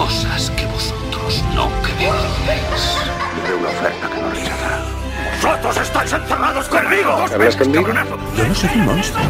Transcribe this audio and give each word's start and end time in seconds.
cosas 0.00 0.50
que 0.56 0.64
vosotros 0.64 1.44
no 1.54 1.68
creéis. 1.82 2.82
Le 3.46 3.54
una 3.54 3.68
oferta 3.68 4.08
que 4.08 4.22
no 4.22 4.30
rechazará. 4.30 4.80
¡Vosotros 5.42 5.76
estáis 5.76 6.12
encerrados 6.14 6.68
conmigo! 6.68 7.10
¿Hablas 7.30 7.56
conmigo? 7.56 7.86
Yo 8.34 8.48
no 8.48 8.54
soy 8.54 8.70
un 8.76 8.86
monstruo. 8.86 9.22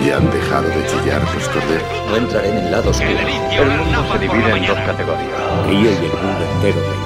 ¿Y 0.00 0.10
han 0.10 0.30
dejado 0.30 0.66
de 0.68 0.86
chillar 0.86 1.20
tus 1.32 1.46
corderos? 1.48 2.08
No 2.08 2.16
entraré 2.16 2.48
en 2.48 2.58
el 2.58 2.70
lado 2.70 2.88
oscuro. 2.88 3.10
El 3.10 3.66
mundo 3.66 4.06
se 4.10 4.18
divide 4.18 4.50
en 4.50 4.66
dos 4.66 4.78
categorías. 4.78 5.38
Yo 5.66 5.72
y 5.72 5.86
el 5.86 6.12
mundo 6.24 6.44
entero 6.54 7.05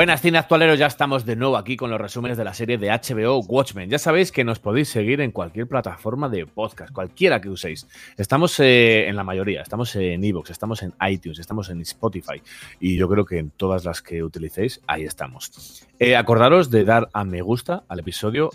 Buenas 0.00 0.22
cine 0.22 0.38
actualeros, 0.38 0.78
ya 0.78 0.86
estamos 0.86 1.26
de 1.26 1.36
nuevo 1.36 1.58
aquí 1.58 1.76
con 1.76 1.90
los 1.90 2.00
resúmenes 2.00 2.38
de 2.38 2.44
la 2.44 2.54
serie 2.54 2.78
de 2.78 2.88
HBO 2.88 3.40
Watchmen. 3.40 3.90
Ya 3.90 3.98
sabéis 3.98 4.32
que 4.32 4.44
nos 4.44 4.58
podéis 4.58 4.88
seguir 4.88 5.20
en 5.20 5.30
cualquier 5.30 5.66
plataforma 5.66 6.30
de 6.30 6.46
podcast, 6.46 6.90
cualquiera 6.90 7.38
que 7.42 7.50
uséis. 7.50 7.86
Estamos 8.16 8.58
eh, 8.60 9.08
en 9.08 9.16
la 9.16 9.24
mayoría, 9.24 9.60
estamos 9.60 9.94
en 9.96 10.24
Evox, 10.24 10.48
estamos 10.48 10.82
en 10.82 10.94
iTunes, 11.06 11.38
estamos 11.38 11.68
en 11.68 11.82
Spotify 11.82 12.40
y 12.80 12.96
yo 12.96 13.10
creo 13.10 13.26
que 13.26 13.36
en 13.36 13.50
todas 13.50 13.84
las 13.84 14.00
que 14.00 14.22
utilicéis, 14.22 14.80
ahí 14.86 15.02
estamos. 15.02 15.86
Eh, 15.98 16.16
acordaros 16.16 16.70
de 16.70 16.86
dar 16.86 17.10
a 17.12 17.24
me 17.24 17.42
gusta 17.42 17.82
al 17.86 17.98
episodio 17.98 18.48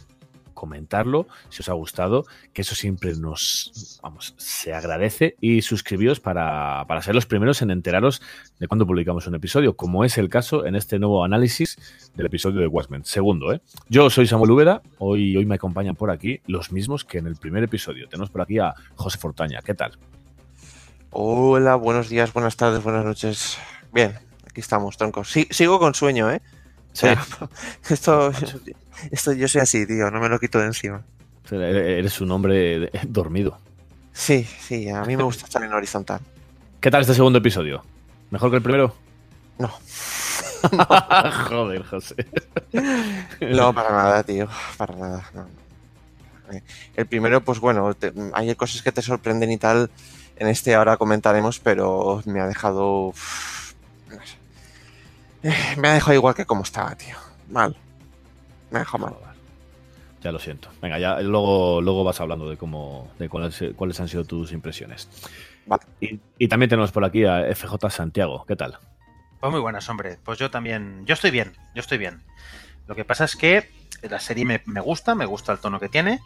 comentarlo 0.55 1.27
si 1.49 1.61
os 1.61 1.69
ha 1.69 1.73
gustado, 1.73 2.25
que 2.53 2.63
eso 2.63 2.73
siempre 2.73 3.13
nos, 3.13 3.99
vamos, 4.01 4.33
se 4.37 4.73
agradece 4.73 5.35
y 5.39 5.61
suscribíos 5.61 6.19
para, 6.19 6.85
para 6.87 7.03
ser 7.03 7.13
los 7.13 7.27
primeros 7.27 7.61
en 7.61 7.69
enteraros 7.69 8.23
de 8.59 8.67
cuando 8.67 8.87
publicamos 8.87 9.27
un 9.27 9.35
episodio, 9.35 9.75
como 9.75 10.03
es 10.03 10.17
el 10.17 10.29
caso 10.29 10.65
en 10.65 10.75
este 10.75 10.97
nuevo 10.97 11.23
análisis 11.23 11.77
del 12.15 12.25
episodio 12.25 12.61
de 12.61 12.67
Watchmen. 12.67 13.05
Segundo, 13.05 13.53
¿eh? 13.53 13.61
Yo 13.89 14.09
soy 14.09 14.25
Samuel 14.25 14.51
Úbeda, 14.51 14.81
hoy, 14.97 15.37
hoy 15.37 15.45
me 15.45 15.55
acompañan 15.55 15.95
por 15.95 16.09
aquí 16.09 16.41
los 16.47 16.71
mismos 16.71 17.05
que 17.05 17.19
en 17.19 17.27
el 17.27 17.35
primer 17.35 17.63
episodio. 17.63 18.07
Tenemos 18.09 18.31
por 18.31 18.41
aquí 18.41 18.57
a 18.57 18.73
José 18.95 19.19
Fortaña, 19.19 19.61
¿qué 19.63 19.75
tal? 19.75 19.91
Hola, 21.11 21.75
buenos 21.75 22.09
días, 22.09 22.33
buenas 22.33 22.55
tardes, 22.55 22.83
buenas 22.83 23.05
noches. 23.05 23.57
Bien, 23.93 24.17
aquí 24.49 24.61
estamos, 24.61 24.97
troncos. 24.97 25.31
Sí, 25.31 25.47
sigo 25.51 25.79
con 25.79 25.93
sueño, 25.93 26.31
¿eh? 26.31 26.41
O 26.91 26.95
sea, 26.95 27.21
esto, 27.89 28.31
esto 29.11 29.33
yo 29.33 29.47
soy 29.47 29.61
así, 29.61 29.85
tío, 29.85 30.09
no 30.11 30.19
me 30.19 30.29
lo 30.29 30.39
quito 30.39 30.59
de 30.59 30.65
encima. 30.65 31.03
Eres 31.51 32.21
un 32.21 32.31
hombre 32.31 32.89
dormido. 33.07 33.57
Sí, 34.13 34.43
sí, 34.61 34.89
a 34.89 35.03
mí 35.03 35.15
me 35.17 35.23
gusta 35.23 35.45
estar 35.45 35.61
en 35.63 35.73
horizontal. 35.73 36.19
¿Qué 36.79 36.89
tal 36.89 37.01
este 37.01 37.13
segundo 37.13 37.39
episodio? 37.39 37.83
¿Mejor 38.31 38.49
que 38.49 38.57
el 38.57 38.63
primero? 38.63 38.95
No. 39.57 39.69
Joder, 41.49 41.83
José. 41.83 42.15
No, 43.41 43.73
para 43.73 43.89
nada, 43.91 44.23
tío, 44.23 44.47
para 44.77 44.95
nada. 44.95 45.29
no. 45.33 45.45
El 46.95 47.07
primero, 47.07 47.41
pues 47.43 47.59
bueno, 47.59 47.93
te- 47.95 48.13
hay 48.33 48.53
cosas 48.55 48.81
que 48.81 48.91
te 48.91 49.01
sorprenden 49.01 49.51
y 49.51 49.57
tal. 49.57 49.89
En 50.37 50.47
este 50.47 50.75
ahora 50.75 50.97
comentaremos, 50.97 51.59
pero 51.59 52.21
me 52.25 52.39
ha 52.41 52.47
dejado. 52.47 53.13
no 54.09 54.15
sé. 54.25 54.37
Eh, 55.43 55.75
Me 55.77 55.87
ha 55.89 55.93
dejado 55.93 56.13
igual 56.13 56.35
que 56.35 56.45
como 56.45 56.63
estaba, 56.63 56.95
tío. 56.95 57.15
Mal. 57.49 57.75
Me. 58.71 58.83
Ya 60.21 60.31
lo 60.31 60.39
siento. 60.39 60.69
Venga, 60.81 60.97
ya 60.97 61.19
luego, 61.21 61.81
luego 61.81 62.03
vas 62.03 62.19
hablando 62.19 62.49
de 62.49 62.57
cómo, 62.57 63.11
de 63.19 63.29
cuáles, 63.29 63.63
cuáles 63.75 63.99
han 63.99 64.07
sido 64.07 64.23
tus 64.23 64.51
impresiones. 64.51 65.07
Vale. 65.67 65.83
Y, 66.01 66.19
y 66.39 66.47
también 66.47 66.69
tenemos 66.69 66.91
por 66.91 67.05
aquí 67.05 67.25
a 67.25 67.53
FJ 67.53 67.89
Santiago. 67.89 68.43
¿Qué 68.47 68.55
tal? 68.55 68.77
Pues 69.39 69.51
muy 69.51 69.61
buenas, 69.61 69.87
hombre. 69.89 70.17
Pues 70.23 70.39
yo 70.39 70.49
también. 70.49 71.05
Yo 71.05 71.13
estoy 71.13 71.31
bien, 71.31 71.53
yo 71.75 71.81
estoy 71.81 71.99
bien. 71.99 72.23
Lo 72.87 72.95
que 72.95 73.05
pasa 73.05 73.25
es 73.25 73.35
que 73.35 73.71
la 74.01 74.19
serie 74.19 74.45
me, 74.45 74.61
me 74.65 74.81
gusta, 74.81 75.15
me 75.15 75.25
gusta 75.25 75.51
el 75.51 75.59
tono 75.59 75.79
que 75.79 75.89
tiene, 75.89 76.19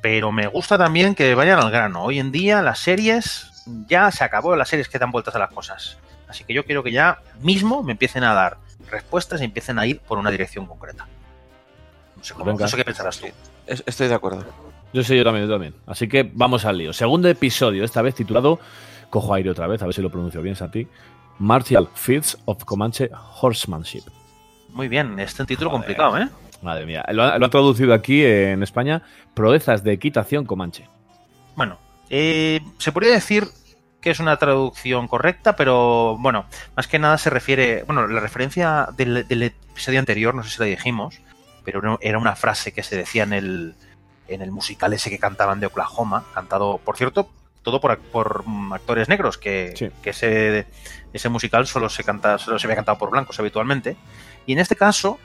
pero 0.00 0.32
me 0.32 0.46
gusta 0.46 0.78
también 0.78 1.14
que 1.14 1.34
vayan 1.34 1.58
al 1.58 1.70
grano. 1.70 2.04
Hoy 2.04 2.18
en 2.18 2.32
día 2.32 2.62
las 2.62 2.78
series 2.78 3.64
ya 3.86 4.10
se 4.10 4.24
acabó, 4.24 4.56
las 4.56 4.68
series 4.68 4.88
que 4.88 4.98
dan 4.98 5.10
vueltas 5.10 5.34
a 5.34 5.38
las 5.38 5.52
cosas. 5.52 5.98
Así 6.28 6.44
que 6.44 6.54
yo 6.54 6.64
quiero 6.64 6.82
que 6.82 6.92
ya 6.92 7.20
mismo 7.40 7.82
me 7.82 7.92
empiecen 7.92 8.24
a 8.24 8.34
dar 8.34 8.58
respuestas 8.90 9.40
y 9.40 9.44
empiecen 9.44 9.78
a 9.78 9.86
ir 9.86 10.00
por 10.00 10.18
una 10.18 10.30
dirección 10.30 10.66
concreta. 10.66 11.06
Cómo, 12.32 12.44
Venga. 12.44 12.64
no 12.64 12.68
sé 12.68 12.76
qué 12.76 12.84
pensarás 12.84 13.18
tú. 13.18 13.26
Es- 13.66 13.82
Estoy 13.86 14.08
de 14.08 14.14
acuerdo. 14.14 14.44
Yo 14.92 15.02
sé, 15.02 15.16
yo 15.16 15.24
también, 15.24 15.46
yo 15.46 15.52
también. 15.52 15.74
Así 15.86 16.06
que 16.08 16.30
vamos 16.34 16.64
al 16.64 16.78
lío. 16.78 16.92
Segundo 16.92 17.28
episodio, 17.28 17.82
esta 17.84 18.02
vez 18.02 18.14
titulado, 18.14 18.60
cojo 19.10 19.32
aire 19.34 19.50
otra 19.50 19.66
vez, 19.66 19.82
a 19.82 19.86
ver 19.86 19.94
si 19.94 20.02
lo 20.02 20.10
pronuncio 20.10 20.42
bien, 20.42 20.54
Santi. 20.56 20.86
Martial 21.38 21.88
Feats 21.94 22.38
of 22.44 22.64
Comanche 22.64 23.10
Horsemanship. 23.40 24.02
Muy 24.68 24.88
bien, 24.88 25.18
este 25.18 25.34
es 25.34 25.40
un 25.40 25.46
título 25.46 25.70
Joder. 25.70 25.80
complicado, 25.84 26.18
¿eh? 26.18 26.28
Madre 26.62 26.86
mía. 26.86 27.04
Lo, 27.10 27.22
ha- 27.24 27.38
lo 27.38 27.44
han 27.46 27.50
traducido 27.50 27.92
aquí 27.94 28.24
en 28.24 28.62
España, 28.62 29.02
Proezas 29.34 29.82
de 29.82 29.92
Equitación 29.92 30.44
Comanche. 30.44 30.86
Bueno, 31.56 31.78
eh, 32.10 32.60
se 32.78 32.92
podría 32.92 33.12
decir 33.12 33.46
que 34.00 34.10
es 34.10 34.20
una 34.20 34.36
traducción 34.36 35.08
correcta, 35.08 35.56
pero 35.56 36.16
bueno, 36.18 36.44
más 36.76 36.86
que 36.86 36.98
nada 36.98 37.18
se 37.18 37.30
refiere, 37.30 37.82
bueno, 37.84 38.06
la 38.06 38.20
referencia 38.20 38.88
del, 38.96 39.26
del 39.26 39.42
episodio 39.44 39.98
anterior, 40.00 40.34
no 40.34 40.42
sé 40.42 40.50
si 40.50 40.58
la 40.60 40.66
dijimos, 40.66 41.20
pero 41.64 41.80
no- 41.82 41.98
era 42.00 42.18
una 42.18 42.36
frase 42.36 42.72
que 42.72 42.82
se 42.82 42.96
decía 42.96 43.22
en 43.24 43.32
el, 43.32 43.74
en 44.28 44.42
el 44.42 44.50
musical 44.50 44.92
ese 44.92 45.10
que 45.10 45.18
cantaban 45.18 45.60
de 45.60 45.66
Oklahoma, 45.66 46.24
cantado, 46.34 46.78
por 46.78 46.96
cierto, 46.96 47.28
todo 47.62 47.80
por, 47.80 47.98
por 47.98 48.42
mm, 48.46 48.72
actores 48.72 49.08
negros, 49.08 49.38
que, 49.38 49.72
Sí. 49.76 49.88
que 50.02 50.10
ese, 50.10 50.66
ese 51.12 51.28
musical 51.28 51.66
solo 51.66 51.88
se, 51.88 52.02
canta, 52.04 52.38
solo 52.38 52.58
se 52.58 52.66
había 52.66 52.76
cantado 52.76 52.98
por 52.98 53.10
blancos 53.10 53.38
habitualmente. 53.38 53.96
Y 54.46 54.52
en 54.54 54.58
este 54.58 54.74
caso, 54.76 55.18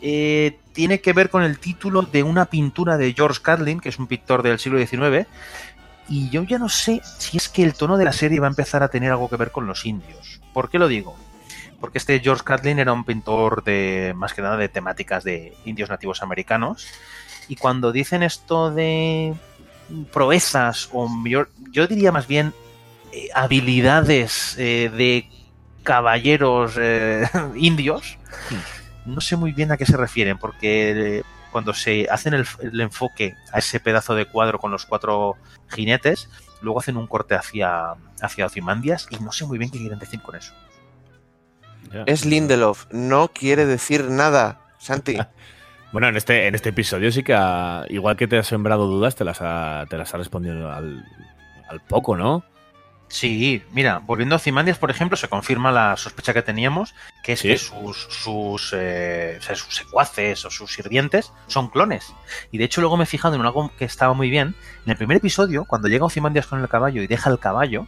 eh, 0.00 0.58
tiene 0.72 1.00
que 1.00 1.12
ver 1.12 1.28
con 1.30 1.42
el 1.42 1.58
título 1.58 2.02
de 2.02 2.22
una 2.22 2.46
pintura 2.46 2.96
de 2.96 3.12
George 3.12 3.40
Catlin, 3.42 3.78
que 3.80 3.90
es 3.90 3.98
un 3.98 4.06
pintor 4.06 4.42
del 4.42 4.58
siglo 4.58 4.78
XIX, 4.78 5.26
y 6.08 6.30
yo 6.30 6.42
ya 6.42 6.58
no 6.58 6.68
sé 6.68 7.00
si 7.18 7.36
es 7.36 7.48
que 7.48 7.62
el 7.62 7.74
tono 7.74 7.96
de 7.96 8.04
la 8.04 8.12
serie 8.12 8.40
va 8.40 8.46
a 8.46 8.50
empezar 8.50 8.82
a 8.82 8.88
tener 8.88 9.10
algo 9.12 9.28
que 9.28 9.36
ver 9.36 9.50
con 9.52 9.66
los 9.66 9.84
indios. 9.86 10.40
¿Por 10.52 10.68
qué 10.70 10.78
lo 10.78 10.88
digo? 10.88 11.16
Porque 11.82 11.98
este 11.98 12.20
George 12.20 12.44
Catlin 12.44 12.78
era 12.78 12.92
un 12.92 13.02
pintor 13.02 13.64
de 13.64 14.14
más 14.16 14.32
que 14.34 14.40
nada 14.40 14.56
de 14.56 14.68
temáticas 14.68 15.24
de 15.24 15.52
indios 15.64 15.90
nativos 15.90 16.22
americanos. 16.22 16.86
Y 17.48 17.56
cuando 17.56 17.90
dicen 17.90 18.22
esto 18.22 18.70
de 18.70 19.34
proezas, 20.12 20.88
o 20.92 21.10
yo, 21.26 21.46
yo 21.72 21.88
diría 21.88 22.12
más 22.12 22.28
bien 22.28 22.54
eh, 23.10 23.30
habilidades 23.34 24.54
eh, 24.58 24.92
de 24.96 25.28
caballeros 25.82 26.76
eh, 26.78 27.28
indios, 27.56 28.16
no 29.04 29.20
sé 29.20 29.34
muy 29.34 29.50
bien 29.50 29.72
a 29.72 29.76
qué 29.76 29.84
se 29.84 29.96
refieren, 29.96 30.38
porque 30.38 31.24
cuando 31.50 31.74
se 31.74 32.06
hacen 32.08 32.32
el, 32.34 32.46
el 32.60 32.80
enfoque 32.80 33.34
a 33.52 33.58
ese 33.58 33.80
pedazo 33.80 34.14
de 34.14 34.26
cuadro 34.26 34.60
con 34.60 34.70
los 34.70 34.86
cuatro 34.86 35.36
jinetes, 35.68 36.30
luego 36.60 36.78
hacen 36.78 36.96
un 36.96 37.08
corte 37.08 37.34
hacia, 37.34 37.96
hacia 38.20 38.46
Ozymandias 38.46 39.08
y 39.10 39.16
no 39.16 39.32
sé 39.32 39.46
muy 39.46 39.58
bien 39.58 39.72
qué 39.72 39.78
quieren 39.78 39.98
decir 39.98 40.22
con 40.22 40.36
eso. 40.36 40.54
Es 42.06 42.24
Lindelof, 42.24 42.86
no 42.90 43.28
quiere 43.28 43.66
decir 43.66 44.04
nada, 44.10 44.60
Santi. 44.78 45.16
Bueno, 45.92 46.08
en 46.08 46.16
este, 46.16 46.46
en 46.46 46.54
este 46.54 46.70
episodio 46.70 47.12
sí 47.12 47.22
que, 47.22 47.34
ha- 47.34 47.84
igual 47.90 48.16
que 48.16 48.26
te 48.26 48.38
has 48.38 48.46
sembrado 48.46 48.86
dudas, 48.86 49.14
te 49.14 49.24
las 49.24 49.42
ha, 49.42 49.84
te 49.90 49.98
las 49.98 50.14
ha 50.14 50.16
respondido 50.16 50.72
al, 50.72 51.04
al 51.68 51.80
poco, 51.82 52.16
¿no? 52.16 52.42
Sí, 53.08 53.62
mira, 53.72 53.98
volviendo 53.98 54.34
a 54.34 54.36
Ozymandias, 54.36 54.78
por 54.78 54.90
ejemplo, 54.90 55.18
se 55.18 55.28
confirma 55.28 55.70
la 55.70 55.98
sospecha 55.98 56.32
que 56.32 56.40
teníamos, 56.40 56.94
que 57.22 57.34
es 57.34 57.40
Sí. 57.40 57.48
que 57.48 57.58
sus, 57.58 58.06
sus, 58.08 58.72
eh, 58.74 59.36
o 59.38 59.42
sea, 59.42 59.54
sus 59.54 59.76
secuaces 59.76 60.42
o 60.46 60.50
sus 60.50 60.72
sirvientes 60.72 61.30
son 61.46 61.68
clones. 61.68 62.14
Y 62.50 62.56
de 62.56 62.64
hecho 62.64 62.80
luego 62.80 62.96
me 62.96 63.04
he 63.04 63.06
fijado 63.06 63.34
en 63.34 63.42
algo 63.42 63.70
que 63.76 63.84
estaba 63.84 64.14
muy 64.14 64.30
bien. 64.30 64.54
En 64.86 64.92
el 64.92 64.96
primer 64.96 65.18
episodio, 65.18 65.66
cuando 65.66 65.88
llega 65.88 66.06
Ozymandias 66.06 66.46
con 66.46 66.58
el 66.62 66.70
caballo 66.70 67.02
y 67.02 67.06
deja 67.06 67.28
el 67.28 67.38
caballo, 67.38 67.86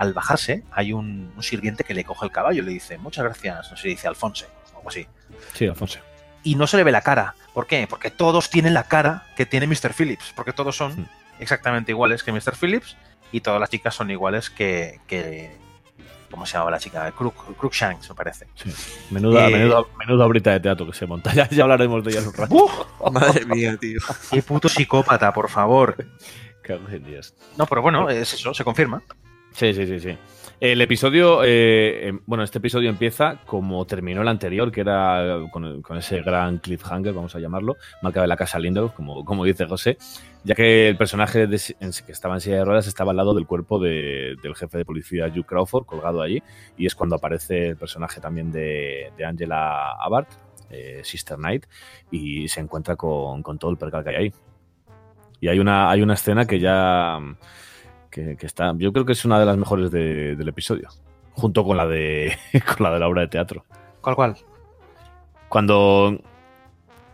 al 0.00 0.14
bajarse 0.14 0.64
hay 0.72 0.92
un, 0.94 1.30
un 1.36 1.42
sirviente 1.42 1.84
que 1.84 1.92
le 1.92 2.04
coge 2.04 2.24
el 2.24 2.32
caballo 2.32 2.62
y 2.62 2.64
le 2.64 2.72
dice, 2.72 2.96
muchas 2.96 3.22
gracias, 3.24 3.70
no 3.70 3.76
sé, 3.76 3.88
dice 3.88 4.08
Alfonso, 4.08 4.46
o 4.72 4.78
algo 4.78 4.88
así. 4.88 5.06
Sí, 5.52 5.66
Alfonso. 5.66 5.98
Y 6.42 6.54
no 6.54 6.66
se 6.66 6.78
le 6.78 6.84
ve 6.84 6.90
la 6.90 7.02
cara. 7.02 7.34
¿Por 7.52 7.66
qué? 7.66 7.86
Porque 7.86 8.10
todos 8.10 8.48
tienen 8.48 8.72
la 8.72 8.84
cara 8.84 9.26
que 9.36 9.44
tiene 9.44 9.66
Mr. 9.66 9.92
Phillips, 9.92 10.32
porque 10.34 10.54
todos 10.54 10.74
son 10.74 11.06
exactamente 11.38 11.92
iguales 11.92 12.22
que 12.22 12.32
Mr. 12.32 12.56
Phillips 12.58 12.96
y 13.30 13.42
todas 13.42 13.60
las 13.60 13.68
chicas 13.68 13.94
son 13.94 14.10
iguales 14.10 14.48
que, 14.48 15.00
que, 15.06 15.54
¿cómo 16.30 16.46
se 16.46 16.54
llamaba 16.54 16.70
la 16.70 16.78
chica? 16.78 17.12
Crook, 17.12 17.58
Crookshanks, 17.58 18.08
me 18.08 18.14
parece. 18.14 18.46
Sí. 18.54 18.72
Menuda, 19.10 19.48
Eh, 19.48 19.52
menuda, 19.52 19.82
menuda 19.98 20.24
obrita 20.24 20.50
de 20.52 20.60
teatro 20.60 20.86
que 20.86 20.94
se 20.94 21.06
monta. 21.06 21.30
Ya, 21.34 21.46
ya 21.50 21.64
hablaremos 21.64 22.02
de 22.02 22.10
ella 22.12 22.20
en 22.20 22.28
un 22.28 22.32
rato. 22.34 22.66
Madre 23.12 23.44
mía, 23.44 23.76
tío. 23.78 24.00
¡Qué 24.30 24.40
puto 24.42 24.70
psicópata, 24.70 25.30
por 25.34 25.50
favor! 25.50 25.94
Dios. 27.04 27.34
No, 27.58 27.66
pero 27.66 27.82
bueno, 27.82 28.08
es 28.08 28.32
eso, 28.32 28.54
se 28.54 28.62
confirma. 28.64 29.02
Sí, 29.52 29.74
sí, 29.74 29.86
sí, 29.86 30.00
sí. 30.00 30.16
El 30.60 30.80
episodio, 30.82 31.42
eh, 31.42 32.08
em, 32.08 32.20
bueno, 32.26 32.44
este 32.44 32.58
episodio 32.58 32.90
empieza 32.90 33.40
como 33.46 33.86
terminó 33.86 34.20
el 34.20 34.28
anterior, 34.28 34.70
que 34.70 34.82
era 34.82 35.38
con, 35.50 35.82
ese 35.96 36.20
gran 36.20 36.58
cliffhanger, 36.58 37.14
vamos 37.14 37.34
a 37.34 37.38
llamarlo, 37.38 37.76
marca 38.02 38.20
de 38.20 38.26
la 38.26 38.36
casa 38.36 38.58
Lindelof, 38.58 38.92
como, 38.92 39.24
como 39.24 39.44
dice 39.46 39.64
José, 39.64 39.96
ya 40.44 40.54
que 40.54 40.88
el 40.90 40.98
personaje 40.98 41.46
de- 41.46 41.58
que 42.04 42.12
estaba 42.12 42.34
en 42.34 42.40
silla 42.42 42.56
de 42.56 42.64
ruedas 42.66 42.86
estaba 42.86 43.12
al 43.12 43.16
lado 43.16 43.32
del 43.34 43.46
cuerpo 43.46 43.78
de- 43.78 44.36
del 44.42 44.54
jefe 44.54 44.76
de 44.76 44.84
policía 44.84 45.32
Hugh 45.34 45.46
Crawford, 45.46 45.86
colgado 45.86 46.20
allí, 46.20 46.42
y 46.76 46.84
es 46.84 46.94
cuando 46.94 47.16
aparece 47.16 47.68
el 47.68 47.76
personaje 47.76 48.20
también 48.20 48.52
de, 48.52 49.10
Angela 49.26 49.92
Abbott, 49.92 50.28
eh, 50.68 51.00
Sister 51.04 51.38
Knight, 51.38 51.64
y 52.10 52.48
se 52.48 52.60
encuentra 52.60 52.96
con, 52.96 53.42
con 53.42 53.58
todo 53.58 53.70
el 53.70 53.78
percal 53.78 54.04
que 54.04 54.10
hay 54.10 54.16
ahí. 54.16 54.32
Y 55.40 55.48
hay 55.48 55.58
una, 55.58 55.90
hay 55.90 56.02
una 56.02 56.14
escena 56.14 56.44
que 56.44 56.60
ya 56.60 57.18
que, 58.10 58.36
que 58.36 58.46
está, 58.46 58.74
yo 58.76 58.92
creo 58.92 59.04
que 59.04 59.12
es 59.12 59.24
una 59.24 59.38
de 59.38 59.46
las 59.46 59.56
mejores 59.56 59.90
de- 59.90 60.36
del 60.36 60.48
episodio, 60.48 60.88
junto 61.32 61.64
con 61.64 61.76
la 61.76 61.86
de 61.86 62.36
con 62.76 62.84
la 62.84 62.92
de 62.92 62.98
la 63.00 63.08
obra 63.08 63.22
de 63.22 63.28
teatro. 63.28 63.64
¿Cuál, 64.00 64.16
cuál? 64.16 64.36
Cuando 65.48 66.20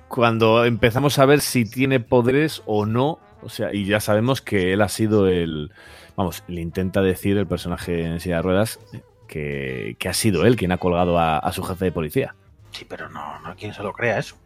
cuando 0.08 0.64
empezamos 0.64 1.18
a 1.18 1.26
ver 1.26 1.40
si 1.40 1.64
tiene 1.64 1.98
poderes 2.00 2.62
o 2.66 2.86
no, 2.86 3.18
o 3.42 3.48
sea, 3.48 3.74
y 3.74 3.84
ya 3.86 3.98
sabemos 4.00 4.40
que 4.40 4.72
él 4.72 4.82
ha 4.82 4.88
sido 4.88 5.26
el, 5.28 5.72
vamos, 6.16 6.44
le 6.46 6.60
intenta 6.60 7.02
decir 7.02 7.36
el 7.38 7.46
personaje 7.46 8.04
en 8.04 8.20
silla 8.20 8.36
de 8.36 8.42
ruedas 8.42 8.78
que, 9.26 9.96
que 9.98 10.08
ha 10.08 10.14
sido 10.14 10.46
él 10.46 10.54
quien 10.56 10.70
ha 10.72 10.78
colgado 10.78 11.18
a, 11.18 11.38
a 11.38 11.52
su 11.52 11.62
jefe 11.64 11.86
de 11.86 11.92
policía. 11.92 12.34
Sí, 12.70 12.86
pero 12.88 13.08
no, 13.08 13.40
no, 13.40 13.56
¿quién 13.56 13.74
se 13.74 13.82
lo 13.82 13.92
crea 13.92 14.18
eso? 14.18 14.36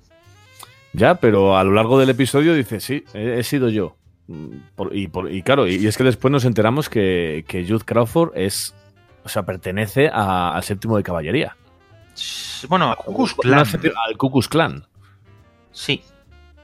Ya, 0.93 1.17
pero 1.17 1.57
a 1.59 1.63
lo 1.65 1.73
largo 1.73 1.99
del 2.01 2.11
episodio 2.11 2.55
dice, 2.55 2.81
sí, 2.81 3.05
he, 3.13 3.39
he 3.39 3.43
sido 3.45 3.69
yo. 3.69 3.97
Mm, 4.31 4.59
por- 4.77 4.95
y, 4.95 5.09
por- 5.09 5.31
y 5.31 5.43
claro, 5.43 5.67
y, 5.67 5.87
es 5.89 5.97
que 5.97 6.05
después 6.05 6.31
nos 6.31 6.45
enteramos 6.45 6.89
que, 6.89 7.45
que 7.49 7.67
Jude 7.67 7.85
Crawford 7.85 8.31
es, 8.37 8.77
o 9.25 9.29
sea, 9.29 9.43
pertenece 9.43 10.09
a- 10.13 10.55
al 10.55 10.63
séptimo 10.63 10.97
de 10.97 11.03
caballería. 11.03 11.57
Bueno, 12.69 12.93
a 12.93 12.99
No, 13.09 13.27
Klan. 13.39 13.59
al 13.59 14.17
Klux 14.19 14.47
Klan. 14.49 14.87
Sí. 15.73 16.03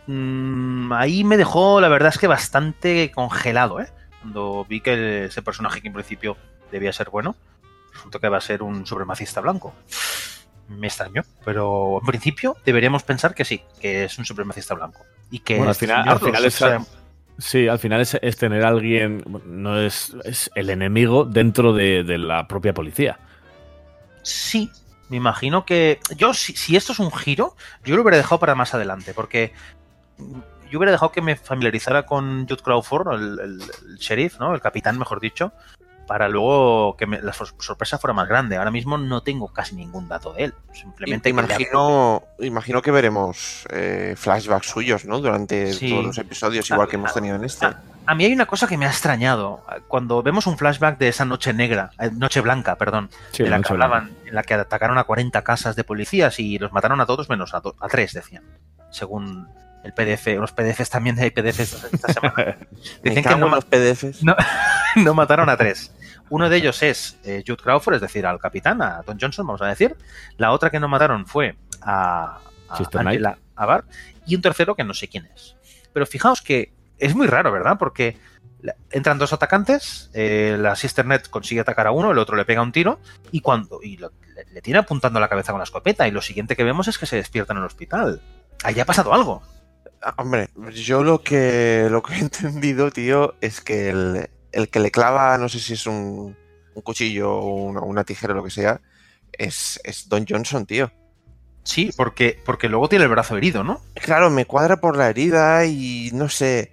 Mm, 0.07 0.93
ahí 0.93 1.25
me 1.25 1.37
dejó, 1.37 1.81
la 1.81 1.89
verdad 1.89 2.11
es 2.11 2.19
que 2.19 2.29
bastante 2.29 3.11
congelado, 3.13 3.81
¿eh? 3.81 3.89
Cuando 4.21 4.65
vi 4.69 4.81
que 4.81 5.25
ese 5.25 5.43
personaje 5.43 5.81
que 5.81 5.89
en 5.89 5.95
principio 5.95 6.37
debía 6.71 6.93
ser 6.93 7.11
bueno, 7.11 7.35
resulta 7.93 8.21
que 8.21 8.29
va 8.29 8.37
a 8.39 8.41
ser 8.43 8.63
un 8.63 8.87
supremacista 8.87 9.41
blanco. 9.41 9.75
Me 10.69 10.87
extrañó, 10.89 11.23
pero 11.45 11.99
en 12.01 12.07
principio 12.07 12.57
deberíamos 12.65 13.03
pensar 13.03 13.35
que 13.35 13.45
sí, 13.45 13.63
que 13.81 14.05
es 14.05 14.19
un 14.19 14.25
supremacista 14.25 14.75
blanco. 14.75 15.01
Y 15.31 15.41
que 15.41 15.55
Bueno, 15.57 15.71
al 15.71 15.73
este 15.73 15.87
final, 15.87 16.09
al 16.09 16.19
final 16.21 16.45
es, 16.45 16.61
sí, 17.39 17.69
al 17.69 17.79
final 17.79 18.01
es, 18.01 18.19
es 18.21 18.37
tener 18.37 18.65
a 18.65 18.69
alguien, 18.69 19.23
no 19.47 19.79
es, 19.79 20.15
es 20.25 20.51
el 20.55 20.71
enemigo 20.71 21.25
dentro 21.25 21.73
de, 21.73 22.03
de 22.05 22.19
la 22.19 22.47
propia 22.49 22.73
policía. 22.75 23.19
Sí, 24.23 24.71
me 25.09 25.17
imagino 25.19 25.65
que. 25.65 26.01
Yo, 26.17 26.35
si, 26.35 26.55
si 26.57 26.77
esto 26.77 26.93
es 26.93 26.99
un 26.99 27.13
giro, 27.13 27.57
yo 27.85 27.95
lo 27.97 28.03
hubiera 28.03 28.17
dejado 28.17 28.39
para 28.41 28.55
más 28.55 28.75
adelante, 28.75 29.15
porque 29.15 29.53
yo 30.71 30.79
hubiera 30.79 30.93
dejado 30.93 31.13
que 31.13 31.23
me 31.23 31.37
familiarizara 31.37 32.05
con 32.07 32.47
Jude 32.49 32.63
Crawford, 32.63 33.13
el, 33.15 33.39
el- 33.41 33.63
el 33.91 33.97
sheriff, 33.99 34.39
¿no? 34.41 34.55
El 34.55 34.61
capitán, 34.61 34.99
mejor 34.99 35.21
dicho, 35.21 35.53
para 36.07 36.29
luego 36.29 36.97
que 36.97 37.07
me- 37.07 37.21
la 37.21 37.33
sor- 37.33 37.55
sorpresa 37.59 37.99
fuera 37.99 38.15
más 38.15 38.29
grande. 38.29 38.57
Ahora 38.57 38.71
mismo 38.71 38.97
no 38.99 39.23
tengo 39.23 39.49
casi 39.49 39.75
ningún 39.75 40.09
dato 40.09 40.33
de 40.33 40.45
él. 40.45 40.55
Simplemente 40.73 41.31
que 41.31 41.35
le 41.35 41.41
ha- 41.43 41.45
Imagino, 41.47 42.23
imagino 42.39 42.83
que 42.83 42.91
veremos 42.91 43.67
eh, 43.71 44.15
flashbacks 44.17 44.69
suyos, 44.69 45.05
¿no? 45.05 45.21
Durante 45.21 45.73
Sí. 45.73 45.91
todos 45.91 46.05
los 46.07 46.19
episodios, 46.19 46.71
igual 46.71 46.89
que 46.89 46.97
hemos 46.97 47.13
tenido 47.13 47.37
en 47.37 47.45
este. 47.45 47.67
Ah, 47.67 47.81
A 48.09 48.15
mí 48.15 48.25
hay 48.25 48.33
una 48.33 48.47
cosa 48.47 48.69
que 48.69 48.79
me 48.79 48.87
ha 48.87 48.91
extrañado. 48.91 49.65
Cuando 49.89 50.23
vemos 50.23 50.47
un 50.47 50.57
flashback 50.57 50.97
de 50.97 51.09
esa 51.09 51.25
noche 51.25 51.53
negra, 51.53 51.91
eh, 51.99 52.11
noche 52.13 52.41
blanca, 52.41 52.77
perdón, 52.77 53.11
Sí, 53.33 53.43
de 53.43 53.51
la 53.51 53.57
que 53.57 53.63
Blanca. 53.63 53.73
hablaban, 53.73 54.11
en 54.27 54.35
la 54.37 54.45
que 54.45 54.55
atacaron 54.55 54.97
a 54.99 55.03
40 55.05 55.43
casas 55.43 55.75
de 55.75 55.83
policías 55.83 56.39
y 56.39 56.59
los 56.61 56.71
mataron 56.73 57.01
a 57.01 57.07
todos 57.07 57.29
menos 57.29 57.53
a, 57.53 57.59
do- 57.61 57.75
a 57.81 57.89
tres, 57.89 58.13
decían. 58.13 58.45
Según 58.93 59.49
el 59.83 59.93
PDF, 59.93 60.37
los 60.39 60.53
PDFs 60.53 60.89
también 60.91 61.19
hay 61.19 61.31
PDFs 61.33 61.85
esta 61.93 62.13
semana. 62.13 62.57
Dicen 63.03 63.25
que 63.25 63.37
no, 63.37 63.61
PDFs. 63.61 64.23
No. 64.23 64.37
no 64.97 65.15
mataron 65.15 65.49
a 65.49 65.57
tres. 65.57 65.93
Uno 66.29 66.49
de 66.49 66.57
ellos 66.57 66.83
es 66.83 67.19
eh, 67.25 67.45
Jude 67.47 67.63
Crawford, 67.63 67.95
es 67.97 68.01
decir, 68.01 68.27
al 68.27 68.39
capitán, 68.39 68.83
a 68.83 69.03
Don 69.03 69.19
Johnson, 69.21 69.47
vamos 69.47 69.63
a 69.63 69.67
decir. 69.67 69.97
La 70.39 70.53
otra 70.53 70.71
que 70.71 70.81
no 70.81 70.89
mataron 70.89 71.27
fue 71.27 71.57
a, 71.83 72.39
a. 72.69 72.77
Angela 73.11 73.39
Abar. 73.55 73.85
Y 74.27 74.35
un 74.35 74.43
tercero 74.43 74.75
que 74.75 74.85
no 74.85 74.93
sé 74.95 75.09
quién 75.09 75.27
es. 75.35 75.57
Pero 75.93 76.05
fijaos 76.07 76.43
que 76.43 76.73
es 76.99 77.15
muy 77.15 77.27
raro, 77.27 77.53
¿verdad? 77.53 77.77
Porque 77.79 78.19
entran 78.91 79.19
dos 79.19 79.33
atacantes, 79.33 80.11
eh, 80.15 80.57
la 80.59 80.75
Sister 80.75 81.07
Net 81.07 81.29
consigue 81.29 81.61
atacar 81.61 81.87
a 81.87 81.93
uno, 81.93 82.11
el 82.11 82.19
otro 82.19 82.37
le 82.37 82.45
pega 82.45 82.63
un 82.63 82.73
tiro 82.73 82.99
y 83.31 83.41
cuando 83.41 83.79
y 83.83 83.97
lo- 83.99 84.11
le, 84.35 84.45
le 84.53 84.61
tiene 84.63 84.81
apuntando 84.81 85.21
la 85.21 85.29
cabeza 85.29 85.53
con 85.53 85.61
la 85.61 85.65
escopeta 85.65 86.09
y 86.09 86.11
lo 86.11 86.21
siguiente 86.23 86.57
que 86.57 86.65
vemos 86.65 86.89
es 86.89 86.99
que 86.99 87.07
se 87.07 87.17
despierta 87.17 87.53
en 87.53 87.59
el 87.61 87.65
hospital. 87.65 88.21
Ahí 88.65 88.81
ha 88.81 88.85
pasado 88.85 89.15
algo. 89.15 89.43
Hombre, 90.17 90.51
yo 90.73 91.05
lo 91.05 91.23
que, 91.23 91.87
lo 91.91 92.03
que 92.03 92.15
he 92.15 92.19
entendido, 92.19 92.91
tío, 92.91 93.37
es 93.41 93.61
que 93.61 93.91
el, 93.91 94.29
el 94.57 94.71
que 94.71 94.81
le 94.81 94.91
clava, 94.91 95.37
no 95.37 95.49
sé 95.51 95.61
si 95.61 95.75
es 95.75 95.87
un, 95.87 96.35
un 96.75 96.83
cuchillo 96.83 97.31
o 97.31 97.55
una, 97.67 97.81
una 97.81 98.05
tijera 98.05 98.33
o 98.33 98.37
lo 98.37 98.45
que 98.45 98.51
sea, 98.51 98.81
es, 99.33 99.79
es 99.85 100.09
Don 100.09 100.25
Johnson, 100.27 100.65
tío. 100.65 100.91
Sí, 101.63 101.91
porque, 101.95 102.41
porque 102.45 102.69
luego 102.69 102.89
tiene 102.89 103.05
el 103.05 103.11
brazo 103.11 103.37
herido, 103.37 103.65
¿no? 103.65 103.83
Claro, 103.95 104.31
me 104.31 104.47
cuadra 104.47 104.79
por 104.79 104.97
la 104.97 105.11
herida 105.11 105.67
y 105.67 106.11
no 106.15 106.29
sé. 106.29 106.73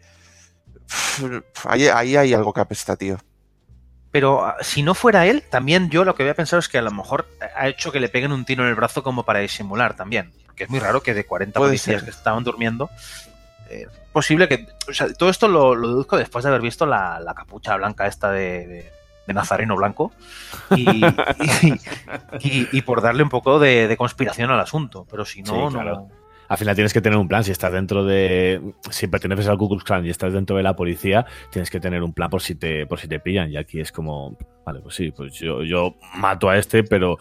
Ahí, 1.65 1.87
ahí 1.87 2.15
hay 2.15 2.33
algo 2.33 2.53
que 2.53 2.61
apesta, 2.61 2.95
tío. 2.95 3.17
Pero 4.11 4.45
ah, 4.45 4.57
si 4.61 4.83
no 4.83 4.93
fuera 4.93 5.25
él, 5.25 5.43
también 5.49 5.89
yo 5.89 6.05
lo 6.05 6.15
que 6.15 6.23
había 6.23 6.35
pensado 6.35 6.59
es 6.59 6.69
que 6.69 6.77
a 6.77 6.83
lo 6.83 6.91
mejor 6.91 7.27
ha 7.55 7.67
hecho 7.67 7.91
que 7.91 7.99
le 7.99 8.07
peguen 8.07 8.31
un 8.31 8.45
tiro 8.45 8.63
en 8.63 8.69
el 8.69 8.75
brazo 8.75 9.03
como 9.03 9.23
para 9.23 9.39
disimular 9.39 9.95
también. 9.95 10.31
Porque 10.45 10.65
es 10.65 10.69
muy 10.69 10.79
raro 10.79 11.01
que 11.01 11.15
de 11.15 11.25
40 11.25 11.59
Puede 11.59 11.71
policías 11.71 12.03
que 12.03 12.11
estaban 12.11 12.43
durmiendo, 12.43 12.91
eh, 13.81 13.87
posible 14.11 14.47
que... 14.47 14.65
O 14.89 14.93
sea, 14.93 15.11
todo 15.13 15.29
esto 15.29 15.47
lo, 15.47 15.75
lo 15.75 15.87
deduzco 15.89 16.17
después 16.17 16.43
de 16.43 16.49
haber 16.49 16.61
visto 16.61 16.85
la, 16.85 17.19
la 17.19 17.33
capucha 17.33 17.75
blanca 17.77 18.07
esta 18.07 18.31
de, 18.31 18.67
de- 18.67 18.91
de 19.25 19.33
Nazareno 19.33 19.77
Blanco 19.77 20.11
y, 20.75 21.05
y- 21.41 21.73
y- 22.41 22.67
y 22.71 22.81
por 22.81 23.01
darle 23.01 23.23
un 23.23 23.29
poco 23.29 23.57
de, 23.59 23.87
de 23.87 23.97
conspiración 23.97 24.51
al 24.51 24.59
asunto. 24.59 25.07
Pero 25.09 25.23
si 25.25 25.41
no, 25.43 25.69
Sí, 25.71 25.77
no... 25.77 26.09
Al 26.49 26.57
final 26.57 26.75
tienes 26.75 26.93
que 26.93 27.01
tener 27.01 27.17
un 27.17 27.27
plan. 27.29 27.43
Si 27.43 27.51
estás 27.51 27.71
dentro 27.71 28.03
de. 28.03 28.61
Si 28.91 29.07
perteneces 29.07 29.47
al 29.47 29.57
Ku 29.57 29.69
Klux 29.69 29.83
Klan 29.85 30.05
y 30.05 30.09
estás 30.09 30.33
dentro 30.33 30.57
de 30.57 30.61
la 30.61 30.75
policía, 30.75 31.25
tienes 31.49 31.71
que 31.71 31.79
tener 31.79 32.03
un 32.03 32.13
plan 32.13 32.29
por 32.29 32.41
si 32.41 32.53
te, 32.55 32.85
por 32.85 32.99
si 32.99 33.07
te 33.07 33.19
pillan. 33.21 33.49
Y 33.49 33.55
aquí 33.57 33.79
es 33.79 33.91
como. 33.93 34.37
Vale, 34.65 34.81
pues 34.81 34.93
sí, 34.93 35.11
pues 35.11 35.33
yo, 35.35 35.63
yo 35.63 35.95
mato 36.15 36.49
a 36.49 36.57
este, 36.57 36.83
pero 36.83 37.17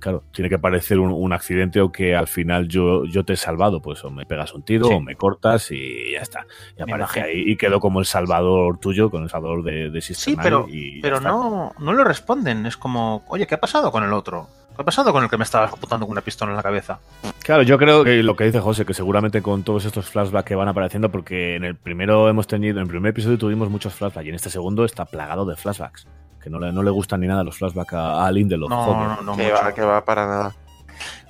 claro, 0.00 0.22
tiene 0.32 0.48
que 0.48 0.58
parecer 0.58 0.98
un, 0.98 1.12
un 1.12 1.32
accidente 1.32 1.80
o 1.80 1.92
que 1.92 2.14
al 2.14 2.26
final 2.28 2.68
yo, 2.68 3.04
yo 3.04 3.24
te 3.24 3.34
he 3.34 3.36
salvado. 3.36 3.80
Pues 3.80 4.04
o 4.04 4.10
me 4.10 4.26
pegas 4.26 4.52
un 4.54 4.62
tiro 4.62 4.86
Sí. 4.86 4.94
o 4.94 5.00
me 5.00 5.16
cortas 5.16 5.70
y 5.70 6.12
ya 6.12 6.20
está. 6.20 6.46
Y 6.78 6.82
aparece 6.82 7.20
ahí 7.22 7.42
y 7.46 7.56
quedo 7.56 7.80
como 7.80 8.00
el 8.00 8.06
salvador 8.06 8.78
tuyo, 8.78 9.10
con 9.10 9.22
el 9.22 9.30
salvador 9.30 9.62
de, 9.62 9.90
de 9.90 10.00
Sister 10.00 10.34
Sí, 10.34 10.40
pero, 10.42 10.66
y 10.68 11.00
pero 11.00 11.20
no, 11.20 11.72
no 11.78 11.92
le 11.92 12.04
responden. 12.04 12.66
Es 12.66 12.76
como, 12.76 13.24
oye, 13.28 13.46
¿qué 13.46 13.54
ha 13.54 13.60
pasado 13.60 13.90
con 13.92 14.04
el 14.04 14.12
otro? 14.12 14.48
¿Qué 14.74 14.80
ha 14.80 14.84
pasado 14.86 15.12
con 15.12 15.22
el 15.22 15.28
que 15.28 15.36
me 15.36 15.44
estaba 15.44 15.66
apuntando 15.66 16.06
con 16.06 16.12
una 16.12 16.22
pistola 16.22 16.52
en 16.52 16.56
la 16.56 16.62
cabeza? 16.62 16.98
Claro, 17.44 17.62
yo 17.62 17.76
creo 17.76 18.04
que 18.04 18.22
lo 18.22 18.36
que 18.36 18.44
dice 18.44 18.58
José, 18.58 18.86
que 18.86 18.94
seguramente 18.94 19.42
con 19.42 19.64
todos 19.64 19.84
estos 19.84 20.08
flashbacks 20.08 20.46
que 20.48 20.54
van 20.54 20.68
apareciendo, 20.68 21.10
porque 21.10 21.56
en 21.56 21.64
el 21.64 21.76
primero 21.76 22.26
hemos 22.30 22.46
tenido, 22.46 22.78
en 22.78 22.84
el 22.84 22.88
primer 22.88 23.10
episodio 23.10 23.36
tuvimos 23.36 23.68
muchos 23.68 23.92
flashbacks 23.92 24.24
y 24.24 24.30
en 24.30 24.34
este 24.34 24.48
segundo 24.48 24.86
está 24.86 25.04
plagado 25.04 25.44
de 25.44 25.56
flashbacks. 25.56 26.06
Que 26.42 26.50
no 26.50 26.58
le, 26.58 26.72
no 26.72 26.82
le 26.82 26.90
gustan 26.90 27.20
ni 27.20 27.26
nada 27.26 27.44
los 27.44 27.56
flashbacks 27.56 27.92
a, 27.94 28.26
a 28.26 28.30
Lindelof. 28.32 28.68
No, 28.68 28.82
joder. 28.84 29.08
no, 29.08 29.22
no, 29.22 29.36
que 29.36 29.42
mucho. 29.44 29.54
va, 29.54 29.74
que 29.74 29.82
va 29.82 30.04
para 30.04 30.26
nada. 30.26 30.56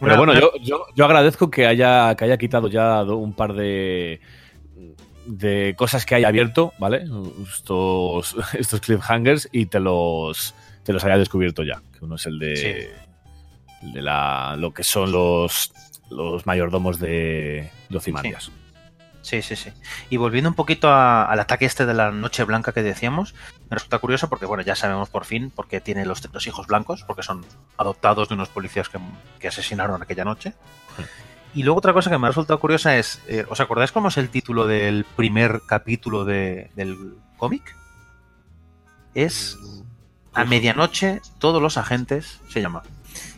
Pero 0.01 0.17
bueno, 0.17 0.35
yo, 0.35 0.51
yo, 0.63 0.87
yo 0.95 1.05
agradezco 1.05 1.51
que 1.51 1.67
haya, 1.67 2.15
que 2.17 2.25
haya 2.25 2.37
quitado 2.37 2.69
ya 2.69 3.03
un 3.05 3.33
par 3.35 3.53
de 3.55 4.21
de 5.25 5.75
cosas 5.79 6.05
que 6.05 6.17
haya 6.17 6.27
abierto, 6.29 6.73
¿vale? 6.81 7.05
Estos, 7.47 8.35
estos 8.55 8.81
cliffhangers 8.81 9.49
y 9.53 9.67
te 9.67 9.79
los, 9.79 10.55
te 10.83 10.93
los 10.93 11.05
haya 11.05 11.17
descubierto 11.17 11.63
ya. 11.63 11.81
Que 11.97 12.05
uno 12.05 12.17
es 12.17 12.27
el 12.27 12.39
de, 12.41 12.57
Sí. 12.57 13.87
el 13.87 13.93
de 13.93 14.03
la, 14.03 14.57
lo 14.59 14.73
que 14.75 14.83
son 14.83 15.13
los, 15.13 15.73
los 16.11 16.45
mayordomos 16.47 16.99
de, 16.99 17.71
de 17.89 17.97
Ozymandias. 17.97 18.45
Sí, 18.47 18.53
sí, 19.43 19.57
sí. 19.57 19.73
Y 20.11 20.17
volviendo 20.17 20.51
un 20.51 20.55
poquito 20.55 20.89
a- 20.91 21.25
al 21.25 21.41
ataque 21.41 21.65
este 21.65 21.87
de 21.87 21.95
la 21.95 22.11
Noche 22.11 22.45
Blanca 22.45 22.73
que 22.73 22.83
decíamos, 22.83 23.35
me 23.71 23.77
resulta 23.77 23.99
curioso 23.99 24.29
porque, 24.29 24.47
bueno, 24.47 24.63
ya 24.63 24.75
sabemos 24.77 25.09
por 25.09 25.25
fin 25.25 25.51
por 25.51 25.69
qué 25.69 25.81
tiene 25.81 26.05
los, 26.05 26.29
los 26.33 26.47
hijos 26.47 26.67
blancos, 26.67 27.05
porque 27.05 27.23
son 27.23 27.45
adoptados 27.79 28.29
de 28.29 28.35
unos 28.35 28.49
policías 28.49 28.89
que, 28.89 28.99
que 29.39 29.49
asesinaron 29.49 30.03
aquella 30.03 30.25
noche. 30.25 30.55
Y 31.55 31.63
luego 31.65 31.79
otra 31.79 31.93
cosa 31.93 32.11
que 32.11 32.19
me 32.19 32.27
ha 32.27 32.31
resultado 32.31 32.59
curiosa 32.61 32.97
es, 32.97 33.21
eh, 33.29 33.45
¿os 33.49 33.61
acordáis 33.61 33.93
cómo 33.93 34.09
es 34.09 34.17
el 34.17 34.29
título 34.31 34.67
del 34.67 35.05
primer 35.17 35.61
capítulo 35.67 36.25
de- 36.25 36.71
del 36.75 37.15
cómic? 37.37 37.77
Es 39.15 39.59
A 40.35 40.45
medianoche 40.47 41.21
todos 41.39 41.61
los 41.61 41.77
agentes 41.77 42.41
se 42.49 42.63
llama. 42.63 42.83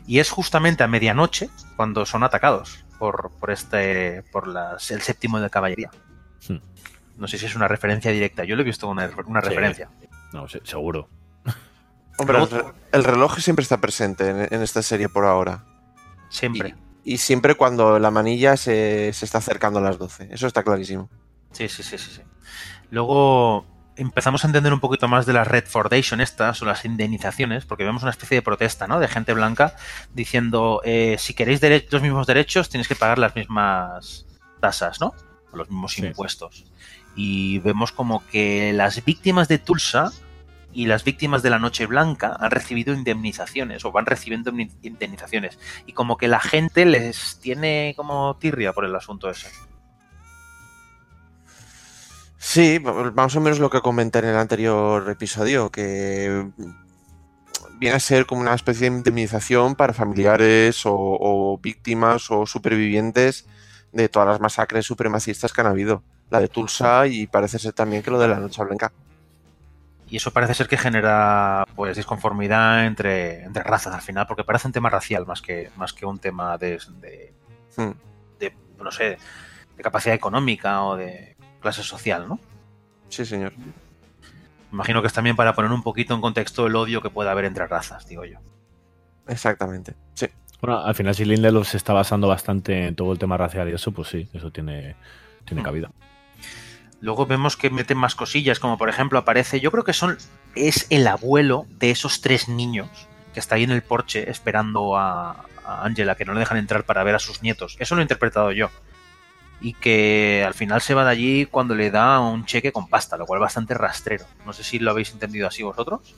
Y 0.07 0.21
es 0.21 0.31
justamente 0.31 0.85
a 0.85 0.87
medianoche 0.87 1.51
cuando 1.75 2.07
son 2.07 2.23
atacados 2.23 2.84
por, 2.99 3.31
por 3.39 3.51
este 3.51 4.23
por 4.33 4.47
las, 4.49 4.91
el 4.91 5.03
séptimo 5.03 5.41
de 5.41 5.51
caballería. 5.51 5.91
Hmm. 6.49 6.59
No 7.17 7.29
sé 7.29 7.39
si 7.39 7.47
es 7.47 7.55
una 7.55 7.69
referencia 7.69 8.11
directa. 8.11 8.45
Yo 8.45 8.57
lo 8.57 8.63
he 8.63 8.65
visto 8.65 8.89
una, 8.89 9.11
una 9.27 9.41
Sí. 9.41 9.49
referencia. 9.49 9.89
No, 10.33 10.49
se- 10.49 10.61
seguro. 10.65 11.09
Hombre, 12.19 12.39
el, 12.43 12.49
Luego- 12.51 12.69
re- 12.73 12.75
el 12.93 13.05
reloj 13.05 13.39
siempre 13.39 13.63
está 13.63 13.81
presente 13.81 14.29
en, 14.29 14.49
en 14.55 14.63
esta 14.63 14.83
serie 14.83 15.09
por 15.09 15.25
ahora. 15.25 15.65
Siempre. 16.29 16.75
Y 17.05 17.19
siempre 17.19 17.55
cuando 17.55 17.99
la 17.99 18.11
manilla 18.11 18.57
se, 18.57 19.13
se 19.13 19.25
está 19.25 19.39
acercando 19.39 19.79
a 19.79 19.83
las 19.83 19.99
12. 19.99 20.29
Eso 20.33 20.47
está 20.47 20.63
clarísimo. 20.63 21.09
Sí, 21.53 21.69
sí, 21.69 21.83
sí, 21.83 21.99
sí, 21.99 22.11
sí. 22.17 22.23
Luego 22.91 23.67
empezamos 23.97 24.45
a 24.45 24.49
entender 24.49 24.73
un 24.73 24.81
poquito 24.81 25.09
más 25.09 25.27
de 25.27 25.33
las 25.33 25.47
Red 25.47 25.67
Foundation 25.67 26.21
estas 26.21 26.61
o 26.63 26.65
las 26.65 26.85
indemnizaciones, 26.85 27.65
porque 27.65 27.85
vemos 27.85 28.03
una 28.03 28.11
especie 28.11 28.37
de 28.37 28.43
protesta, 28.43 28.87
¿no? 28.87 28.99
De 29.01 29.09
gente 29.09 29.33
blanca 29.33 29.77
diciendo, 30.13 30.81
eh, 30.85 31.17
si 31.19 31.35
queréis 31.35 31.61
los 31.91 32.03
mismos 32.03 32.27
derechos, 32.27 32.69
tenéis 32.69 32.89
que 32.89 32.97
pagar 32.97 33.19
las 33.19 33.35
mismas 33.37 34.27
tasas, 34.61 35.01
¿no? 35.01 35.15
O 35.53 35.57
los 35.57 35.71
mismos 35.71 35.93
Sí. 35.93 36.05
impuestos. 36.07 36.65
Y 37.17 37.61
vemos 37.61 37.93
como 37.93 38.27
que 38.27 38.73
las 38.73 39.05
víctimas 39.05 39.47
de 39.47 39.59
Tulsa 39.59 40.11
y 40.73 40.87
las 40.87 41.05
víctimas 41.05 41.43
de 41.45 41.51
la 41.51 41.61
Noche 41.61 41.87
Blanca 41.87 42.37
han 42.41 42.51
recibido 42.51 42.93
indemnizaciones 42.95 43.85
o 43.85 43.93
van 43.93 44.07
recibiendo 44.07 44.51
indemni- 44.51 44.73
indemnizaciones. 44.83 45.57
Y 45.87 45.93
como 45.93 46.17
que 46.17 46.27
la 46.27 46.41
gente 46.41 46.85
les 46.85 47.39
tiene 47.41 47.95
como 47.97 48.37
tirria 48.41 48.73
por 48.73 48.85
el 48.85 48.97
asunto 48.97 49.31
ese. 49.31 49.49
Sí, 52.55 52.81
más 53.15 53.35
o 53.35 53.41
menos 53.41 53.59
lo 53.59 53.69
que 53.69 53.81
comenté 53.81 54.21
en 54.21 54.27
el 54.27 54.37
anterior 54.37 55.11
episodio, 55.11 55.73
que 55.73 56.47
viene 57.81 57.97
a 57.97 57.99
ser 57.99 58.27
como 58.27 58.43
una 58.43 58.55
especie 58.55 58.89
de 58.89 58.97
indemnización 58.97 59.75
para 59.75 59.93
familiares 59.93 60.87
o, 60.87 60.95
o 60.95 61.59
víctimas 61.59 62.31
o 62.31 62.47
supervivientes 62.47 63.49
de 63.91 64.09
todas 64.09 64.29
las 64.29 64.41
masacres 64.41 64.87
supremacistas 64.87 65.53
que 65.53 65.63
han 65.63 65.67
habido. 65.67 66.05
La 66.31 66.39
de 66.39 66.47
Tulsa 66.47 67.09
y 67.09 67.27
parece 67.27 67.59
ser 67.59 67.73
también 67.73 68.05
que 68.05 68.13
lo 68.13 68.21
de 68.21 68.29
la 68.29 68.39
Noche 68.39 68.63
Blanca. 68.63 68.93
Y 70.09 70.19
eso 70.19 70.33
parece 70.33 70.55
ser 70.55 70.69
que 70.69 70.79
genera 70.79 71.65
pues 71.75 71.97
disconformidad 71.97 72.87
entre, 72.87 73.43
entre 73.43 73.65
razas 73.65 73.93
al 73.93 74.03
final, 74.03 74.29
porque 74.29 74.45
parece 74.45 74.69
un 74.69 74.73
tema 74.73 74.91
racial 74.91 75.27
más 75.27 75.43
que, 75.43 75.73
más 75.75 75.93
que 75.93 76.07
un 76.07 76.21
tema 76.21 76.57
de, 76.57 76.79
de, 77.01 77.35
Hmm. 77.77 77.95
de, 78.39 78.55
no 78.79 78.93
sé, 78.93 79.19
de 79.77 79.83
capacidad 79.83 80.15
económica 80.15 80.85
o 80.85 80.97
de 80.97 81.34
clase 81.65 81.83
social, 81.83 82.29
¿no? 82.29 82.39
Sí, 83.09 83.25
señor. 83.25 83.53
Imagino 84.73 85.01
que 85.01 85.09
es 85.09 85.13
también 85.13 85.35
para 85.37 85.53
poner 85.55 85.73
un 85.73 85.83
poquito 85.83 86.15
en 86.15 86.21
contexto 86.21 86.67
el 86.69 86.77
odio 86.77 87.03
que 87.03 87.11
puede 87.11 87.31
haber 87.31 87.45
entre 87.45 87.67
razas, 87.67 88.07
digo 88.07 88.25
yo. 88.25 88.39
Exactamente. 89.27 89.95
Sí. 90.15 90.27
Bueno, 90.61 90.81
al 90.81 90.95
final, 90.95 91.15
si 91.15 91.25
Lindelof 91.25 91.69
se 91.69 91.77
está 91.77 91.93
basando 91.93 92.29
bastante 92.29 92.87
en 92.87 92.95
todo 92.95 93.13
el 93.13 93.19
tema 93.19 93.37
racial 93.37 93.69
y 93.69 93.73
eso, 93.73 93.93
pues 93.93 94.09
sí, 94.09 94.29
eso 94.33 94.51
tiene, 94.51 94.97
tiene 95.45 95.63
Mm. 95.63 95.65
cabida. 95.65 95.91
Luego 97.01 97.27
vemos 97.27 97.57
que 97.57 97.69
meten 97.71 97.99
más 97.99 98.15
cosillas, 98.15 98.59
como 98.61 98.79
por 98.79 98.89
ejemplo 98.89 99.19
aparece, 99.19 99.61
yo 99.61 99.71
creo 99.71 99.85
que 99.85 99.93
son 99.93 100.17
es 100.55 100.87
el 100.91 101.07
abuelo 101.07 101.67
de 101.69 101.91
esos 101.91 102.21
tres 102.23 102.49
niños 102.49 102.89
que 103.35 103.41
está 103.41 103.57
ahí 103.57 103.65
en 103.65 103.73
el 103.73 103.83
porche 103.83 104.31
esperando 104.31 104.97
a, 104.97 105.45
a 105.67 105.85
Angela, 105.85 106.15
que 106.15 106.25
no 106.25 106.33
le 106.33 106.41
dejan 106.41 106.57
entrar 106.57 106.85
para 106.85 107.03
ver 107.05 107.15
a 107.15 107.19
sus 107.19 107.43
nietos. 107.43 107.77
Eso 107.79 107.95
lo 107.95 108.01
he 108.01 108.05
interpretado 108.05 108.53
yo. 108.53 108.71
Y 109.65 109.73
que 109.73 110.45
al 110.47 110.53
final 110.53 110.83
se 110.83 110.93
va 110.93 111.05
de 111.07 111.11
allí 111.11 111.47
cuando 111.47 111.75
le 111.75 111.91
da 111.91 112.21
un 112.21 112.45
cheque 112.45 112.71
con 112.71 112.87
pasta, 112.87 113.17
lo 113.17 113.25
cual 113.25 113.39
es 113.39 113.45
bastante 113.45 113.73
rastrero. 113.73 114.27
No 114.45 114.53
sé 114.53 114.63
si 114.63 114.79
lo 114.79 114.91
habéis 114.91 115.13
entendido 115.13 115.49
así 115.49 115.63
vosotros. 115.63 116.15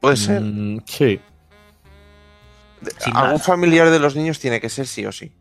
Puede 0.00 0.16
ser. 0.16 0.40
Mm, 0.40 0.82
sí. 0.86 1.20
Sin 2.98 3.16
Algún 3.16 3.40
familiar 3.40 3.90
de 3.90 3.98
los 3.98 4.14
niños 4.14 4.38
tiene 4.38 4.60
que 4.60 4.68
ser 4.68 4.86
sí 4.86 5.04
o 5.04 5.10
sí. 5.10 5.32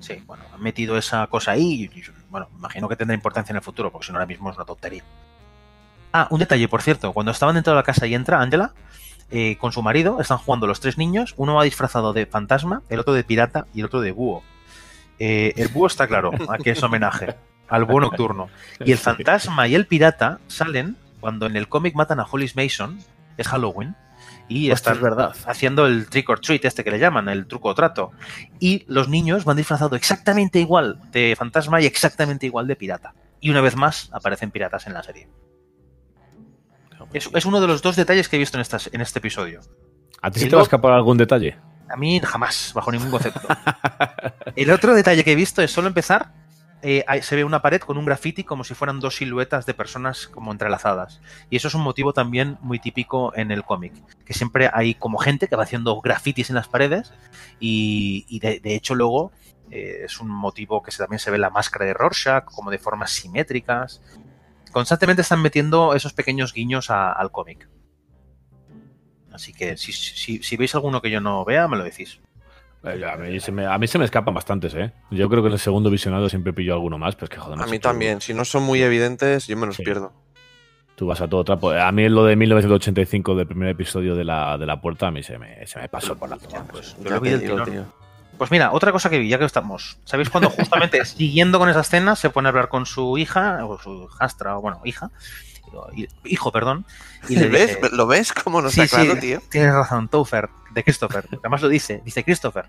Sí, 0.00 0.22
bueno, 0.24 0.44
han 0.54 0.62
metido 0.62 0.96
esa 0.96 1.26
cosa 1.26 1.50
ahí 1.52 1.90
y, 1.94 1.98
y, 1.98 2.04
bueno, 2.30 2.48
imagino 2.56 2.88
que 2.88 2.96
tendrá 2.96 3.14
importancia 3.14 3.52
en 3.52 3.56
el 3.56 3.62
futuro, 3.62 3.92
porque 3.92 4.06
si 4.06 4.12
no 4.12 4.18
ahora 4.18 4.26
mismo 4.26 4.50
es 4.50 4.56
una 4.56 4.64
tontería. 4.64 5.02
Ah, 6.12 6.28
un 6.30 6.38
detalle, 6.38 6.68
por 6.68 6.80
cierto, 6.80 7.12
cuando 7.12 7.32
estaban 7.32 7.54
dentro 7.54 7.74
de 7.74 7.76
la 7.76 7.82
casa 7.82 8.06
y 8.06 8.14
entra 8.14 8.40
Angela 8.40 8.72
eh, 9.30 9.58
con 9.58 9.72
su 9.72 9.82
marido, 9.82 10.20
están 10.20 10.38
jugando 10.38 10.66
los 10.66 10.80
tres 10.80 10.96
niños, 10.96 11.34
uno 11.36 11.54
va 11.54 11.64
disfrazado 11.64 12.14
de 12.14 12.24
fantasma, 12.24 12.82
el 12.88 13.00
otro 13.00 13.12
de 13.12 13.24
pirata 13.24 13.66
y 13.74 13.80
el 13.80 13.86
otro 13.86 14.00
de 14.00 14.12
búho. 14.12 14.42
Eh, 15.18 15.52
el 15.56 15.68
búho 15.68 15.86
está 15.86 16.06
claro, 16.06 16.30
a 16.48 16.58
que 16.58 16.70
es 16.70 16.82
homenaje 16.82 17.36
al 17.68 17.84
búho 17.84 18.00
nocturno. 18.00 18.48
Y 18.84 18.92
el 18.92 18.98
fantasma 18.98 19.66
y 19.68 19.74
el 19.74 19.86
pirata 19.86 20.40
salen 20.46 20.96
cuando 21.20 21.46
en 21.46 21.56
el 21.56 21.68
cómic 21.68 21.94
matan 21.94 22.20
a 22.20 22.26
Hollis 22.30 22.56
Mason, 22.56 22.98
es 23.36 23.48
Halloween, 23.48 23.96
y 24.48 24.70
Hostia, 24.70 24.74
están 24.74 24.94
es 24.94 25.00
verdad. 25.00 25.36
haciendo 25.46 25.86
el 25.86 26.08
trick 26.08 26.28
or 26.28 26.40
treat 26.40 26.64
este 26.64 26.84
que 26.84 26.90
le 26.90 26.98
llaman, 26.98 27.28
el 27.28 27.46
truco 27.46 27.68
o 27.70 27.74
trato. 27.74 28.12
Y 28.60 28.84
los 28.86 29.08
niños 29.08 29.44
van 29.44 29.56
disfrazados 29.56 29.96
exactamente 29.96 30.60
igual 30.60 31.00
de 31.10 31.34
fantasma 31.36 31.80
y 31.80 31.86
exactamente 31.86 32.46
igual 32.46 32.66
de 32.66 32.76
pirata. 32.76 33.14
Y 33.40 33.50
una 33.50 33.60
vez 33.60 33.76
más 33.76 34.08
aparecen 34.12 34.50
piratas 34.50 34.86
en 34.86 34.94
la 34.94 35.02
serie. 35.02 35.28
Es, 37.12 37.28
es 37.32 37.44
uno 37.44 37.60
de 37.60 37.66
los 37.66 37.82
dos 37.82 37.96
detalles 37.96 38.28
que 38.28 38.36
he 38.36 38.38
visto 38.38 38.56
en, 38.56 38.62
estas, 38.62 38.88
en 38.92 39.00
este 39.00 39.18
episodio. 39.18 39.60
¿A 40.22 40.30
ti 40.30 40.40
se 40.40 40.46
te 40.48 40.56
va 40.56 40.62
a 40.62 40.64
escapar 40.64 40.92
algún 40.92 41.16
detalle? 41.16 41.56
A 41.88 41.96
mí 41.96 42.20
jamás, 42.20 42.72
bajo 42.74 42.90
ningún 42.90 43.10
concepto. 43.10 43.46
El 44.56 44.70
otro 44.70 44.94
detalle 44.94 45.24
que 45.24 45.32
he 45.32 45.36
visto 45.36 45.62
es 45.62 45.70
solo 45.70 45.88
empezar. 45.88 46.32
eh, 46.82 47.04
se 47.22 47.36
ve 47.36 47.44
una 47.44 47.62
pared 47.62 47.80
con 47.80 47.96
un 47.98 48.04
graffiti 48.04 48.44
como 48.44 48.62
si 48.62 48.74
fueran 48.74 49.00
dos 49.00 49.16
siluetas 49.16 49.66
de 49.66 49.74
personas 49.74 50.28
como 50.28 50.52
entrelazadas. 50.52 51.20
Y 51.50 51.56
eso 51.56 51.68
es 51.68 51.74
un 51.74 51.82
motivo 51.82 52.12
también 52.12 52.58
muy 52.60 52.78
típico 52.78 53.34
en 53.34 53.50
el 53.50 53.64
cómic. 53.64 53.92
Que 54.24 54.34
siempre 54.34 54.70
hay 54.72 54.94
como 54.94 55.18
gente 55.18 55.48
que 55.48 55.56
va 55.56 55.64
haciendo 55.64 56.00
grafitis 56.00 56.50
en 56.50 56.56
las 56.56 56.68
paredes. 56.68 57.12
Y, 57.58 58.38
de, 58.40 58.60
hecho 58.74 58.94
luego 58.94 59.32
eh, 59.70 60.02
es 60.04 60.20
un 60.20 60.28
motivo 60.28 60.82
que 60.82 60.92
también 60.92 61.18
se 61.18 61.30
ve 61.30 61.38
la 61.38 61.50
máscara 61.50 61.86
de 61.86 61.94
Rorschach, 61.94 62.44
como 62.44 62.70
de 62.70 62.78
formas 62.78 63.10
simétricas. 63.10 64.02
Constantemente 64.70 65.22
están 65.22 65.40
metiendo 65.40 65.94
esos 65.94 66.12
pequeños 66.12 66.52
guiños 66.52 66.90
al 66.90 67.30
cómic. 67.30 67.68
Así 69.36 69.52
que 69.52 69.76
si, 69.76 69.92
si- 69.92 70.42
si 70.42 70.56
veis 70.56 70.74
alguno 70.74 71.00
que 71.00 71.10
yo 71.10 71.20
no 71.20 71.44
vea, 71.44 71.68
me 71.68 71.76
lo 71.76 71.84
decís. 71.84 72.18
Eh, 72.82 73.04
A 73.04 73.16
mí, 73.16 73.38
se 73.40 73.52
me, 73.52 73.66
a 73.66 73.78
mí 73.78 73.86
se 73.86 73.98
me 73.98 74.04
escapan 74.04 74.34
bastantes, 74.34 74.74
¿eh? 74.74 74.92
Yo 75.10 75.28
creo 75.28 75.42
que 75.42 75.48
en 75.48 75.52
el 75.54 75.58
segundo 75.58 75.90
visionado 75.90 76.28
siempre 76.28 76.52
pillo 76.52 76.74
alguno 76.74 76.98
más, 76.98 77.14
pero 77.14 77.24
es 77.24 77.30
que 77.30 77.38
joder. 77.38 77.60
A 77.62 77.66
mí 77.66 77.78
también. 77.78 78.20
Si 78.20 78.32
no 78.34 78.44
son 78.44 78.62
muy 78.64 78.82
evidentes, 78.82 79.46
yo 79.46 79.56
me 79.56 79.66
los 79.66 79.76
Sí. 79.76 79.82
pierdo. 79.84 80.12
Tú 80.94 81.06
vas 81.06 81.20
a 81.20 81.28
todo 81.28 81.44
trapo. 81.44 81.70
A 81.72 81.92
mí 81.92 82.08
lo 82.08 82.24
de 82.24 82.36
1985 82.36 83.34
del 83.34 83.46
primer 83.46 83.68
episodio 83.68 84.14
de 84.16 84.24
la, 84.24 84.56
de 84.56 84.64
la 84.66 84.80
puerta, 84.80 85.08
a 85.08 85.10
mí 85.10 85.22
se 85.22 85.38
me, 85.38 85.66
se 85.66 85.78
me 85.78 85.88
pasó 85.88 86.16
por 86.16 86.28
la 86.30 86.38
toma. 86.38 86.64
pues, 86.70 86.96
yo 87.02 87.10
lo 87.10 87.20
vi 87.20 87.28
te 87.28 87.38
del 87.38 87.40
digo, 87.40 87.54
tirón. 87.64 87.70
tío. 87.70 87.92
Pues 88.38 88.50
mira, 88.50 88.70
otra 88.72 88.92
cosa 88.92 89.10
que 89.10 89.18
vi, 89.18 89.28
ya 89.28 89.38
que 89.38 89.44
estamos. 89.46 89.98
¿Sabéis 90.04 90.30
cuando 90.30 90.48
justamente 90.50 91.04
siguiendo 91.04 91.58
con 91.58 91.68
esa 91.68 91.80
escena 91.80 92.16
se 92.16 92.30
pone 92.30 92.48
a 92.48 92.50
hablar 92.50 92.68
con 92.68 92.86
su 92.86 93.18
hija, 93.18 93.64
o 93.66 93.78
su 93.78 94.08
hijastra, 94.10 94.56
o 94.56 94.62
bueno, 94.62 94.80
hija, 94.84 95.10
hijo, 96.24 96.52
perdón, 96.52 96.84
y 97.28 97.36
le 97.36 97.46
¿Ves? 97.48 97.76
dice, 97.80 97.94
¿Lo 97.94 98.06
ves? 98.06 98.32
¿Cómo 98.32 98.60
no 98.62 98.70
Sí, 98.70 98.80
está 98.80 98.96
claro, 99.02 99.14
sí. 99.14 99.20
tío? 99.20 99.42
tienes 99.50 99.72
razón, 99.72 100.08
Topher, 100.08 100.48
de 100.72 100.84
Christopher, 100.84 101.26
además 101.40 101.62
lo 101.62 101.68
dice, 101.68 102.02
dice 102.04 102.24
Christopher. 102.24 102.66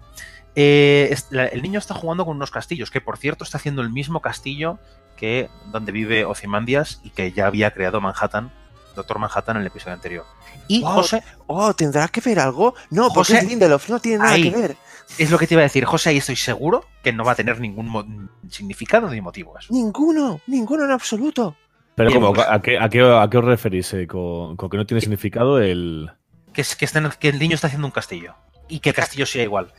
eh, 0.55 1.15
el 1.51 1.61
niño 1.61 1.79
está 1.79 1.93
jugando 1.93 2.25
con 2.25 2.35
unos 2.37 2.51
castillos, 2.51 2.89
que 2.91 3.01
por 3.01 3.17
cierto 3.17 3.43
está 3.43 3.57
haciendo 3.57 3.81
el 3.81 3.89
mismo 3.89 4.21
castillo 4.21 4.79
que 5.15 5.49
donde 5.71 5.91
vive 5.91 6.25
Ozymandias 6.25 6.99
y 7.03 7.09
que 7.09 7.31
ya 7.31 7.47
había 7.47 7.71
creado 7.71 7.99
Manhattan, 8.01 8.51
Doctor 8.95 9.19
Manhattan 9.19 9.55
en 9.57 9.61
el 9.61 9.67
episodio 9.67 9.93
anterior. 9.93 10.25
Y 10.67 10.81
Wow. 10.81 10.91
José, 10.93 11.23
Oh, 11.47 11.73
¿tendrá 11.73 12.07
que 12.07 12.19
ver 12.21 12.39
algo? 12.39 12.73
No, 12.89 13.09
José- 13.09 13.43
Lindelof, 13.43 13.89
no 13.89 13.99
tiene 13.99 14.19
nada 14.19 14.31
Ahí. 14.31 14.51
que 14.51 14.57
ver. 14.57 14.77
es 15.17 15.31
lo 15.31 15.37
que 15.37 15.47
te 15.47 15.53
iba 15.53 15.61
a 15.61 15.63
decir, 15.63 15.85
José, 15.85 16.09
ahí 16.09 16.17
estoy 16.17 16.35
seguro 16.35 16.83
que 17.03 17.13
no 17.13 17.23
va 17.23 17.31
a 17.31 17.35
tener 17.35 17.59
ningún 17.61 18.29
significado 18.49 19.09
ni 19.09 19.21
motivo 19.21 19.57
eso. 19.57 19.71
Ninguno, 19.73 20.41
ninguno 20.47 20.83
en 20.85 20.91
absoluto. 20.91 21.55
Pero 21.97 22.13
como, 22.13 22.31
pues- 22.33 22.47
¿a 22.47 22.61
qué, 22.61 22.77
a, 22.79 22.87
qué, 22.89 23.01
¿a 23.01 23.27
qué 23.29 23.37
os 23.39 23.43
referís? 23.43 23.91
eh, 23.93 24.07
con, 24.07 24.55
con 24.55 24.69
que 24.69 24.77
no 24.77 24.85
tiene 24.85 25.01
significado 25.01 25.59
el... 25.59 26.11
que, 26.53 26.61
es, 26.61 26.75
que, 26.75 26.85
estén- 26.85 27.11
que 27.19 27.27
el 27.29 27.39
niño 27.39 27.55
está 27.55 27.67
haciendo 27.67 27.87
un 27.87 27.91
castillo 27.91 28.35
y 28.69 28.79
que 28.79 28.89
el 28.89 28.95
castillo 28.95 29.25
sea 29.25 29.43
igual. 29.43 29.73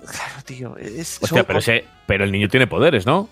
Claro, 0.00 0.42
tío. 0.44 0.76
Es, 0.78 1.18
Hostia, 1.22 1.28
son- 1.38 1.44
pero, 1.46 1.58
ese, 1.58 1.84
pero 2.06 2.24
el 2.24 2.32
niño 2.32 2.48
tiene 2.48 2.66
poderes, 2.66 3.04
¿no? 3.06 3.28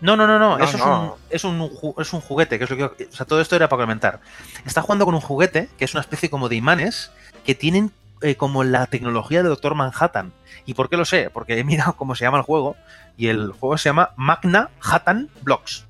No, 0.00 0.16
no, 0.16 0.26
no, 0.26 0.38
no, 0.38 0.58
No, 0.58 0.64
eso 0.64 0.76
no. 0.78 1.16
Es, 1.30 1.44
un, 1.44 1.60
es, 1.62 1.70
un, 1.82 1.94
es 2.02 2.12
un 2.12 2.20
juguete, 2.20 2.58
que 2.58 2.64
es 2.64 2.70
lo 2.70 2.76
que... 2.96 3.04
O 3.04 3.12
sea, 3.12 3.26
todo 3.26 3.40
esto 3.40 3.56
era 3.56 3.68
para 3.68 3.82
comentar. 3.84 4.20
Está 4.66 4.82
jugando 4.82 5.04
con 5.04 5.14
un 5.14 5.20
juguete 5.20 5.68
que 5.78 5.84
es 5.84 5.94
una 5.94 6.00
especie 6.00 6.28
como 6.30 6.48
de 6.48 6.56
imanes 6.56 7.10
que 7.44 7.54
tienen 7.54 7.90
eh, 8.22 8.36
como 8.36 8.64
la 8.64 8.86
tecnología 8.86 9.42
de 9.42 9.48
Doctor 9.50 9.74
Manhattan. 9.74 10.32
¿Y 10.66 10.74
por 10.74 10.88
qué 10.90 10.96
lo 10.96 11.04
sé? 11.04 11.28
Porque 11.30 11.58
he 11.58 11.64
mirado 11.64 11.94
cómo 11.96 12.14
se 12.14 12.24
llama 12.24 12.38
el 12.38 12.44
juego 12.44 12.76
y 13.18 13.28
el 13.28 13.52
juego 13.52 13.76
se 13.78 13.90
llama 13.90 14.10
Magna 14.16 14.70
Hattan 14.80 15.28
Blocks. 15.42 15.86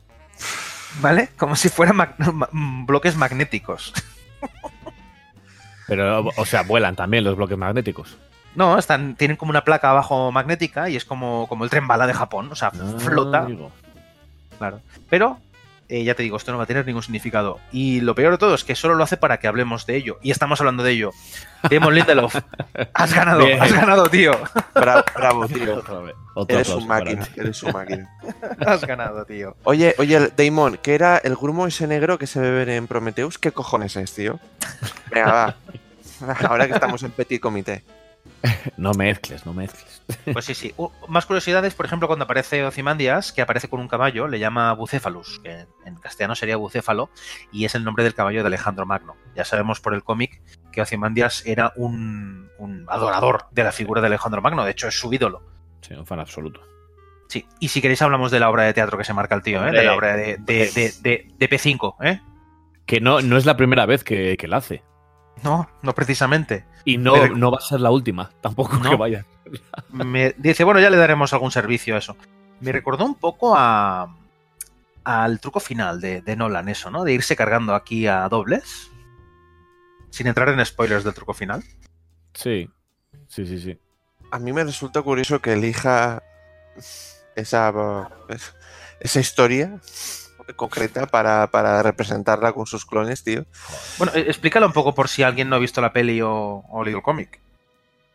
¿Vale? 1.01 1.29
Como 1.37 1.57
si 1.57 1.69
fueran 1.69 1.97
ma- 1.97 2.15
bloques 2.87 3.17
magnéticos. 3.17 3.93
Pero, 5.87 6.29
o 6.37 6.47
sea, 6.47 6.63
vuelan 6.63 6.97
también 6.97 7.25
los 7.25 7.37
bloques 7.37 7.59
magnéticos. 7.59 8.17
No, 8.55 8.79
están, 8.79 9.17
tienen 9.17 9.37
como 9.37 9.51
una 9.51 9.65
placa 9.65 9.91
abajo 9.91 10.31
magnética 10.33 10.89
y 10.89 10.97
es 10.97 11.05
como, 11.05 11.47
como 11.49 11.65
el 11.65 11.71
tren 11.71 11.87
bala 11.87 12.07
de 12.07 12.15
Japón. 12.15 12.49
O 12.51 12.55
sea, 12.55 12.69
Ah, 12.75 12.95
flota. 12.99 13.47
Claro. 14.59 14.81
Pero 15.11 15.39
eh, 15.88 16.05
ya 16.05 16.14
te 16.14 16.23
digo, 16.23 16.37
esto 16.37 16.53
no 16.53 16.59
va 16.59 16.64
a 16.64 16.67
tener 16.67 16.87
ningún 16.87 17.03
significado. 17.03 17.61
Y 17.73 18.00
lo 18.00 18.14
peor 18.14 18.33
de 18.33 18.38
todo 18.38 18.55
es 18.55 18.64
que 18.64 18.75
solo 18.75 18.95
lo 18.95 19.05
hace 19.05 19.17
para 19.17 19.38
que 19.38 19.47
hablemos 19.47 19.87
de 19.87 19.97
ello. 19.97 20.19
Y 20.23 20.31
estamos 20.31 20.61
hablando 20.61 20.83
de 20.83 20.93
ello. 20.93 21.11
Damon 21.71 21.95
Lindelof, 21.95 22.37
has 22.95 23.14
ganado, 23.14 23.45
Bien. 23.47 23.61
has 23.61 23.73
ganado, 23.73 24.09
tío. 24.09 24.33
Bravo, 24.75 25.03
bravo, 25.14 25.49
tío. 25.49 25.83
Otro 26.35 26.57
Eres 26.57 26.69
un 26.71 26.87
máquina, 26.87 27.26
eres 27.37 27.62
un 27.62 27.73
máquina. 27.73 28.11
Has 28.67 28.85
ganado, 28.85 29.25
tío. 29.25 29.57
Oye, 29.64 29.95
oye, 29.99 30.31
Damon, 30.37 30.79
¿qué 30.83 30.95
era 30.95 31.19
el 31.19 31.37
grumo 31.37 31.67
ese 31.67 31.87
negro 31.87 32.19
que 32.19 32.26
se 32.26 32.41
bebe 32.41 32.76
en 32.76 32.87
Prometheus? 32.87 33.38
¿Qué 33.38 33.53
cojones 33.53 33.97
es, 33.97 34.12
tío? 34.14 34.41
Venga, 35.11 35.33
va. 35.33 35.57
Ahora 36.49 36.67
que 36.67 36.75
estamos 36.75 37.03
en 37.03 37.12
Petit 37.12 37.41
Comité. 37.41 37.83
No 38.76 38.93
mezcles, 38.93 39.47
no 39.47 39.52
mezcles. 39.54 40.02
Pues 40.33 40.45
sí, 40.45 40.54
sí. 40.54 40.75
Uh, 40.76 40.88
más 41.09 41.26
curiosidades, 41.26 41.75
por 41.75 41.87
ejemplo, 41.87 42.09
cuando 42.09 42.25
aparece 42.25 42.64
Ozymandias, 42.64 43.33
que 43.33 43.40
aparece 43.43 43.69
con 43.69 43.81
un 43.81 43.88
caballo, 43.88 44.28
le 44.28 44.38
llama 44.38 44.73
Bucephalus, 44.75 45.40
que 45.43 45.66
en 45.87 45.95
castellano 45.97 46.35
sería 46.35 46.57
bucéfalo, 46.57 47.11
y 47.52 47.64
es 47.64 47.75
el 47.75 47.85
nombre 47.85 48.04
del 48.04 48.14
caballo 48.14 48.43
de 48.43 48.47
Alejandro 48.49 48.87
Magno. 48.87 49.16
Ya 49.35 49.45
sabemos 49.45 49.81
por 49.81 49.95
el 49.95 50.02
cómic 50.04 50.43
que 50.73 50.83
Ozymandias 50.83 51.45
era 51.47 51.73
un, 51.76 52.50
un 52.59 52.85
adorador 52.88 53.47
de 53.52 53.64
la 53.64 53.73
figura 53.73 54.00
de 54.00 54.09
Alejandro 54.09 54.43
Magno, 54.43 54.64
de 54.64 54.73
hecho 54.73 54.88
es 54.88 54.99
su 54.99 55.12
ídolo. 55.12 55.43
Sí, 55.81 55.95
un 55.95 56.07
fan 56.07 56.21
absoluto. 56.21 56.61
Sí, 57.28 57.47
y 57.59 57.69
si 57.69 57.81
queréis 57.81 58.02
hablamos 58.02 58.31
de 58.31 58.40
la 58.40 58.50
obra 58.50 58.64
de 58.64 58.75
teatro 58.75 58.99
que 58.99 59.04
se 59.04 59.14
marca 59.14 59.35
el 59.35 59.43
tío, 59.43 59.66
¿eh? 59.66 59.73
De 59.73 59.83
la 59.83 59.95
obra 59.95 60.16
de, 60.16 60.37
de, 60.38 60.71
de, 60.71 60.93
de- 61.00 61.26
de 61.37 61.50
P5, 61.50 61.97
¿eh? 62.02 62.21
Que 62.87 63.00
no, 63.00 63.23
no 63.23 63.38
es 63.38 63.47
la 63.47 63.57
primera 63.57 63.87
vez 63.87 64.04
que, 64.04 64.37
que 64.37 64.47
la 64.47 64.59
hace. 64.59 64.83
No, 65.43 65.69
no 65.83 65.95
precisamente. 65.95 66.64
Y 66.85 66.97
no, 66.99 67.17
Me 67.17 67.29
no 67.31 67.50
va 67.50 67.59
a 67.59 67.62
ser 67.62 67.81
la 67.81 67.91
última, 67.91 68.31
tampoco 68.41 68.76
No. 68.76 68.91
que 68.91 68.97
vaya. 68.97 69.26
Me 69.91 70.35
dice, 70.38 70.64
bueno, 70.64 70.81
ya 70.81 70.91
le 70.91 70.97
daremos 70.97 71.33
algún 71.33 71.50
servicio 71.50 71.95
a 71.95 71.99
eso. 71.99 72.17
Me 72.61 72.73
recordó 72.73 73.05
un 73.05 73.14
poco 73.14 73.55
a 73.57 74.14
al 75.05 75.38
truco 75.38 75.61
final 75.61 76.00
de, 76.00 76.23
de 76.23 76.35
Nolan, 76.37 76.69
eso, 76.71 76.91
¿no? 76.91 77.05
De 77.05 77.12
irse 77.12 77.37
cargando 77.37 77.75
aquí 77.75 78.07
a 78.07 78.26
dobles. 78.29 78.91
Sin 80.09 80.26
entrar 80.26 80.49
en 80.49 80.64
spoilers 80.64 81.05
del 81.05 81.12
truco 81.12 81.35
final. 81.35 81.62
Sí, 82.33 82.71
sí, 83.29 83.47
sí, 83.47 83.59
sí. 83.61 83.79
A 84.31 84.38
mí 84.38 84.53
me 84.53 84.64
resulta 84.64 85.03
curioso 85.03 85.41
que 85.43 85.53
elija 85.53 86.23
esa, 87.37 88.09
esa 89.00 89.21
historia 89.21 89.79
concreta 90.57 91.07
para, 91.07 91.51
para 91.51 91.83
representarla 91.83 92.53
con 92.53 92.67
sus 92.67 92.85
clones, 92.85 93.23
tío. 93.23 93.45
Bueno, 93.99 94.13
eh, 94.15 94.25
explícalo 94.27 94.67
un 94.67 94.73
poco 94.73 94.95
por 94.95 95.09
si 95.09 95.23
alguien 95.23 95.49
no 95.49 95.57
ha 95.57 95.59
visto 95.59 95.81
la 95.81 95.93
peli 95.93 96.21
o, 96.21 96.65
o 96.69 96.85
leído 96.85 96.99
el 96.99 97.05
cómic. 97.05 97.41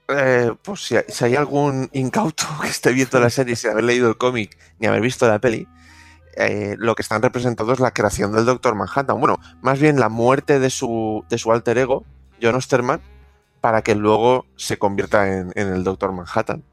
Eh, 0.07 0.51
pues 0.63 0.81
si, 0.81 0.95
si 1.07 1.25
hay 1.25 1.35
algún 1.35 1.89
incauto 1.93 2.45
que 2.61 2.67
esté 2.67 2.91
viendo 2.91 3.19
la 3.19 3.29
serie 3.29 3.55
sin 3.55 3.71
haber 3.71 3.83
leído 3.83 4.09
el 4.09 4.17
cómic 4.17 4.57
ni 4.79 4.87
haber 4.87 5.01
visto 5.01 5.27
la 5.27 5.39
peli, 5.39 5.67
eh, 6.35 6.75
lo 6.77 6.95
que 6.95 7.01
están 7.01 7.21
representando 7.21 7.73
es 7.73 7.79
la 7.79 7.91
creación 7.91 8.31
del 8.31 8.45
Doctor 8.45 8.75
Manhattan. 8.75 9.19
Bueno, 9.19 9.39
más 9.61 9.79
bien 9.79 9.99
la 9.99 10.09
muerte 10.09 10.59
de 10.59 10.69
su, 10.69 11.25
de 11.29 11.37
su 11.37 11.51
alter 11.51 11.77
ego, 11.77 12.05
John 12.41 12.55
Osterman, 12.55 13.01
para 13.61 13.81
que 13.81 13.95
luego 13.95 14.45
se 14.55 14.77
convierta 14.77 15.27
en, 15.27 15.51
en 15.55 15.67
el 15.67 15.83
Doctor 15.83 16.11
Manhattan. 16.11 16.63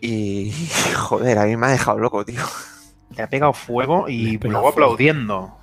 Y 0.00 0.52
joder, 0.96 1.38
a 1.38 1.44
mí 1.46 1.56
me 1.56 1.66
ha 1.66 1.70
dejado 1.70 1.98
loco, 1.98 2.24
tío. 2.24 2.42
Que 3.14 3.22
ha 3.22 3.28
pegado 3.30 3.52
fuego 3.52 4.06
Le 4.06 4.12
y 4.12 4.38
luego 4.38 4.50
fuego. 4.60 4.68
aplaudiendo. 4.68 5.58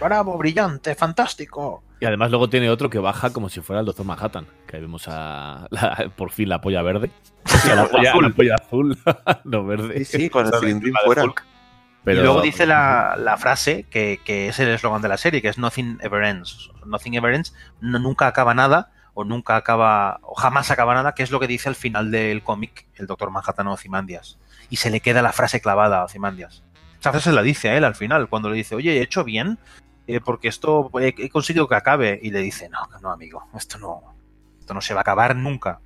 Bravo, 0.00 0.38
brillante, 0.38 0.94
fantástico. 0.94 1.82
Y 2.00 2.06
además 2.06 2.30
luego 2.30 2.48
tiene 2.48 2.70
otro 2.70 2.88
que 2.88 2.98
baja 2.98 3.30
como 3.30 3.50
si 3.50 3.60
fuera 3.60 3.80
el 3.80 3.86
Doctor 3.86 4.06
Manhattan. 4.06 4.46
Que 4.66 4.76
ahí 4.76 4.82
vemos 4.82 5.04
a 5.08 5.66
la- 5.70 6.10
por 6.16 6.30
fin 6.30 6.48
la 6.48 6.60
polla 6.62 6.80
verde. 6.82 7.10
O 7.44 7.74
la, 7.74 7.86
polla, 7.86 8.14
la 8.16 8.30
polla 8.30 8.54
azul, 8.54 8.98
no 9.44 9.64
verde. 9.66 10.04
Sí, 10.06 10.18
sí, 10.18 10.30
con 10.30 10.46
el 10.46 10.54
O 10.54 10.58
cilindrín 10.60 10.94
fuera. 11.04 11.24
Pero- 12.02 12.20
y 12.20 12.24
luego 12.24 12.40
dice 12.40 12.64
la, 12.64 13.14
la 13.18 13.36
frase 13.36 13.84
que, 13.90 14.20
que 14.24 14.48
es 14.48 14.58
el 14.58 14.68
eslogan 14.70 15.02
de 15.02 15.08
la 15.08 15.18
serie, 15.18 15.42
que 15.42 15.48
es 15.48 15.58
Nothing 15.58 15.98
ever 16.00 16.24
ends. 16.24 16.70
Nothing 16.86 17.14
ever 17.16 17.34
ends, 17.34 17.54
no- 17.82 17.98
nunca 17.98 18.26
acaba 18.26 18.54
nada, 18.54 18.90
o 19.12 19.24
nunca 19.24 19.56
acaba, 19.56 20.18
o 20.22 20.34
jamás 20.34 20.70
acaba 20.70 20.94
nada, 20.94 21.12
que 21.14 21.22
es 21.22 21.30
lo 21.30 21.38
que 21.40 21.46
dice 21.46 21.68
al 21.68 21.74
final 21.74 22.10
del 22.10 22.42
cómic 22.42 22.86
el 22.94 23.06
Doctor 23.06 23.30
Manhattan 23.30 23.66
a 23.66 23.72
Ozymandias. 23.72 24.38
Y 24.70 24.76
se 24.76 24.88
le 24.88 25.00
queda 25.00 25.20
la 25.20 25.32
frase 25.32 25.60
clavada 25.60 26.00
a 26.00 26.04
Ozymandias. 26.04 26.64
Esa 27.00 27.12
frase 27.12 27.32
la 27.32 27.42
dice 27.42 27.70
a 27.70 27.76
él 27.76 27.84
al 27.84 27.94
final, 27.94 28.28
cuando 28.28 28.50
le 28.50 28.56
dice, 28.56 28.74
oye, 28.74 28.98
he 28.98 29.02
hecho 29.02 29.24
bien, 29.24 29.58
eh, 30.06 30.20
porque 30.20 30.48
esto 30.48 30.90
he, 31.00 31.30
conseguido 31.30 31.66
que 31.66 31.74
acabe. 31.74 32.20
Y 32.22 32.30
le 32.30 32.40
dice, 32.40 32.68
no, 32.68 32.78
no, 33.00 33.10
amigo, 33.10 33.42
esto 33.56 33.78
no, 33.78 34.02
esto 34.58 34.74
no 34.74 34.80
se 34.80 34.92
va 34.92 35.00
a 35.00 35.02
acabar 35.02 35.34
nunca. 35.34 35.80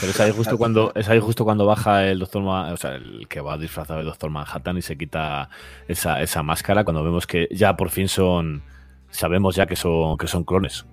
Pero 0.00 0.10
es 0.12 0.20
ahí 0.20 0.32
justo 0.32 0.58
cuando, 0.58 0.92
es 0.94 1.08
justo 1.22 1.44
cuando 1.44 1.66
baja 1.66 2.06
el 2.06 2.18
Doctor 2.18 2.42
o 2.44 2.76
sea, 2.76 2.94
el 2.94 3.26
que 3.28 3.40
va 3.40 3.56
disfrazado 3.56 3.98
de 4.00 4.04
Doctor 4.04 4.30
Manhattan 4.30 4.76
y 4.76 4.82
se 4.82 4.96
quita 4.96 5.48
esa, 5.86 6.20
esa 6.20 6.42
máscara 6.42 6.84
cuando 6.84 7.02
vemos 7.02 7.26
que 7.26 7.48
ya 7.50 7.76
por 7.76 7.90
fin 7.90 8.08
son. 8.08 8.62
Sabemos 9.10 9.56
ya 9.56 9.66
que 9.66 9.74
son, 9.74 10.18
que 10.18 10.26
son 10.26 10.44
clones. 10.44 10.86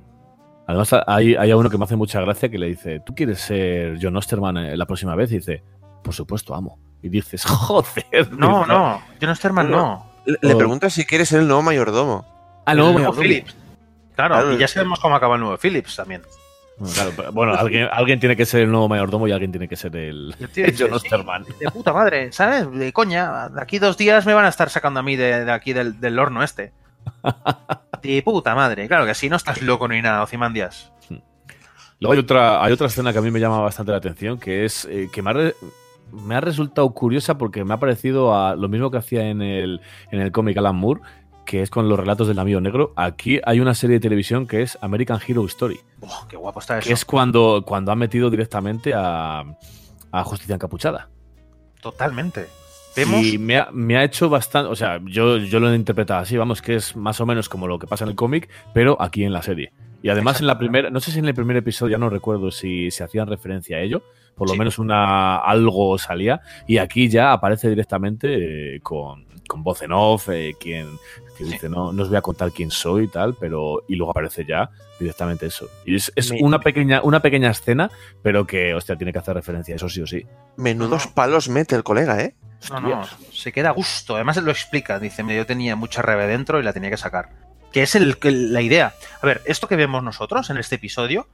Además, 0.68 0.96
hay, 1.06 1.36
hay 1.36 1.52
a 1.52 1.58
uno 1.58 1.70
que 1.70 1.78
me 1.78 1.84
hace 1.84 1.98
mucha 1.98 2.22
gracia 2.22 2.50
que 2.50 2.58
le 2.58 2.68
dice: 2.68 3.02
¿Tú 3.06 3.14
quieres 3.14 3.40
ser 3.40 4.00
John 4.02 4.16
Osterman 4.16 4.58
eh, 4.58 4.78
la 4.78 4.86
próxima 4.86 5.14
vez? 5.16 5.32
Y 5.34 5.36
dice: 5.36 5.64
Por 6.02 6.14
supuesto, 6.14 6.56
amo. 6.56 6.80
Y 7.02 7.10
dices: 7.10 7.44
Joder. 7.46 8.32
No, 8.32 8.60
dice, 8.62 8.68
no, 8.74 9.02
John 9.22 9.36
Sterman 9.36 9.70
No, 9.72 9.78
no. 9.78 10.12
Le, 10.26 10.38
le 10.42 10.54
Oh. 10.54 10.58
pregunta 10.58 10.90
si 10.90 11.06
quiere 11.06 11.26
ser 11.26 11.42
el 11.42 11.48
nuevo 11.48 11.62
mayordomo. 11.62 12.26
Ah, 12.66 12.72
El 12.72 12.80
nuevo 12.80 12.94
bueno, 12.94 13.14
Phillips. 13.14 13.56
Claro, 14.16 14.36
Claro. 14.36 14.54
y 14.54 14.58
ya 14.58 14.68
sabemos 14.68 15.00
cómo 15.00 15.16
acaba 15.16 15.36
el 15.36 15.42
nuevo 15.42 15.58
Phillips 15.58 15.96
también. 15.98 16.24
Bueno, 16.78 16.94
claro, 16.94 17.12
pero- 17.16 17.32
bueno, 17.32 17.54
alguien, 17.54 17.88
alguien 17.92 18.20
tiene 18.20 18.36
que 18.36 18.46
ser 18.46 18.62
el 18.62 18.72
nuevo 18.72 18.90
mayordomo 18.90 19.28
y 19.28 19.32
alguien 19.32 19.52
tiene 19.52 19.68
que 19.68 19.76
ser 19.76 19.96
el, 19.96 20.36
el 20.40 20.50
el 20.66 20.76
John 20.78 20.90
"Sí, 20.90 20.94
Osterman. 20.96 21.46
de 21.60 21.70
puta 21.72 21.94
madre, 21.94 22.32
¿sabes? 22.32 22.70
De 22.72 22.92
coña, 22.92 23.50
de 23.50 23.62
aquí 23.62 23.78
dos 23.80 23.98
días 23.98 24.26
me 24.26 24.34
van 24.34 24.46
a 24.46 24.50
estar 24.50 24.70
sacando 24.70 25.00
a 25.00 25.04
mí 25.04 25.16
de, 25.16 25.46
de 25.46 25.52
aquí 25.52 25.74
del, 25.74 26.00
del 26.02 26.18
horno 26.20 26.44
este. 26.44 26.74
De 28.02 28.22
puta 28.24 28.54
madre, 28.56 28.88
claro 28.88 29.06
que 29.06 29.14
si 29.16 29.30
no 29.30 29.36
estás 29.36 29.62
loco 29.62 29.88
ni 29.88 30.02
nada, 30.02 30.22
Ozymandias. 30.24 30.92
Luego 32.00 32.14
hay 32.14 32.20
otra, 32.20 32.64
hay 32.64 32.72
otra 32.74 32.88
escena 32.88 33.12
que 33.14 33.20
a 33.20 33.22
mí 33.22 33.32
me 33.32 33.40
llama 33.40 33.60
bastante 33.62 33.92
la 33.92 33.98
atención, 34.00 34.38
que 34.38 34.66
es 34.66 34.86
eh, 34.86 35.10
que 35.12 35.22
me 36.12 36.36
ha, 36.36 36.42
resultado 36.42 36.90
curiosa 36.92 37.38
porque 37.38 37.64
me 37.64 37.74
ha 37.74 37.80
parecido 37.80 38.36
a 38.36 38.56
lo 38.56 38.68
mismo 38.70 38.92
que 38.92 38.98
hacía 38.98 39.30
en 39.30 39.42
el, 39.42 39.82
en 40.12 40.22
el 40.22 40.32
cómic 40.32 40.58
Alan 40.58 40.76
Moore, 40.76 41.02
que 41.46 41.62
es 41.62 41.70
con 41.70 41.88
los 41.88 42.00
relatos 42.00 42.28
del 42.28 42.38
navío 42.38 42.60
negro. 42.62 42.94
Aquí 42.96 43.40
hay 43.46 43.60
una 43.60 43.74
serie 43.74 43.96
de 43.96 44.00
televisión 44.00 44.48
que 44.48 44.62
es 44.62 44.78
American 44.82 45.20
Hero 45.26 45.46
Story, 45.46 45.80
qué 46.28 46.38
guapo 46.38 46.60
está 46.60 46.80
eso. 46.80 46.88
que 46.88 46.94
es 46.94 47.06
cuando, 47.06 47.64
cuando 47.66 47.92
ha 47.92 47.96
metido 47.96 48.30
directamente 48.30 48.94
a, 48.94 49.44
a 50.12 50.24
Justicia 50.24 50.56
Encapuchada. 50.56 51.10
Totalmente. 51.82 52.48
Vemos. 52.96 53.26
Y 53.26 53.38
me 53.38 53.58
ha, 53.58 53.70
me 53.72 53.98
ha 53.98 54.04
hecho 54.04 54.30
bastante, 54.30 54.72
o 54.72 54.76
sea, 54.76 55.02
yo, 55.04 55.38
yo 55.38 55.60
lo 55.60 55.72
he 55.72 55.76
interpretado 55.76 56.22
así, 56.22 56.38
vamos, 56.38 56.62
que 56.62 56.76
es 56.76 56.96
más 56.96 57.20
o 57.20 57.26
menos 57.26 57.50
como 57.50 57.68
lo 57.68 57.78
que 57.78 57.88
pasa 57.88 58.06
en 58.06 58.12
el 58.12 58.16
cómic, 58.16 58.50
pero 58.74 59.02
aquí 59.02 59.24
en 59.24 59.34
la 59.34 59.42
serie. 59.42 59.74
Y 60.02 60.10
además 60.10 60.40
en 60.40 60.48
la 60.48 60.58
primera, 60.58 60.90
no 60.90 61.00
sé 61.00 61.12
si 61.12 61.20
en 61.20 61.26
el 61.26 61.34
primer 61.34 61.58
episodio, 61.58 61.94
ya 61.94 61.98
no 61.98 62.10
recuerdo 62.10 62.52
si 62.52 62.92
se 62.92 63.04
hacían 63.04 63.28
referencia 63.28 63.78
a 63.78 63.82
ello, 63.82 64.04
por 64.36 64.48
lo 64.48 64.54
Sí. 64.54 64.60
menos 64.60 64.80
una 64.80 65.38
algo 65.38 65.98
salía, 65.98 66.42
y 66.68 66.78
aquí 66.78 67.10
ya 67.10 67.32
aparece 67.32 67.70
directamente 67.70 68.76
eh, 68.76 68.80
con, 68.82 69.26
con 69.48 69.64
voz 69.64 69.82
en 69.82 69.92
off, 69.94 70.30
eh, 70.30 70.54
quien 70.60 70.88
que 71.38 71.44
Sí. 71.46 71.52
dice, 71.52 71.70
no, 71.70 71.92
no 71.92 72.04
os 72.04 72.08
voy 72.10 72.18
a 72.18 72.22
contar 72.22 72.52
quién 72.52 72.72
soy 72.72 73.06
y 73.06 73.08
tal, 73.08 73.36
pero 73.40 73.84
y 73.90 73.96
luego 73.96 74.12
aparece 74.12 74.46
ya 74.46 74.70
directamente 75.00 75.46
eso. 75.48 75.68
Y 75.86 75.96
es, 75.96 76.12
es 76.16 76.32
Me- 76.32 76.40
una 76.42 76.60
pequeña, 76.60 77.02
una 77.04 77.20
pequeña 77.20 77.50
escena, 77.52 77.92
pero 78.24 78.48
que, 78.48 78.74
hostia, 78.74 78.96
tiene 78.96 79.12
que 79.12 79.20
hacer 79.20 79.36
referencia 79.36 79.76
a 79.76 79.78
eso 79.78 79.90
sí 79.90 80.02
o 80.02 80.08
sí. 80.08 80.26
Menudos 80.56 81.08
palos 81.08 81.50
mete 81.50 81.76
el 81.76 81.84
colega, 81.84 82.22
¿eh? 82.22 82.36
No, 82.72 82.80
no, 82.80 83.04
se 83.34 83.52
queda 83.52 83.70
a 83.70 83.74
gusto. 83.74 84.16
Además 84.16 84.38
lo 84.38 84.50
explica. 84.50 84.98
Dice, 84.98 85.24
"Mira, 85.24 85.36
yo 85.40 85.46
tenía 85.46 85.76
mucha 85.76 86.02
rebe 86.02 86.26
dentro 86.26 86.60
y 86.60 86.64
la 86.64 86.72
tenía 86.74 86.90
que 86.90 86.98
sacar. 86.98 87.30
Que 87.74 87.84
es 87.84 87.94
el, 87.96 88.18
que- 88.18 88.32
la 88.32 88.62
idea. 88.62 88.94
A 89.22 89.26
ver, 89.28 89.42
esto 89.46 89.68
que 89.68 89.76
vemos 89.76 90.02
nosotros 90.02 90.50
en 90.50 90.58
este 90.58 90.76
episodio 90.76 91.28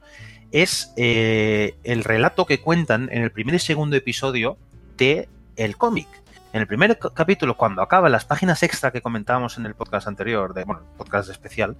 es 0.52 0.92
eh, 0.96 1.74
el 1.84 2.04
relato 2.04 2.46
que 2.46 2.60
cuentan 2.60 3.08
en 3.12 3.22
el 3.22 3.30
primer 3.32 3.54
y 3.54 3.58
segundo 3.58 3.96
episodio 3.96 4.56
de 4.96 5.28
el 5.56 5.76
cómic. 5.76 6.08
En 6.52 6.60
el 6.60 6.66
primer 6.66 6.98
ca- 6.98 7.10
capítulo, 7.14 7.56
cuando 7.56 7.82
acaba 7.82 8.08
las 8.10 8.24
páginas 8.26 8.62
extra 8.62 8.92
que 8.92 9.00
comentábamos 9.00 9.56
en 9.58 9.66
el 9.66 9.74
podcast 9.74 10.06
anterior, 10.06 10.52
de, 10.54 10.64
bueno, 10.64 10.82
el 10.82 10.96
podcast 10.96 11.30
especial, 11.30 11.76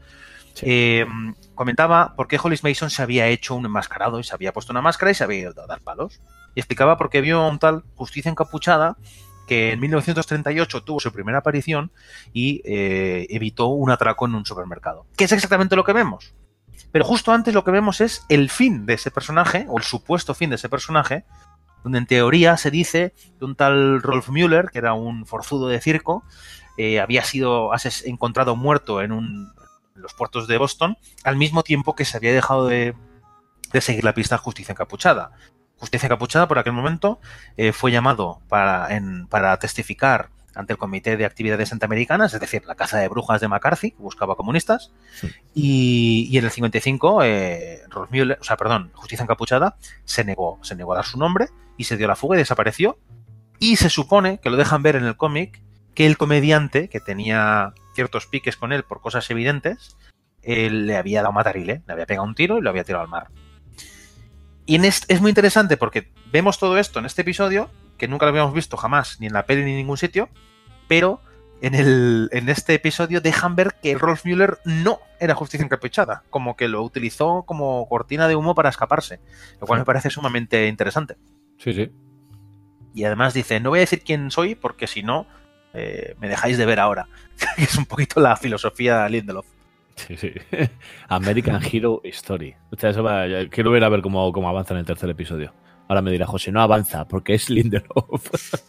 Sí. 0.55 0.67
eh, 0.69 1.07
comentaba 1.55 2.15
por 2.15 2.29
qué 2.29 2.39
Hollis 2.43 2.63
Mason 2.63 2.91
se 2.91 3.03
había 3.03 3.27
hecho 3.29 3.55
un 3.55 3.65
enmascarado 3.65 4.21
y 4.21 4.25
se 4.25 4.35
había 4.35 4.53
puesto 4.53 4.73
una 4.73 4.83
máscara 4.83 5.11
y 5.11 5.15
se 5.15 5.25
había 5.25 5.39
ido 5.51 5.63
a 5.63 5.67
dar 5.67 5.81
palos. 5.81 6.21
Y 6.55 6.61
explicaba 6.61 6.99
por 6.99 7.09
qué 7.09 7.23
vio 7.23 7.41
a 7.41 7.49
un 7.49 7.59
tal 7.59 7.85
Justicia 7.95 8.31
Encapuchada 8.31 8.97
que 9.49 9.73
en 9.73 9.81
1938 9.81 10.85
tuvo 10.85 11.01
su 11.01 11.11
primera 11.13 11.39
aparición 11.39 11.91
y 12.35 12.61
eh, 12.65 13.27
evitó 13.31 13.67
un 13.69 13.91
atraco 13.91 14.27
en 14.27 14.35
un 14.35 14.45
supermercado. 14.47 15.07
Que 15.17 15.25
es 15.25 15.33
exactamente 15.33 15.75
lo 15.75 15.85
que 15.85 15.93
vemos. 15.95 16.35
Pero 16.91 17.05
justo 17.05 17.33
antes 17.33 17.55
lo 17.55 17.65
que 17.65 17.71
vemos 17.71 18.01
es 18.01 18.25
el 18.29 18.51
fin 18.51 18.87
de 18.87 18.95
ese 18.95 19.11
personaje, 19.11 19.67
o 19.69 19.79
el 19.79 19.85
supuesto 19.85 20.35
fin 20.35 20.51
de 20.51 20.57
ese 20.57 20.69
personaje, 20.69 21.25
donde 21.83 21.99
en 21.99 22.07
teoría 22.07 22.57
se 22.57 22.71
dice 22.71 23.15
que 23.39 23.45
un 23.45 23.57
tal 23.57 24.03
Rolf 24.03 24.29
Müller, 24.29 24.71
que 24.71 24.79
era 24.79 24.95
un 24.95 25.27
forzudo 25.27 25.69
de 25.69 25.81
circo, 25.81 26.25
eh, 26.79 27.01
había 27.01 27.25
sido 27.25 27.71
encontrado 28.05 28.57
muerto 28.57 29.03
en, 29.03 29.13
un, 29.13 29.53
en 29.97 30.03
los 30.03 30.15
puertos 30.15 30.47
de 30.47 30.59
Boston, 30.59 30.97
al 31.25 31.37
mismo 31.37 31.63
tiempo 31.63 31.95
que 31.95 32.05
se 32.05 32.17
había 32.17 32.33
dejado 32.33 32.67
de, 32.67 32.95
de 33.73 33.81
seguir 33.81 34.05
la 34.05 34.15
pista 34.15 34.39
Justicia 34.39 34.73
Encapuchada. 34.73 35.33
Justicia 35.77 36.07
Encapuchada 36.07 36.47
por 36.47 36.59
aquel 36.59 36.73
momento 36.73 37.21
eh, 37.57 37.73
fue 37.73 37.91
llamado 37.91 38.41
para, 38.49 38.89
para 39.29 39.59
testificar 39.59 40.31
ante 40.55 40.73
el 40.73 40.79
Comité 40.79 41.17
de 41.17 41.25
Actividades 41.25 41.73
Antiamericanas, 41.73 42.35
es 42.35 42.41
decir, 42.41 42.65
la 42.67 42.75
caza 42.75 42.99
de 42.99 43.09
brujas 43.09 43.41
de 43.41 43.49
McCarthy, 43.49 43.93
que 43.93 44.03
buscaba 44.03 44.37
comunistas. 44.37 44.93
Y, 45.55 46.29
y 46.31 46.39
en 46.39 46.45
el 46.45 46.51
55, 46.51 47.23
eh, 47.25 47.83
o 47.95 48.45
sea, 48.45 48.57
perdón, 48.57 48.91
Justicia 48.95 49.23
Encapuchada, 49.23 49.77
se 50.05 50.25
negó, 50.25 50.59
se 50.63 50.75
negó 50.75 50.93
a 50.93 50.97
dar 50.97 51.05
su 51.05 51.19
nombre 51.19 51.49
y 51.77 51.85
se 51.85 51.97
dio 51.97 52.07
la 52.07 52.17
fuga 52.17 52.37
y 52.37 52.39
desapareció. 52.39 52.99
Y 53.59 53.77
se 53.77 53.91
supone 53.91 54.39
que 54.41 54.51
lo 54.51 54.57
dejan 54.57 54.83
ver 54.83 54.97
en 54.97 55.05
el 55.05 55.17
cómic 55.17 55.63
que 55.95 56.07
el 56.07 56.17
comediante, 56.17 56.89
que 56.89 57.01
tenía 57.01 57.75
ciertos 57.95 58.27
piques 58.27 58.57
con 58.57 58.73
él 58.73 58.83
por 58.83 59.01
cosas 59.01 59.31
evidentes, 59.31 59.97
él 60.43 60.87
le 60.87 60.97
había 60.97 61.23
dado 61.23 61.33
matarile, 61.33 61.83
le 61.87 61.93
había 61.93 62.07
pegado 62.07 62.27
un 62.27 62.35
tiro 62.35 62.59
y 62.59 62.63
lo 62.63 62.71
había 62.71 62.85
tirado 62.85 63.05
al 63.05 63.11
mar. 63.11 63.29
Y 64.67 64.77
en 64.77 64.85
es 64.85 65.21
muy 65.21 65.31
interesante 65.31 65.77
porque 65.77 66.13
vemos 66.33 66.59
todo 66.59 66.79
esto 66.79 66.99
en 66.99 67.07
este 67.07 67.23
episodio, 67.23 67.71
que 68.03 68.09
nunca 68.09 68.27
lo 68.27 68.31
habíamos 68.31 68.53
visto 68.53 68.77
jamás, 68.77 69.21
ni 69.21 69.29
en 69.29 69.33
la 69.33 69.47
peli 69.47 69.63
ni 69.63 69.71
en 69.71 69.77
ningún 69.77 69.97
sitio, 69.97 70.29
pero 70.89 71.21
en, 71.61 71.77
el, 71.77 72.29
en 72.33 72.49
este 72.49 72.75
episodio 72.75 73.21
dejan 73.21 73.55
ver 73.55 73.77
que 73.81 73.95
Rolf 73.95 74.25
Müller 74.25 74.59
no 74.65 74.99
era 75.21 75.37
justicia 75.37 75.65
encapuchada, 75.65 76.25
como 76.29 76.57
que 76.57 76.67
lo 76.67 76.83
utilizó 76.83 77.45
como 77.45 77.89
cortina 77.89 78.27
de 78.27 78.35
humo 78.35 78.57
para 78.57 78.71
escaparse, 78.71 79.21
lo 79.61 79.69
cual 79.69 79.79
me 79.79 79.85
parece 79.85 80.11
sumamente 80.11 80.67
interesante. 80.67 81.15
Sí, 81.59 81.73
sí. 81.73 81.93
Y 82.93 83.05
además 83.05 83.35
dice, 83.35 83.61
no 83.61 83.71
voy 83.71 83.79
a 83.79 83.87
decir 83.87 84.03
quién 84.03 84.33
soy 84.33 84.57
porque 84.57 84.89
si 84.89 85.05
no, 85.05 85.29
eh, 85.73 86.17
me 86.19 86.29
dejáis 86.29 86.59
de 86.59 86.67
ver 86.67 86.81
ahora. 86.81 87.07
es 87.57 87.77
un 87.79 87.87
poquito 87.87 88.19
la 88.19 88.35
filosofía 88.35 89.05
de 89.05 89.11
Lindelof. 89.11 89.47
Sí, 89.95 90.17
sí. 90.17 90.33
American 91.09 91.61
Hero 91.63 92.01
Story. 92.03 92.57
O 92.73 92.77
sea, 92.77 92.91
eso 92.91 93.05
va- 93.05 93.27
quiero 93.49 93.71
ver 93.71 93.85
a 93.85 93.89
ver 93.89 94.03
cómo, 94.03 94.33
cómo 94.33 94.49
avanza 94.49 94.75
en 94.75 94.81
el 94.81 94.87
tercer 94.87 95.09
episodio. 95.09 95.55
Ahora 95.89 96.03
me 96.03 96.11
dirá 96.11 96.27
José, 96.27 96.53
no 96.53 96.61
avanza, 96.61 97.07
porque 97.07 97.35
es 97.35 97.51
Lindelof. 97.51 98.31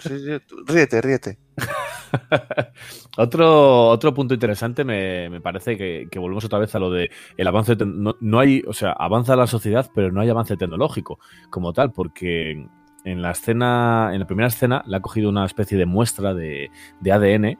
Sí, 0.00 0.18
sí, 0.20 0.30
tú- 0.46 0.64
ríete, 0.66 1.02
ríete. 1.02 1.38
otro, 3.18 3.88
otro 3.88 4.14
punto 4.14 4.32
interesante 4.34 4.84
me, 4.84 5.28
me 5.28 5.40
parece 5.40 5.76
que, 5.76 6.08
que 6.10 6.18
volvemos 6.18 6.44
otra 6.44 6.58
vez 6.58 6.74
a 6.74 6.78
lo 6.78 6.90
de 6.90 7.10
el 7.36 7.46
avance. 7.46 7.76
No, 7.76 8.16
no 8.20 8.38
hay, 8.40 8.62
o 8.66 8.72
sea, 8.72 8.92
avanza 8.92 9.36
la 9.36 9.46
sociedad, 9.46 9.90
pero 9.94 10.10
no 10.12 10.20
hay 10.20 10.30
avance 10.30 10.56
tecnológico 10.56 11.18
como 11.50 11.72
tal, 11.72 11.92
porque 11.92 12.66
en 13.04 13.22
la 13.22 13.32
escena, 13.32 14.10
en 14.12 14.20
la 14.20 14.26
primera 14.26 14.48
escena, 14.48 14.82
le 14.86 14.96
ha 14.96 15.00
cogido 15.00 15.28
una 15.28 15.44
especie 15.44 15.76
de 15.76 15.86
muestra 15.86 16.32
de, 16.34 16.70
de 17.00 17.12
ADN 17.12 17.58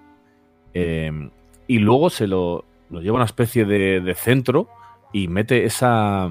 eh, 0.74 1.30
y 1.66 1.78
luego 1.78 2.08
se 2.10 2.26
lo, 2.26 2.64
lo 2.90 3.00
lleva 3.00 3.16
a 3.16 3.20
una 3.20 3.24
especie 3.26 3.64
de, 3.64 4.00
de 4.00 4.14
centro 4.14 4.68
y 5.12 5.28
mete 5.28 5.64
esa, 5.64 6.28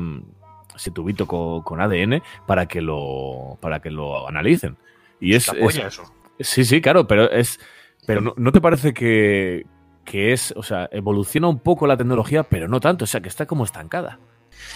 ese 0.75 0.91
tubito 0.91 1.27
co- 1.27 1.63
con, 1.63 1.81
ADN 1.81 2.21
para 2.47 2.65
que 2.67 2.81
lo, 2.81 3.57
para 3.61 3.81
que 3.81 3.91
lo 3.91 4.27
analicen. 4.27 4.77
Y 5.19 5.35
es, 5.35 5.47
eso. 5.49 6.03
Sí, 6.39 6.65
sí, 6.65 6.81
claro, 6.81 7.07
pero 7.07 7.29
es. 7.29 7.59
Pero 8.07 8.21
no, 8.21 8.33
¿no 8.37 8.51
te 8.51 8.59
parece 8.61 8.93
que, 8.93 9.65
que 10.05 10.33
es. 10.33 10.53
O 10.57 10.63
sea, 10.63 10.89
evoluciona 10.91 11.47
un 11.47 11.59
poco 11.59 11.85
la 11.85 11.97
tecnología, 11.97 12.43
pero 12.43 12.67
no 12.67 12.79
tanto. 12.79 13.03
O 13.05 13.07
sea, 13.07 13.21
que 13.21 13.29
está 13.29 13.45
como 13.45 13.63
estancada. 13.63 14.19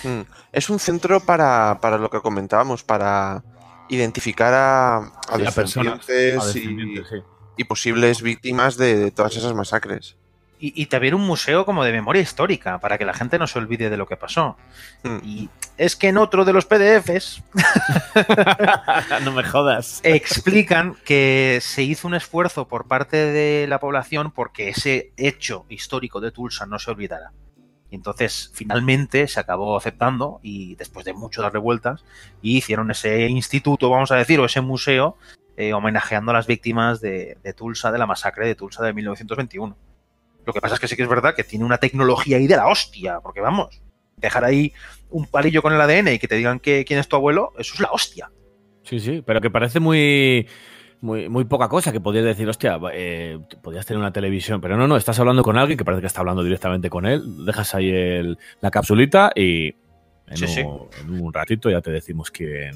Mm. 0.04 0.22
Es 0.52 0.70
un 0.70 0.80
centro 0.80 1.20
para, 1.20 1.80
para 1.82 1.98
lo 1.98 2.10
que 2.10 2.22
comentábamos, 2.22 2.84
para 2.84 3.44
identificar 3.90 4.54
a, 4.54 4.98
a 4.98 5.38
Sí, 5.38 5.46
a 5.46 5.52
personas, 5.52 6.08
A 6.10 6.14
y, 6.14 6.16
descendientes, 6.16 7.08
sí. 7.10 7.16
y 7.58 7.64
posibles 7.66 8.22
víctimas 8.22 8.78
de, 8.78 8.96
de 8.98 9.12
todas 9.12 9.36
esas 9.36 9.54
masacres. 9.54 10.18
Y, 10.66 10.74
y 10.82 10.88
también 10.88 11.14
un 11.14 11.22
museo 11.22 11.64
como 11.64 11.84
de 11.84 11.92
memoria 11.92 12.24
histórica, 12.24 12.80
para 12.80 12.98
que 12.98 13.06
la 13.06 13.14
gente 13.14 13.38
no 13.38 13.46
se 13.46 13.60
olvide 13.60 13.92
de 13.92 13.98
lo 13.98 14.08
que 14.08 14.18
pasó. 14.18 14.58
Mm. 15.04 15.18
Y 15.24 15.50
es 15.78 15.96
que 15.96 16.08
en 16.08 16.18
otro 16.18 16.44
de 16.44 16.54
los 16.54 16.66
PDFs 16.66 17.44
no 19.24 19.32
me 19.32 19.44
jodas. 19.44 20.00
explican 20.04 20.96
que 21.06 21.60
se 21.62 21.84
hizo 21.84 22.08
un 22.08 22.16
esfuerzo 22.16 22.68
por 22.68 22.88
parte 22.88 23.18
de 23.18 23.68
la 23.68 23.80
población 23.80 24.32
porque 24.32 24.70
ese 24.70 25.12
hecho 25.18 25.68
histórico 25.70 26.20
de 26.20 26.32
Tulsa 26.32 26.66
no 26.66 26.80
se 26.80 26.90
olvidara. 26.90 27.32
Y 27.92 27.96
entonces 27.96 28.50
finalmente 28.56 29.28
se 29.28 29.40
acabó 29.40 29.78
aceptando 29.78 30.40
y 30.42 30.74
después 30.78 31.06
de 31.06 31.14
mucho 31.14 31.44
dar 31.44 31.54
revueltas 31.54 32.04
y 32.42 32.58
hicieron 32.58 32.90
ese 32.90 33.28
instituto, 33.28 33.92
vamos 33.92 34.12
a 34.12 34.16
decir, 34.16 34.40
o 34.40 34.46
ese 34.46 34.62
museo 34.62 35.16
eh, 35.58 35.74
homenajeando 35.74 36.32
a 36.32 36.34
las 36.34 36.48
víctimas 36.48 37.02
de, 37.02 37.38
de 37.44 37.54
Tulsa, 37.54 37.92
de 37.92 38.00
la 38.00 38.08
masacre 38.08 38.48
de 38.48 38.56
Tulsa 38.56 38.84
de 38.84 38.94
1921. 38.94 39.78
Lo 40.46 40.54
que 40.54 40.62
pasa 40.62 40.76
es 40.76 40.80
que 40.80 40.88
sí 40.88 40.96
que 40.96 41.04
es 41.04 41.10
verdad 41.10 41.36
que 41.36 41.44
tiene 41.44 41.66
una 41.66 41.78
tecnología 41.78 42.38
ahí 42.38 42.48
de 42.48 42.56
la 42.56 42.68
hostia, 42.68 43.20
porque 43.22 43.42
vamos, 43.42 43.82
dejar 44.18 44.44
ahí 44.46 44.72
un 45.10 45.26
palillo 45.26 45.62
con 45.62 45.74
el 45.74 45.82
ADN 45.82 46.14
y 46.14 46.20
que 46.20 46.28
te 46.28 46.36
digan 46.36 46.60
que 46.60 46.86
quién 46.86 47.00
es 47.00 47.08
tu 47.08 47.16
abuelo, 47.16 47.54
eso 47.58 47.74
es 47.74 47.80
la 47.80 47.90
hostia. 47.92 48.30
Sí, 48.84 49.00
sí, 49.00 49.24
pero 49.26 49.42
que 49.42 49.50
parece 49.50 49.80
muy. 49.80 50.48
Muy, 51.02 51.30
muy 51.30 51.44
poca 51.46 51.68
cosa 51.68 51.92
que 51.92 52.00
podrías 52.00 52.26
decir, 52.26 52.48
hostia, 52.50 52.80
eh, 52.94 53.38
podrías 53.62 53.86
tener 53.86 54.00
una 54.00 54.14
televisión, 54.14 54.60
pero 54.60 54.76
no, 54.76 54.88
no, 54.88 54.96
estás 54.98 55.20
hablando 55.20 55.44
con 55.44 55.56
alguien 55.58 55.78
que 55.78 55.86
parece 55.86 56.02
que 56.02 56.08
está 56.08 56.22
hablando 56.22 56.42
directamente 56.44 56.90
con 56.90 57.06
él, 57.06 57.46
dejas 57.46 57.76
ahí 57.76 57.90
el- 57.92 58.40
la 58.62 58.72
capsulita 58.72 59.32
y 59.36 59.76
en, 60.26 60.38
Sí, 60.38 60.46
un, 60.46 60.50
sí. 60.50 60.62
en 61.02 61.22
un 61.22 61.32
ratito 61.34 61.70
ya 61.70 61.82
te 61.82 61.92
decimos 61.92 62.32
quién, 62.32 62.72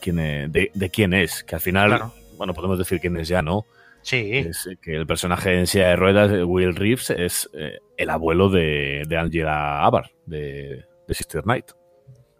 quién 0.00 0.16
de, 0.16 0.70
de 0.74 0.90
quién 0.90 1.12
es, 1.14 1.44
que 1.44 1.54
al 1.54 1.60
final, 1.60 1.88
Claro. 1.90 2.12
bueno, 2.36 2.52
podemos 2.54 2.78
decir 2.78 2.98
quién 3.00 3.16
es 3.18 3.28
ya, 3.28 3.42
¿no? 3.42 3.64
Sí. 4.02 4.32
Es 4.38 4.68
que 4.80 4.96
el 4.96 5.06
personaje 5.06 5.58
en 5.58 5.66
silla 5.66 5.88
de 5.88 5.96
ruedas, 5.96 6.30
eh, 6.32 6.42
Will 6.44 6.74
Reeves, 6.74 7.10
es 7.10 7.48
eh, 7.54 7.78
el 7.96 8.10
abuelo 8.10 8.48
de, 8.50 9.04
de 9.08 9.16
Angela 9.16 9.84
Abar, 9.84 10.10
de, 10.26 10.84
de 11.06 11.14
Sister 11.14 11.46
Night. 11.46 11.70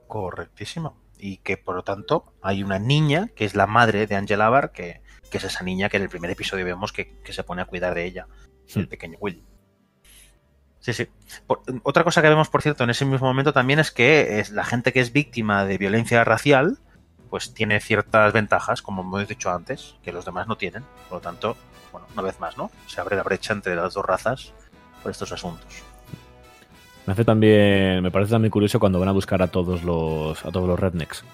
Correctísimo. 0.08 1.00
Y 1.18 1.38
que 1.38 1.56
por 1.56 1.76
lo 1.76 1.84
tanto 1.84 2.34
hay 2.42 2.62
una 2.62 2.78
niña 2.78 3.30
que 3.36 3.44
es 3.44 3.54
la 3.54 3.66
madre 3.66 4.06
de 4.06 4.16
Angela 4.16 4.46
Abar, 4.46 4.72
que, 4.72 5.00
que 5.30 5.38
es 5.38 5.44
esa 5.44 5.62
niña 5.62 5.88
que 5.88 5.96
en 5.98 6.02
el 6.02 6.08
primer 6.08 6.30
episodio 6.30 6.64
vemos 6.64 6.92
que, 6.92 7.18
que 7.20 7.32
se 7.32 7.44
pone 7.44 7.62
a 7.62 7.66
cuidar 7.66 7.94
de 7.94 8.04
ella, 8.04 8.26
el 8.74 8.84
Hmm. 8.84 8.88
pequeño 8.88 9.18
Will. 9.20 9.44
Sí, 10.80 10.92
sí. 10.92 11.06
Por- 11.46 11.62
otra 11.84 12.02
cosa 12.02 12.22
que 12.22 12.28
vemos, 12.28 12.48
por 12.48 12.60
cierto, 12.62 12.82
en 12.82 12.90
ese 12.90 13.04
mismo 13.04 13.26
momento 13.28 13.52
también 13.52 13.78
es 13.78 13.92
que 13.92 14.40
es 14.40 14.50
la 14.50 14.64
gente 14.64 14.92
que 14.92 14.98
es 15.00 15.12
víctima 15.12 15.64
de 15.64 15.78
violencia 15.78 16.24
racial, 16.24 16.78
pues 17.32 17.54
tiene 17.54 17.80
ciertas 17.80 18.30
ventajas, 18.34 18.82
como 18.82 19.00
hemos 19.00 19.26
dicho 19.26 19.50
antes, 19.50 19.94
que 20.04 20.12
los 20.12 20.26
demás 20.26 20.46
no 20.48 20.56
tienen. 20.56 20.82
Por 21.08 21.16
lo 21.16 21.22
tanto, 21.22 21.56
bueno, 21.90 22.06
una 22.12 22.20
vez 22.20 22.38
más, 22.38 22.58
¿no? 22.58 22.70
Se 22.86 23.00
abre 23.00 23.16
la 23.16 23.22
brecha 23.22 23.54
entre 23.54 23.74
las 23.74 23.94
dos 23.94 24.04
razas 24.04 24.52
por 25.02 25.10
estos 25.10 25.32
asuntos. 25.32 25.66
Me 27.06 27.14
hace 27.14 27.24
también, 27.24 28.02
me 28.02 28.10
parece 28.10 28.32
también 28.32 28.50
curioso 28.50 28.78
cuando 28.78 29.00
van 29.00 29.08
a 29.08 29.12
buscar 29.12 29.40
a 29.40 29.46
todos 29.48 29.82
los, 29.82 30.44
a 30.44 30.50
todos 30.52 30.68
los 30.68 30.78
rednecks. 30.78 31.24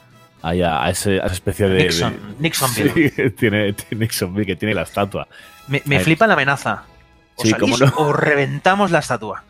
Ahí 0.40 0.62
a, 0.62 0.84
a 0.84 0.90
ese- 0.90 1.20
a 1.20 1.24
esa 1.24 1.34
especie 1.34 1.68
de. 1.68 1.82
Nixon, 1.82 2.12
de- 2.12 2.42
Nixonville. 2.42 3.11
Sí, 3.16 3.30
tiene, 3.37 3.72
tiene 3.72 4.04
Nixonville, 4.04 4.46
que 4.46 4.54
tiene 4.54 4.74
la 4.74 4.82
estatua. 4.82 5.26
Me, 5.66 5.82
me 5.84 5.98
flipa 5.98 6.28
la 6.28 6.34
amenaza. 6.34 6.84
O 7.34 7.42
Sí, 7.42 7.50
salís 7.50 7.80
no. 7.80 7.92
o 7.96 8.12
reventamos 8.12 8.92
la 8.92 9.00
estatua. 9.00 9.42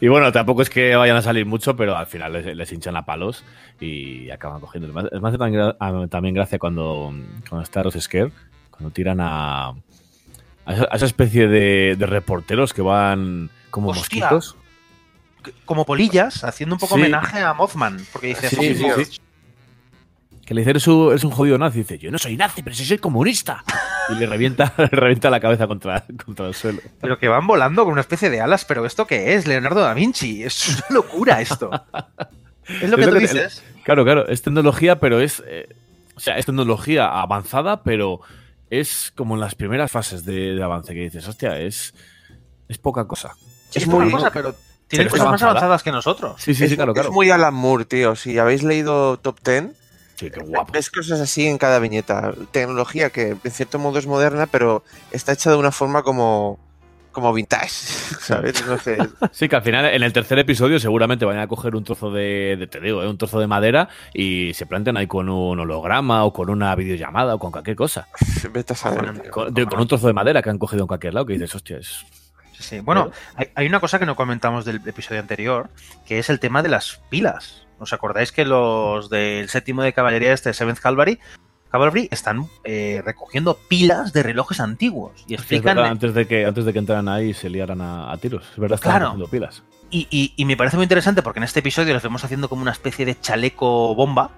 Y 0.00 0.08
bueno, 0.08 0.30
tampoco 0.32 0.62
es 0.62 0.70
que 0.70 0.94
vayan 0.96 1.16
a 1.16 1.22
salir 1.22 1.46
mucho, 1.46 1.76
pero 1.76 1.96
al 1.96 2.06
final 2.06 2.32
les, 2.34 2.56
les 2.56 2.72
hinchan 2.72 2.96
a 2.96 3.04
palos 3.04 3.44
y 3.80 4.30
acaban 4.30 4.60
cogiendo. 4.60 4.88
Hace- 4.98 5.18
me 5.20 5.28
hace 5.28 5.38
también, 6.08 6.34
gracia 6.34 6.58
cuando, 6.58 7.12
cuando 7.48 7.62
está 7.62 7.82
Ross 7.82 7.96
Scare, 8.00 8.30
cuando 8.70 8.90
tiran 8.90 9.20
a, 9.20 9.68
a, 10.66 10.72
esa, 10.92 11.06
especie 11.06 11.48
de, 11.48 11.96
de 11.98 12.06
reporteros 12.06 12.72
que 12.72 12.82
van 12.82 13.50
como 13.70 13.90
Hostia. 13.90 14.30
mosquitos. 14.30 14.56
Como 15.66 15.84
polillas, 15.84 16.42
haciendo 16.44 16.74
un 16.76 16.78
poco 16.80 16.94
Sí. 16.94 17.00
homenaje 17.02 17.40
a 17.40 17.52
Mothman. 17.52 17.98
Porque 18.12 18.28
dice, 18.28 18.48
Sí, 18.48 18.74
sí. 18.74 19.20
Que 20.44 20.54
le 20.54 20.60
dice, 20.60 20.70
eres 20.70 20.86
un, 20.88 21.08
eres 21.10 21.24
un 21.24 21.30
jodido 21.30 21.56
nazi. 21.58 21.78
Y 21.78 21.82
dice, 21.82 21.98
yo 21.98 22.10
no 22.10 22.18
soy 22.18 22.36
nazi, 22.36 22.62
pero 22.62 22.74
sí 22.76 22.84
soy 22.84 22.98
comunista. 22.98 23.62
Y 24.10 24.16
le 24.16 24.26
revienta, 24.26 24.74
le 24.78 24.86
revienta 24.88 25.30
la 25.30 25.40
cabeza 25.40 25.66
contra, 25.66 26.04
contra 26.26 26.46
el 26.48 26.54
suelo. 26.54 26.80
Pero 27.00 27.18
que 27.18 27.26
van 27.28 27.46
volando 27.46 27.84
con 27.84 27.92
una 27.92 28.02
especie 28.02 28.28
de 28.28 28.38
alas. 28.42 28.66
¿Pero 28.66 28.84
esto 28.84 29.06
qué 29.06 29.32
es? 29.34 29.46
Leonardo 29.46 29.80
da 29.80 29.94
Vinci. 29.94 30.42
Es 30.44 30.68
una 30.68 30.84
locura 30.90 31.40
esto. 31.40 31.70
es 32.68 32.90
lo 32.90 32.96
que 32.98 33.02
Es 33.04 33.08
tú 33.08 33.14
lo 33.14 33.20
que- 33.20 33.20
dices. 33.20 33.62
Claro, 33.82 34.04
claro, 34.04 34.28
es 34.28 34.42
tecnología, 34.42 35.00
pero 35.00 35.20
es. 35.20 35.42
eh, 35.46 35.68
o 36.16 36.20
sea, 36.20 36.36
es 36.36 36.44
tecnología 36.44 37.06
avanzada, 37.06 37.82
pero 37.82 38.20
es 38.68 39.10
como 39.16 39.36
en 39.36 39.40
las 39.40 39.54
primeras 39.54 39.90
fases 39.90 40.26
de, 40.26 40.54
de 40.54 40.62
avance 40.62 40.92
que 40.92 41.00
dices, 41.00 41.26
hostia, 41.26 41.58
es. 41.58 41.94
Es 42.68 42.76
poca 42.76 43.06
cosa. 43.06 43.34
Sí, 43.70 43.78
es 43.78 43.86
muy- 43.86 44.10
cosa, 44.10 44.30
pero 44.30 44.54
tienen 44.86 45.06
es 45.06 45.12
cosas 45.12 45.24
más 45.24 45.28
avanzada. 45.42 45.50
avanzadas 45.52 45.82
que 45.82 45.92
nosotros. 45.92 46.34
Sí, 46.42 46.54
sí, 46.54 46.64
es, 46.64 46.70
sí, 46.70 46.76
claro, 46.76 46.92
es 46.94 47.08
muy 47.10 47.30
Alan 47.30 47.54
Moore, 47.54 47.86
tío. 47.86 48.16
Si 48.16 48.38
habéis 48.38 48.62
leído 48.62 49.16
Top 49.18 49.40
Ten, 49.40 49.72
Sí, 50.16 50.30
qué 50.30 50.40
guapo. 50.40 50.72
ves 50.72 50.90
cosas 50.90 51.20
así 51.20 51.46
en 51.46 51.58
cada 51.58 51.78
viñeta. 51.78 52.32
Tecnología 52.52 53.10
que 53.10 53.36
en 53.42 53.50
cierto 53.50 53.78
modo 53.78 53.98
es 53.98 54.06
moderna, 54.06 54.46
pero 54.46 54.84
está 55.10 55.32
hecha 55.32 55.50
de 55.50 55.56
una 55.56 55.72
forma 55.72 56.02
como, 56.02 56.58
como 57.10 57.32
vintage, 57.32 57.68
¿sabes? 58.20 58.64
No 58.66 58.78
sé. 58.78 58.96
Sí, 59.32 59.48
que 59.48 59.56
al 59.56 59.62
final 59.62 59.86
en 59.86 60.02
el 60.04 60.12
tercer 60.12 60.38
episodio 60.38 60.78
seguramente 60.78 61.24
vayan 61.24 61.42
a 61.42 61.48
coger 61.48 61.74
un 61.74 61.82
trozo 61.82 62.12
de, 62.12 62.56
de 62.58 62.66
te 62.68 62.80
digo, 62.80 63.02
eh, 63.02 63.08
un 63.08 63.18
trozo 63.18 63.40
de 63.40 63.46
madera 63.48 63.88
y 64.12 64.52
se 64.54 64.66
planten 64.66 64.96
ahí 64.96 65.06
con 65.08 65.28
un 65.28 65.58
holograma 65.58 66.24
o 66.24 66.32
con 66.32 66.48
una 66.50 66.74
videollamada 66.76 67.34
o 67.34 67.38
con 67.40 67.50
cualquier 67.50 67.76
cosa. 67.76 68.06
Saber. 68.74 69.30
Con, 69.30 69.52
de- 69.52 69.66
con 69.66 69.80
un 69.80 69.88
trozo 69.88 70.06
de 70.06 70.12
madera 70.12 70.42
que 70.42 70.50
han 70.50 70.58
cogido 70.58 70.82
en 70.82 70.86
cualquier 70.88 71.14
lado 71.14 71.26
que 71.26 71.32
dices, 71.34 71.54
hostia, 71.54 71.78
es. 71.78 72.04
Sí, 72.52 72.62
sí. 72.62 72.80
Bueno, 72.80 73.10
hay, 73.34 73.48
hay 73.56 73.66
una 73.66 73.80
cosa 73.80 73.98
que 73.98 74.06
no 74.06 74.14
comentamos 74.14 74.64
del 74.64 74.76
episodio 74.86 75.20
anterior, 75.20 75.70
que 76.06 76.20
es 76.20 76.30
el 76.30 76.38
tema 76.38 76.62
de 76.62 76.68
las 76.68 77.00
pilas. 77.10 77.63
¿Os 77.84 77.92
acordáis 77.92 78.32
que 78.32 78.44
los 78.44 79.08
del 79.10 79.48
séptimo 79.48 79.82
de 79.82 79.92
caballería, 79.92 80.32
este 80.32 80.52
Seventh 80.52 80.78
Calvary, 80.80 81.18
Cavalry 81.70 82.08
están 82.10 82.46
eh, 82.64 83.02
recogiendo 83.04 83.58
pilas 83.68 84.12
de 84.12 84.22
relojes 84.22 84.60
antiguos. 84.60 85.24
Y 85.26 85.34
explican. 85.34 85.76
verdad, 85.76 85.90
antes, 85.92 86.14
de 86.14 86.26
que, 86.26 86.46
antes 86.46 86.64
de 86.64 86.72
que 86.72 86.78
entraran 86.78 87.08
ahí 87.08 87.30
y 87.30 87.34
se 87.34 87.50
liaran 87.50 87.80
a, 87.80 88.12
a 88.12 88.16
tiros. 88.16 88.44
Es 88.52 88.58
verdad, 88.58 88.76
estaban 88.76 89.00
Claro. 89.16 89.26
pilas. 89.28 89.62
Y, 89.90 90.06
y- 90.10 90.32
y 90.36 90.44
me 90.44 90.56
parece 90.56 90.76
muy 90.76 90.84
interesante 90.84 91.22
porque 91.22 91.40
en 91.40 91.44
este 91.44 91.60
episodio 91.60 91.92
les 91.92 92.02
vemos 92.02 92.24
haciendo 92.24 92.48
como 92.48 92.62
una 92.62 92.70
especie 92.72 93.04
de 93.04 93.18
chaleco 93.20 93.94
bomba. 93.94 94.30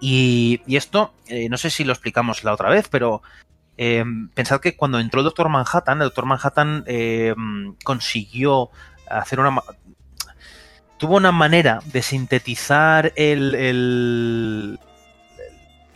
Y, 0.00 0.60
y 0.66 0.76
esto, 0.76 1.12
eh, 1.28 1.48
no 1.48 1.56
sé 1.58 1.70
si 1.70 1.84
lo 1.84 1.92
explicamos 1.92 2.42
la 2.42 2.52
otra 2.54 2.68
vez, 2.70 2.88
pero 2.88 3.22
eh, 3.76 4.04
pensad 4.34 4.60
que 4.60 4.74
cuando 4.76 4.98
entró 4.98 5.20
el 5.20 5.24
Doctor 5.24 5.48
Manhattan, 5.50 5.98
el 5.98 6.08
Doctor 6.08 6.24
Manhattan 6.26 6.84
consiguió 7.84 8.70
hacer 9.10 9.40
una... 9.40 9.62
Tuvo 11.02 11.16
una 11.16 11.32
manera 11.32 11.80
de 11.86 12.00
sintetizar 12.00 13.12
el, 13.16 13.56
el- 13.56 14.78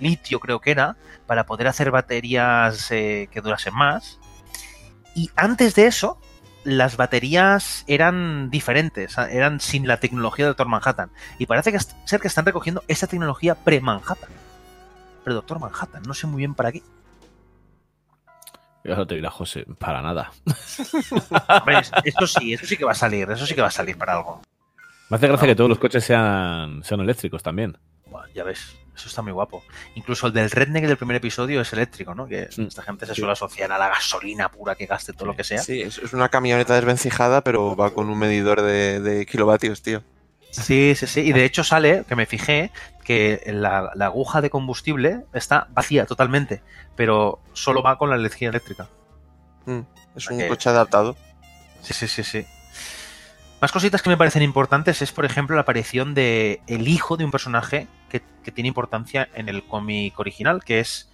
el 0.01 0.09
litio, 0.11 0.41
creo 0.41 0.61
que 0.61 0.73
era, 0.73 0.97
para 1.29 1.47
poder 1.47 1.69
hacer 1.69 1.93
baterías 1.93 2.91
eh, 2.91 3.29
que 3.31 3.41
durasen 3.41 3.73
más. 3.73 4.19
Y 5.15 5.31
antes 5.37 5.77
de 5.77 5.87
eso, 5.87 6.19
las 6.65 6.97
baterías 6.97 7.85
eran 7.87 8.51
diferentes, 8.51 9.17
eran 9.17 9.61
sin 9.61 9.87
la 9.87 9.99
tecnología 10.01 10.45
del 10.47 10.51
Doctor 10.51 10.67
Manhattan. 10.67 11.11
Y 11.39 11.47
parece 11.47 11.71
que 11.71 11.79
ser 11.79 12.21
que 12.21 12.27
están 12.27 12.45
recogiendo 12.45 12.83
esa 12.89 13.07
tecnología 13.07 13.55
pre-Manhattan. 13.55 14.31
Pero 15.23 15.35
Doctor 15.37 15.61
Manhattan, 15.61 16.03
no 16.03 16.15
sé 16.15 16.27
muy 16.27 16.39
bien 16.39 16.55
para 16.55 16.73
qué. 16.73 16.83
Y 18.85 18.91
ahora 18.91 19.07
te 19.07 19.15
dirá 19.15 19.31
José, 19.31 19.65
para 19.79 20.03
nada. 20.03 20.33
Hombre, 21.61 21.79
es- 21.79 21.93
eso 22.03 22.27
sí, 22.27 22.53
eso 22.55 22.67
sí 22.67 22.77
que 22.77 22.85
va 22.85 22.91
a 22.91 22.97
salir, 22.97 23.31
eso 23.31 23.47
sí 23.47 23.55
que 23.55 23.61
va 23.63 23.69
a 23.69 23.71
salir 23.71 23.97
para 23.97 24.15
algo. 24.15 24.43
Me 25.09 25.17
hace 25.17 25.29
gracia 25.29 25.47
que 25.49 25.55
todos 25.55 25.71
los 25.71 25.79
coches 25.79 26.05
sean, 26.05 26.83
sean 26.83 27.01
eléctricos 27.01 27.43
también. 27.43 27.77
Ya 28.35 28.45
ves, 28.45 28.77
eso 28.95 29.09
está 29.09 29.23
muy 29.23 29.33
guapo. 29.33 29.63
Incluso 29.95 30.27
el 30.27 30.33
del 30.33 30.51
Redneck 30.51 30.87
del 30.87 30.97
primer 30.97 31.17
episodio 31.17 31.61
es 31.61 31.73
eléctrico, 31.73 32.15
¿no? 32.15 32.27
Que 32.27 32.49
esta 32.57 32.83
gente 32.83 33.07
se 33.07 33.15
suele 33.15 33.33
asociar 33.33 33.71
a 33.73 33.79
la 33.79 33.89
gasolina 33.89 34.51
pura 34.51 34.75
que 34.75 34.87
gaste 34.87 35.13
todo 35.13 35.27
lo 35.27 35.37
que 35.37 35.45
sea. 35.45 35.59
Sí, 35.59 35.83
es, 35.83 35.99
una 36.13 36.29
camioneta 36.29 36.75
desvencijada, 36.75 37.43
pero 37.43 37.77
va 37.77 37.91
con 37.91 38.09
un 38.09 38.19
medidor 38.19 38.63
de, 38.63 39.01
de 39.01 39.27
kilovatios, 39.27 39.83
tío. 39.83 40.03
Sí, 40.51 40.95
sí, 40.95 41.07
sí. 41.07 41.21
Y 41.21 41.33
de 41.33 41.45
hecho 41.45 41.63
sale, 41.63 42.05
que 42.09 42.17
me 42.17 42.27
fijé, 42.27 42.71
que 43.05 43.43
la, 43.47 43.91
la 43.95 44.07
aguja 44.07 44.41
de 44.41 44.51
combustible 44.51 45.25
está 45.35 45.69
vacía 45.71 46.07
totalmente, 46.07 46.63
pero 46.95 47.41
solo 47.53 47.83
va 47.83 47.99
con 47.99 48.11
la 48.11 48.17
energía 48.17 48.49
eléctrica. 48.49 48.89
Mm, 49.67 49.81
Es 50.15 50.31
un 50.31 50.49
coche 50.49 50.71
adaptado. 50.71 51.17
Sí, 51.83 51.93
sí, 51.95 52.09
sí, 52.09 52.25
sí. 52.25 52.47
Más 53.61 53.73
cositas 53.73 54.03
que 54.03 54.11
me 54.11 54.19
parecen 54.19 54.43
importantes 54.43 55.01
es, 55.01 55.13
por 55.13 55.25
ejemplo, 55.25 55.57
la 55.57 55.63
aparición 55.63 56.13
de 56.13 56.61
el 56.67 56.89
hijo 56.89 57.17
de 57.17 57.25
un 57.25 57.31
personaje 57.31 57.89
que, 58.11 58.21
tiene 58.53 58.69
importancia 58.69 59.29
en 59.35 59.49
el 59.49 59.65
cómic 59.67 60.21
original, 60.21 60.63
que 60.63 60.79
es 60.79 61.11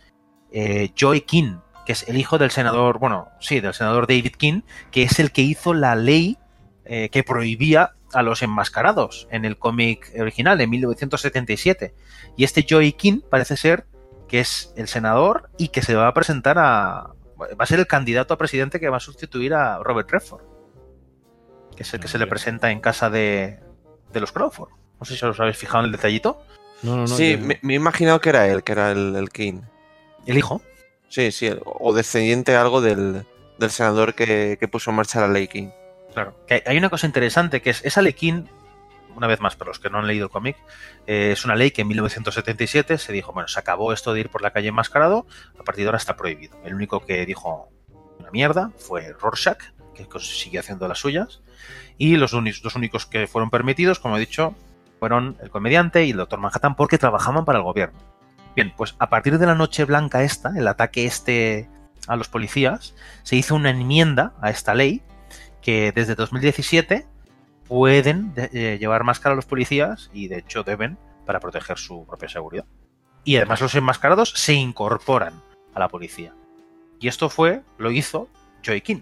eh, 0.50 0.90
Joy 0.94 1.22
King, 1.22 1.60
que 1.86 1.92
es 1.92 2.06
el 2.08 2.18
hijo 2.18 2.36
del 2.36 2.50
senador, 2.50 2.98
bueno, 2.98 3.30
sí, 3.40 3.60
del 3.60 3.72
senador 3.72 4.06
David 4.06 4.34
King, 4.36 4.62
que 4.90 5.04
es 5.04 5.18
el 5.18 5.32
que 5.32 5.40
hizo 5.40 5.72
la 5.72 5.94
ley 5.94 6.36
eh, 6.84 7.08
que 7.08 7.22
prohibía 7.22 7.94
a 8.12 8.22
los 8.22 8.42
enmascarados 8.42 9.28
en 9.30 9.44
el 9.44 9.56
cómic 9.56 10.12
original 10.20 10.58
de 10.58 10.66
1977. 10.66 11.94
Y 12.36 12.44
este 12.44 12.66
Joy 12.68 12.92
King 12.92 13.20
parece 13.30 13.56
ser 13.56 13.86
que 14.28 14.40
es 14.40 14.74
el 14.76 14.88
senador 14.88 15.48
y 15.58 15.68
que 15.68 15.80
se 15.80 15.94
va 15.94 16.08
a 16.08 16.14
presentar 16.14 16.58
a... 16.58 17.14
Va 17.40 17.64
a 17.64 17.66
ser 17.66 17.78
el 17.78 17.86
candidato 17.86 18.34
a 18.34 18.38
presidente 18.38 18.78
que 18.78 18.88
va 18.88 18.98
a 18.98 19.00
sustituir 19.00 19.54
a 19.54 19.78
Robert 19.78 20.10
Redford. 20.10 20.51
Que 21.82 21.88
es 21.88 21.94
el 21.94 22.00
que 22.00 22.06
se 22.08 22.18
le 22.18 22.28
presenta 22.28 22.70
en 22.70 22.78
casa 22.80 23.10
de, 23.10 23.58
de 24.12 24.20
los 24.20 24.30
Crawford. 24.30 24.68
No 25.00 25.04
sé 25.04 25.16
si 25.16 25.24
os 25.24 25.40
habéis 25.40 25.56
fijado 25.56 25.80
en 25.80 25.86
el 25.86 25.92
detallito. 25.92 26.40
No, 26.82 26.94
no, 26.94 27.00
no. 27.02 27.06
sí, 27.08 27.32
yo- 27.32 27.38
me, 27.44 27.58
me 27.62 27.72
he 27.72 27.76
imaginado 27.76 28.20
que 28.20 28.28
era 28.28 28.46
él, 28.46 28.62
que 28.62 28.70
era 28.72 28.92
el, 28.92 29.16
el 29.16 29.30
King. 29.30 29.62
El 30.26 30.38
hijo. 30.38 30.62
Sí, 31.08 31.32
sí, 31.32 31.50
o 31.64 31.92
descendiente 31.92 32.54
algo 32.54 32.80
del, 32.80 33.26
del 33.58 33.70
senador 33.70 34.14
que, 34.14 34.56
que 34.60 34.68
puso 34.68 34.90
en 34.90 34.96
marcha 34.96 35.20
la 35.20 35.28
ley 35.28 35.48
King. 35.48 35.70
Claro. 36.14 36.36
Que 36.46 36.62
hay 36.64 36.76
una 36.78 36.88
cosa 36.88 37.06
interesante 37.06 37.60
que 37.62 37.70
es 37.70 37.84
esa 37.84 38.00
ley 38.00 38.12
King, 38.12 38.44
una 39.16 39.26
vez 39.26 39.40
más 39.40 39.56
para 39.56 39.70
los 39.70 39.80
que 39.80 39.90
no 39.90 39.98
han 39.98 40.06
leído 40.06 40.26
el 40.26 40.30
cómic, 40.30 40.56
eh, 41.08 41.30
es 41.32 41.44
una 41.44 41.56
ley 41.56 41.72
que 41.72 41.82
en 41.82 41.88
1977 41.88 42.96
se 42.98 43.12
dijo, 43.12 43.32
bueno, 43.32 43.48
se 43.48 43.58
acabó 43.58 43.92
esto 43.92 44.14
de 44.14 44.20
ir 44.20 44.28
por 44.30 44.40
la 44.40 44.52
calle 44.52 44.68
enmascarado, 44.68 45.26
a 45.58 45.64
partir 45.64 45.84
de 45.84 45.88
ahora 45.88 45.98
está 45.98 46.16
prohibido. 46.16 46.56
El 46.64 46.74
único 46.74 47.04
que 47.04 47.26
dijo 47.26 47.68
una 48.20 48.30
mierda 48.30 48.70
fue 48.78 49.12
Rorschach, 49.20 49.58
que 49.94 50.06
siguió 50.20 50.60
haciendo 50.60 50.88
las 50.88 50.98
suyas, 50.98 51.40
y 51.98 52.16
los 52.16 52.32
dos 52.32 52.74
únicos 52.76 53.06
que 53.06 53.26
fueron 53.26 53.50
permitidos, 53.50 53.98
como 53.98 54.16
he 54.16 54.20
dicho, 54.20 54.54
fueron 54.98 55.36
el 55.42 55.50
comediante 55.50 56.04
y 56.04 56.10
el 56.10 56.16
doctor 56.16 56.38
Manhattan 56.40 56.74
porque 56.76 56.98
trabajaban 56.98 57.44
para 57.44 57.58
el 57.58 57.64
gobierno. 57.64 57.98
Bien, 58.54 58.72
pues 58.76 58.94
a 58.98 59.08
partir 59.08 59.38
de 59.38 59.46
la 59.46 59.54
noche 59.54 59.84
blanca 59.84 60.22
esta, 60.22 60.52
el 60.56 60.68
ataque 60.68 61.06
este 61.06 61.68
a 62.08 62.16
los 62.16 62.28
policías, 62.28 62.94
se 63.22 63.36
hizo 63.36 63.54
una 63.54 63.70
enmienda 63.70 64.34
a 64.40 64.50
esta 64.50 64.74
ley 64.74 65.02
que 65.60 65.92
desde 65.92 66.14
2017 66.16 67.06
pueden 67.68 68.34
de- 68.34 68.50
eh, 68.52 68.78
llevar 68.78 69.04
máscara 69.04 69.32
a 69.32 69.36
los 69.36 69.46
policías 69.46 70.10
y 70.12 70.28
de 70.28 70.38
hecho 70.38 70.62
deben 70.64 70.98
para 71.24 71.40
proteger 71.40 71.78
su 71.78 72.04
propia 72.06 72.28
seguridad. 72.28 72.64
Y 73.24 73.36
además 73.36 73.60
los 73.60 73.74
enmascarados 73.74 74.30
se 74.30 74.54
incorporan 74.54 75.40
a 75.74 75.78
la 75.80 75.88
policía. 75.88 76.34
Y 76.98 77.08
esto 77.08 77.30
fue, 77.30 77.62
lo 77.78 77.90
hizo 77.92 78.28
Joey 78.66 78.80
King, 78.80 79.00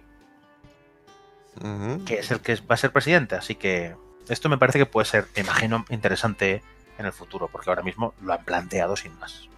Que 2.05 2.21
es 2.21 2.31
el 2.31 2.41
que 2.41 2.55
va 2.57 2.75
a 2.75 2.77
ser 2.77 2.93
presidente. 2.93 3.35
Así 3.35 3.55
que 3.55 3.95
esto 4.29 4.49
me 4.49 4.59
parece 4.59 4.79
que 4.79 4.87
puede 4.87 5.05
ser, 5.07 5.27
me 5.35 5.43
imagino, 5.43 5.85
interesante 5.91 6.63
en 6.99 7.07
el 7.07 7.13
futuro, 7.13 7.49
porque 7.51 7.71
ahora 7.71 7.83
mismo 7.83 8.15
lo 8.23 8.33
han 8.33 8.45
planteado 8.45 8.97
sin 8.97 9.19
más. 9.19 9.49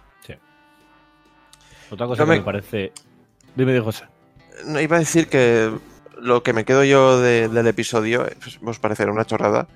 Otra 1.91 2.07
cosa 2.07 2.23
que 2.23 2.29
me- 2.29 2.37
me 2.37 2.43
parece. 2.43 2.91
Dime, 3.55 3.73
de 3.73 3.79
José. 3.81 4.05
No, 4.65 4.79
iba 4.79 4.95
a 4.95 4.99
decir 4.99 5.27
que 5.27 5.71
lo 6.19 6.41
que 6.41 6.53
me 6.53 6.65
quedo 6.65 6.83
yo 6.83 7.19
de- 7.19 7.49
del 7.49 7.67
episodio, 7.67 8.25
eh, 8.27 8.35
pues, 8.41 8.57
os 8.63 8.79
parecerá 8.79 9.11
una 9.11 9.25
chorrada, 9.25 9.67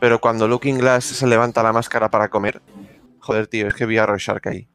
pero 0.00 0.20
cuando 0.20 0.48
Looking 0.48 0.78
Glass 0.78 1.04
se 1.04 1.26
levanta 1.26 1.62
la 1.62 1.72
máscara 1.72 2.10
para 2.10 2.28
comer, 2.28 2.60
joder, 3.20 3.46
tío, 3.46 3.68
es 3.68 3.74
que 3.74 3.86
vi 3.86 3.96
a 3.98 4.04
Rorschach 4.06 4.46
ahí, 4.46 4.66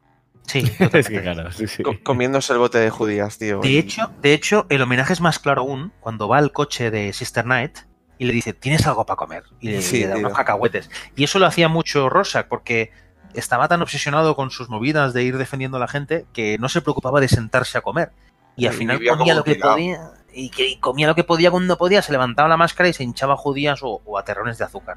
Sí, 0.48 0.60
es 0.92 1.08
que 1.08 1.20
claro, 1.22 1.52
sí, 1.52 1.66
sí. 1.68 1.82
co- 1.82 1.94
comiéndose 2.02 2.52
el 2.54 2.58
bote 2.58 2.78
de 2.78 2.90
judías, 2.90 3.38
tío. 3.38 3.60
De 3.60 3.68
y- 3.68 3.78
hecho, 3.78 4.10
de 4.22 4.32
hecho, 4.32 4.66
el 4.70 4.82
homenaje 4.82 5.12
es 5.12 5.20
más 5.20 5.38
claro 5.38 5.60
aún 5.62 5.92
cuando 6.00 6.26
va 6.26 6.38
al 6.38 6.50
coche 6.52 6.90
de 6.90 7.12
Sister 7.12 7.44
Night 7.46 7.78
y 8.18 8.24
le 8.24 8.32
dice, 8.32 8.52
¿tienes 8.54 8.86
algo 8.86 9.04
para 9.06 9.16
comer? 9.16 9.44
Y 9.60 9.68
le, 9.68 9.82
Sí, 9.82 10.00
le 10.00 10.06
da 10.08 10.14
tío. 10.14 10.26
unos 10.26 10.36
cacahuetes. 10.36 10.90
Y 11.14 11.24
eso 11.24 11.38
lo 11.38 11.46
hacía 11.46 11.68
mucho 11.68 12.08
Rorschach 12.08 12.46
porque 12.48 12.90
estaba 13.34 13.68
tan 13.68 13.82
obsesionado 13.82 14.34
con 14.34 14.50
sus 14.50 14.68
movidas 14.70 15.12
de 15.12 15.22
ir 15.22 15.36
defendiendo 15.38 15.76
a 15.76 15.80
la 15.80 15.86
gente 15.88 16.24
que 16.32 16.56
no 16.58 16.68
se 16.68 16.80
preocupaba 16.80 17.20
de 17.20 17.28
sentarse 17.28 17.76
a 17.78 17.82
comer. 17.82 18.10
Y 18.56 18.66
al 18.66 18.74
Y 18.74 18.78
final 18.78 19.00
comía 19.06 19.34
lo 19.34 19.44
que 19.44 19.54
tirado. 19.54 19.74
podía. 19.74 20.10
Y, 20.32 20.50
que, 20.50 20.66
y 20.68 20.76
comía 20.78 21.06
lo 21.06 21.14
que 21.14 21.24
podía 21.24 21.50
cuando 21.50 21.76
podía, 21.78 22.00
se 22.02 22.10
levantaba 22.12 22.48
la 22.48 22.56
máscara 22.56 22.88
y 22.88 22.92
se 22.92 23.04
hinchaba 23.04 23.36
judías 23.36 23.80
o, 23.82 24.00
o 24.04 24.18
a 24.18 24.24
terrones 24.24 24.58
de 24.58 24.64
azúcar. 24.64 24.96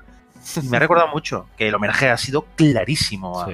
Me 0.69 0.77
ha 0.77 0.79
recordado 0.79 1.09
mucho 1.09 1.47
que 1.57 1.67
el 1.67 1.75
homenaje 1.75 2.09
ha 2.09 2.17
sido 2.17 2.45
clarísimo 2.55 3.41
a 3.41 3.45
Sí. 3.45 3.51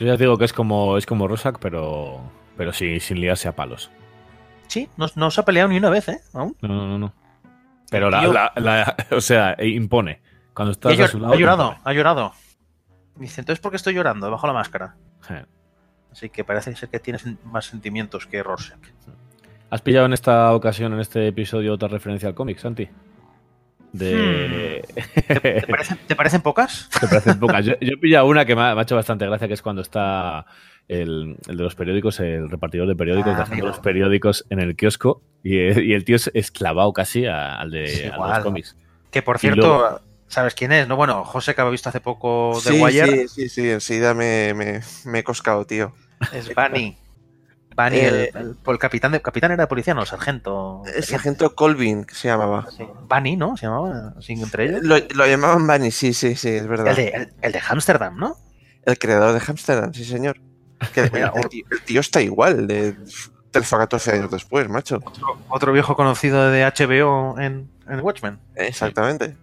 Yo 0.00 0.06
ya 0.06 0.16
digo 0.16 0.36
que 0.38 0.46
es 0.46 0.52
como, 0.52 0.96
es 0.96 1.06
como 1.06 1.28
Rorschach, 1.28 1.56
pero, 1.60 2.20
pero 2.56 2.72
sí, 2.72 2.98
sin 3.00 3.20
liarse 3.20 3.46
a 3.48 3.54
palos. 3.54 3.90
Sí, 4.66 4.88
no, 4.96 5.06
no 5.14 5.30
se 5.30 5.40
ha 5.40 5.44
peleado 5.44 5.68
ni 5.68 5.76
una 5.76 5.90
vez, 5.90 6.08
¿eh? 6.08 6.20
Aún. 6.32 6.56
No, 6.62 6.68
no, 6.68 6.86
no. 6.88 6.98
no. 6.98 7.14
Pero 7.90 8.08
la, 8.10 8.20
Tío. 8.20 8.32
la- 8.32 8.52
la- 8.56 8.96
o 9.16 9.20
sea, 9.20 9.56
impone. 9.62 10.20
Cuando 10.54 10.72
estás 10.72 10.98
a 10.98 11.06
su 11.08 11.18
lado, 11.20 11.32
ha 11.34 11.36
llorado, 11.36 11.76
ha 11.84 11.92
llorado. 11.92 12.32
Dice, 13.16 13.40
entonces, 13.40 13.60
¿por 13.60 13.70
qué 13.72 13.76
estoy 13.76 13.94
llorando 13.94 14.26
debajo 14.26 14.46
de 14.46 14.52
la 14.52 14.58
máscara? 14.58 14.96
Así 16.10 16.28
que 16.30 16.42
parece 16.44 16.74
ser 16.74 16.88
que 16.88 16.98
tienes 16.98 17.24
más 17.44 17.66
sentimientos 17.66 18.26
que 18.26 18.42
Rorschach. 18.42 18.80
¿Has 19.70 19.82
pillado 19.82 20.06
en 20.06 20.12
esta 20.12 20.52
ocasión, 20.54 20.92
en 20.92 21.00
este 21.00 21.28
episodio, 21.28 21.72
otra 21.74 21.86
referencia 21.88 22.28
al 22.28 22.34
cómic, 22.34 22.58
Santi? 22.58 22.88
De. 23.92 24.84
¿Te 25.26 25.66
parecen, 25.68 25.98
te 26.06 26.14
parecen 26.16 26.42
pocas? 26.42 26.88
Te 27.00 27.08
parecen 27.08 27.38
pocas. 27.40 27.64
Yo, 27.64 27.74
yo 27.80 27.94
he 27.94 27.96
pillado 27.96 28.26
una 28.26 28.44
que 28.44 28.54
me 28.54 28.62
ha, 28.62 28.74
me 28.74 28.80
ha 28.80 28.82
hecho 28.84 28.96
bastante 28.96 29.26
gracia, 29.26 29.48
que 29.48 29.54
es 29.54 29.62
cuando 29.62 29.82
está 29.82 30.46
el, 30.88 31.36
el 31.48 31.56
de 31.56 31.62
los 31.64 31.74
periódicos, 31.74 32.20
el 32.20 32.48
repartidor 32.50 32.86
de 32.88 32.94
periódicos, 32.96 33.34
Ah, 33.36 33.40
dejando 33.40 33.66
los 33.66 33.78
periódicos 33.80 34.46
en 34.50 34.60
el 34.60 34.76
kiosco 34.76 35.22
y, 35.42 35.56
y 35.58 35.92
el 35.94 36.04
tío 36.04 36.16
es 36.16 36.30
esclavado 36.34 36.92
casi 36.92 37.26
a- 37.26 37.56
al 37.56 37.70
de 37.70 37.86
Sí, 37.88 38.04
a 38.04 38.16
los 38.16 38.38
cómics. 38.40 38.76
Que 39.10 39.22
por 39.22 39.38
cierto, 39.38 39.60
luego- 39.60 40.00
¿sabes 40.28 40.54
quién 40.54 40.70
es? 40.72 40.86
No, 40.86 40.94
bueno, 40.96 41.24
José 41.24 41.54
que 41.54 41.60
había 41.60 41.72
visto 41.72 41.88
hace 41.88 42.00
poco 42.00 42.52
The 42.62 42.70
Sí, 42.70 42.80
Wire 42.82 43.06
sí, 43.06 43.28
sí, 43.28 43.48
sí, 43.48 43.70
enseguida 43.70 44.14
me, 44.14 44.54
me, 44.54 44.80
me 45.06 45.18
he 45.18 45.24
coscado, 45.24 45.64
tío. 45.64 45.92
es 46.32 46.54
Bunny. 46.54 46.96
Bunny, 47.84 47.96
Eh, 47.98 48.30
el, 48.34 48.42
el- 48.42 48.56
el 48.66 48.78
capitán 48.78 49.12
de 49.12 49.20
capitán 49.22 49.52
era 49.52 49.62
de 49.64 49.66
policía, 49.66 49.94
no, 49.94 50.04
sargento. 50.06 50.82
El 50.94 51.02
sargento 51.04 51.54
Colvin, 51.54 52.04
que 52.04 52.14
se 52.14 52.28
llamaba. 52.28 52.66
Sí. 52.76 52.84
Bunny, 53.08 53.36
¿no? 53.36 53.56
Se 53.56 53.66
llamaba 53.66 54.14
entre 54.28 54.64
ellos. 54.66 54.82
Lo, 54.82 54.96
lo 55.14 55.26
llamaban 55.26 55.66
Bunny, 55.66 55.90
sí, 55.90 56.12
sí, 56.14 56.34
sí, 56.36 56.48
es 56.50 56.66
verdad. 56.66 56.88
El 56.88 56.96
de, 56.96 57.08
el, 57.08 57.32
el 57.42 57.52
de 57.52 57.60
Amsterdam, 57.68 58.16
¿no? 58.18 58.36
El 58.84 58.98
creador 58.98 59.32
de 59.38 59.42
Amsterdam, 59.46 59.92
sí, 59.94 60.04
señor. 60.04 60.38
Que 60.94 61.00
el, 61.04 61.12
Mira, 61.12 61.32
el 61.36 61.48
tío, 61.48 61.64
el 61.70 61.82
tío 61.82 62.00
está 62.00 62.20
igual, 62.22 62.66
de 62.66 62.96
13 63.50 63.74
o 63.74 63.78
14 63.78 64.12
años 64.12 64.30
después, 64.30 64.68
macho. 64.68 65.00
Otro, 65.04 65.38
otro 65.48 65.72
viejo 65.72 65.96
conocido 65.96 66.50
de 66.50 66.64
HBO 66.64 67.38
en, 67.38 67.68
en 67.88 68.00
Watchmen. 68.00 68.38
Exactamente. 68.54 69.36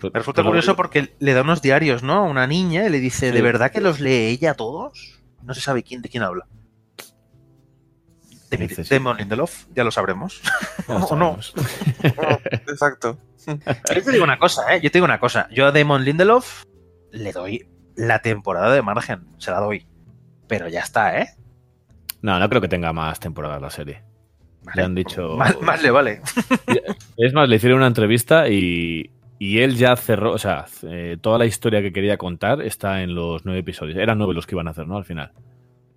Pues- 0.00 0.12
Me 0.12 0.20
resulta 0.20 0.42
pues- 0.42 0.50
curioso 0.50 0.76
porque 0.76 1.14
le 1.18 1.32
da 1.34 1.42
unos 1.42 1.60
diarios, 1.62 2.02
¿no? 2.04 2.18
A 2.18 2.22
una 2.22 2.46
niña 2.46 2.84
y 2.86 2.90
le 2.90 3.00
dice, 3.00 3.32
¿de 3.32 3.38
Sí. 3.38 3.42
verdad 3.42 3.72
que 3.72 3.80
los 3.80 3.98
lee 3.98 4.26
ella 4.28 4.54
todos? 4.54 5.18
No 5.42 5.54
se 5.54 5.60
sabe 5.60 5.82
quién 5.82 6.02
de 6.02 6.08
quién 6.08 6.22
habla. 6.22 6.46
De 8.50 8.56
Dice, 8.56 8.84
sí. 8.84 8.94
Damon 8.94 9.16
Lindelof, 9.16 9.66
ya 9.74 9.84
lo 9.84 9.90
sabremos. 9.90 10.40
Ya 10.88 10.94
o 11.04 11.16
no. 11.16 11.38
Exacto. 12.66 13.18
Yo 13.46 14.02
te 14.02 14.12
digo 14.12 14.24
una 14.24 14.38
cosa, 14.38 14.74
¿eh? 14.74 14.80
Yo 14.80 14.90
te 14.90 14.98
digo 14.98 15.04
una 15.04 15.20
cosa. 15.20 15.48
Yo 15.50 15.66
a 15.66 15.72
Damon 15.72 16.02
Lindelof 16.02 16.64
le 17.12 17.32
doy 17.32 17.68
la 17.94 18.20
temporada 18.20 18.72
de 18.72 18.80
margen. 18.80 19.26
Se 19.36 19.50
la 19.50 19.60
doy. 19.60 19.86
Pero 20.46 20.68
ya 20.68 20.80
está, 20.80 21.20
¿eh? 21.20 21.28
No, 22.22 22.38
no 22.38 22.48
creo 22.48 22.62
que 22.62 22.68
tenga 22.68 22.92
más 22.94 23.20
temporadas 23.20 23.60
la 23.60 23.70
serie. 23.70 24.02
Le 24.74 24.82
han 24.82 24.94
dicho. 24.94 25.36
Más, 25.36 25.60
más 25.60 25.82
le 25.82 25.90
vale. 25.90 26.22
Es 27.16 27.32
más, 27.34 27.48
le 27.48 27.56
hicieron 27.56 27.78
una 27.78 27.86
entrevista 27.86 28.48
y, 28.48 29.10
y 29.38 29.60
él 29.60 29.76
ya 29.76 29.94
cerró. 29.96 30.32
O 30.32 30.38
sea, 30.38 30.66
eh, 30.82 31.16
toda 31.20 31.38
la 31.38 31.46
historia 31.46 31.82
que 31.82 31.92
quería 31.92 32.16
contar 32.16 32.62
está 32.62 33.02
en 33.02 33.14
los 33.14 33.44
nueve 33.44 33.60
episodios. 33.60 33.98
Eran 33.98 34.18
nueve 34.18 34.34
los 34.34 34.46
que 34.46 34.54
iban 34.54 34.68
a 34.68 34.70
hacer, 34.70 34.86
¿no? 34.86 34.96
Al 34.96 35.04
final. 35.04 35.32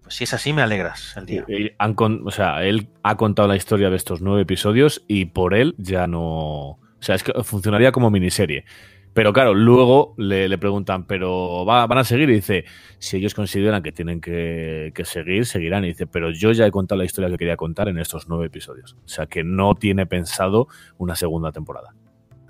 Pues 0.03 0.15
si 0.15 0.23
es 0.25 0.33
así, 0.33 0.51
me 0.53 0.61
alegras 0.61 1.15
el 1.17 1.25
día. 1.25 1.45
Y 1.47 1.71
han 1.77 1.93
con- 1.93 2.27
o 2.27 2.31
sea, 2.31 2.63
él 2.63 2.89
ha 3.03 3.17
contado 3.17 3.47
la 3.47 3.55
historia 3.55 3.89
de 3.89 3.95
estos 3.95 4.21
nueve 4.21 4.41
episodios 4.41 5.03
y 5.07 5.25
por 5.25 5.53
él 5.53 5.75
ya 5.77 6.07
no. 6.07 6.21
O 6.23 6.79
sea, 6.99 7.15
es 7.15 7.23
que 7.23 7.31
funcionaría 7.43 7.91
como 7.91 8.09
miniserie. 8.11 8.65
Pero 9.13 9.33
claro, 9.33 9.53
luego 9.53 10.13
le, 10.17 10.47
le 10.47 10.57
preguntan, 10.57 11.05
¿pero 11.05 11.65
va- 11.65 11.85
van 11.85 11.97
a 11.97 12.03
seguir? 12.05 12.29
Y 12.29 12.35
dice, 12.35 12.63
si 12.97 13.17
ellos 13.17 13.33
consideran 13.33 13.83
que 13.83 13.91
tienen 13.91 14.21
que, 14.21 14.93
que 14.95 15.03
seguir, 15.03 15.45
seguirán. 15.45 15.83
Y 15.83 15.87
dice, 15.89 16.07
pero 16.07 16.31
yo 16.31 16.51
ya 16.53 16.65
he 16.65 16.71
contado 16.71 16.99
la 16.99 17.05
historia 17.05 17.29
que 17.29 17.37
quería 17.37 17.57
contar 17.57 17.89
en 17.89 17.97
estos 17.99 18.29
nueve 18.29 18.45
episodios. 18.45 18.95
O 19.03 19.07
sea, 19.09 19.25
que 19.25 19.43
no 19.43 19.75
tiene 19.75 20.05
pensado 20.05 20.67
una 20.97 21.15
segunda 21.17 21.51
temporada. 21.51 21.93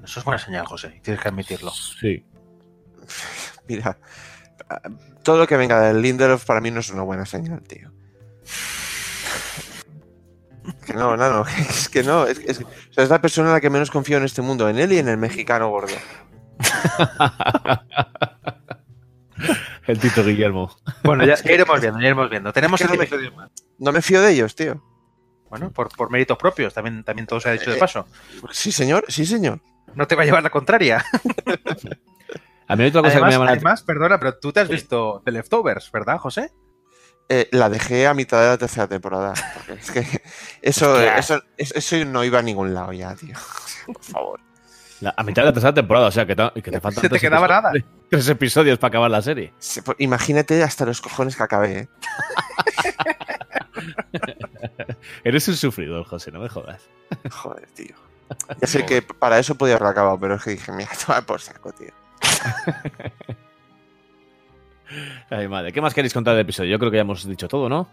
Eso 0.03 0.19
es 0.19 0.25
buena 0.25 0.37
señal, 0.39 0.65
José. 0.67 0.99
Tienes 1.03 1.21
que 1.21 1.29
admitirlo. 1.29 1.71
Sí. 1.71 2.23
Mira, 3.67 3.97
todo 5.23 5.37
lo 5.37 5.47
que 5.47 5.57
venga 5.57 5.79
del 5.81 6.01
Lindelof 6.01 6.45
para 6.45 6.61
mí 6.61 6.71
no 6.71 6.79
es 6.79 6.89
una 6.89 7.03
buena 7.03 7.25
señal, 7.25 7.61
tío. 7.63 7.91
Que 10.85 10.93
no, 10.93 11.17
no, 11.17 11.29
no, 11.31 11.45
es 11.69 11.89
que 11.89 12.03
no. 12.03 12.25
Es, 12.27 12.39
es- 12.39 12.61
o 12.61 12.93
sea, 12.93 13.03
es 13.03 13.09
la 13.09 13.21
persona 13.21 13.47
en 13.49 13.53
la 13.53 13.61
que 13.61 13.69
menos 13.69 13.89
confío 13.91 14.17
en 14.17 14.23
este 14.23 14.41
mundo, 14.41 14.69
en 14.69 14.77
él 14.79 14.91
y 14.93 14.99
en 14.99 15.07
el 15.07 15.17
mexicano 15.17 15.69
gordo. 15.69 15.95
El 19.87 19.99
Tito 19.99 20.23
Guillermo. 20.23 20.75
Bueno, 21.03 21.25
ya, 21.25 21.35
ya 21.35 21.51
iremos 21.53 21.81
viendo, 21.81 21.99
ya 21.99 22.05
iremos 22.05 22.29
viendo. 22.29 22.53
Tenemos 22.53 22.79
Es 22.79 22.87
que 22.87 22.93
no 22.95 22.99
me- 23.03 23.31
más. 23.31 23.49
No 23.79 23.91
me 23.91 24.01
fío 24.01 24.21
de 24.21 24.31
ellos, 24.31 24.55
tío. 24.55 24.83
Bueno, 25.49 25.71
por, 25.71 25.89
por 25.89 26.11
méritos 26.11 26.37
propios, 26.37 26.73
también, 26.73 27.03
también 27.03 27.25
todo 27.27 27.39
se 27.41 27.49
ha 27.49 27.53
dicho 27.53 27.71
de 27.71 27.77
Eh, 27.77 27.79
paso. 27.79 28.05
Sí, 28.51 28.71
señor, 28.71 29.03
sí, 29.09 29.25
señor. 29.25 29.59
No 29.95 30.07
te 30.07 30.15
va 30.15 30.21
a 30.21 30.25
llevar 30.25 30.43
la 30.43 30.49
contraria. 30.51 31.03
A 32.71 32.75
mí 32.75 32.83
hay 32.83 32.89
otra 32.89 33.01
cosa 33.01 33.11
Además, 33.13 33.21
que 33.21 33.25
me 33.25 33.31
llama 33.33 33.45
la 33.45 33.51
además, 33.51 33.83
perdona, 33.83 34.19
pero 34.19 34.37
tú 34.37 34.53
te 34.53 34.59
has 34.61 34.69
visto 34.69 35.21
The 35.25 35.31
Leftovers, 35.31 35.91
¿verdad, 35.91 36.17
José? 36.17 36.51
Eh, 37.27 37.47
la 37.51 37.69
dejé 37.69 38.07
a 38.07 38.13
mitad 38.13 38.41
de 38.41 38.47
la 38.47 38.57
tercera 38.57 38.87
temporada. 38.87 39.33
Es 39.67 39.91
que 39.91 40.05
eso, 40.61 40.99
eso, 41.01 41.41
eso, 41.57 41.73
eso 41.75 42.05
no 42.05 42.23
iba 42.23 42.39
a 42.39 42.41
ningún 42.41 42.73
lado 42.73 42.93
ya, 42.93 43.13
tío. 43.15 43.35
Por 43.87 44.03
favor. 44.03 44.39
la- 45.01 45.13
a 45.17 45.23
mitad 45.23 45.41
de 45.43 45.47
la 45.47 45.53
tercera 45.53 45.73
temporada, 45.73 46.07
o 46.07 46.11
sea, 46.11 46.25
que, 46.25 46.35
ta- 46.35 46.51
que 46.53 46.61
te 46.61 46.79
faltan 46.79 47.01
Se 47.01 47.01
te 47.01 47.09
tres 47.09 47.21
quedaba 47.21 47.47
episodios- 47.47 47.85
Tres 48.09 48.29
episodios 48.29 48.77
para 48.79 48.89
acabar 48.89 49.11
la 49.11 49.21
serie. 49.21 49.53
Se- 49.59 49.83
pues, 49.83 49.97
Imagínate 49.99 50.63
hasta 50.63 50.85
los 50.85 51.01
cojones 51.01 51.35
que 51.35 51.43
acabé, 51.43 51.79
¿eh? 51.79 51.89
Eres 55.23 55.47
un 55.47 55.55
sufridor, 55.55 56.05
José, 56.05 56.31
no 56.31 56.39
me 56.39 56.49
jodas. 56.49 56.81
Joder, 57.29 57.67
tío. 57.73 57.95
Ya 58.61 58.67
sé 58.67 58.85
que 58.85 59.01
para 59.01 59.39
eso 59.39 59.55
podía 59.55 59.75
haber 59.75 59.87
acabado, 59.89 60.17
pero 60.19 60.35
es 60.35 60.43
que 60.43 60.51
dije, 60.51 60.71
mira, 60.71 60.89
toma 61.05 61.21
por 61.21 61.41
saco, 61.41 61.71
tío. 61.73 61.91
Ay, 65.29 65.47
madre. 65.47 65.71
¿Qué 65.71 65.79
más 65.81 65.93
queréis 65.93 66.13
contar 66.13 66.33
del 66.35 66.41
episodio? 66.41 66.69
Yo 66.71 66.79
creo 66.79 66.91
que 66.91 66.97
ya 66.97 67.01
hemos 67.01 67.25
dicho 67.25 67.47
todo, 67.47 67.69
¿no? 67.69 67.87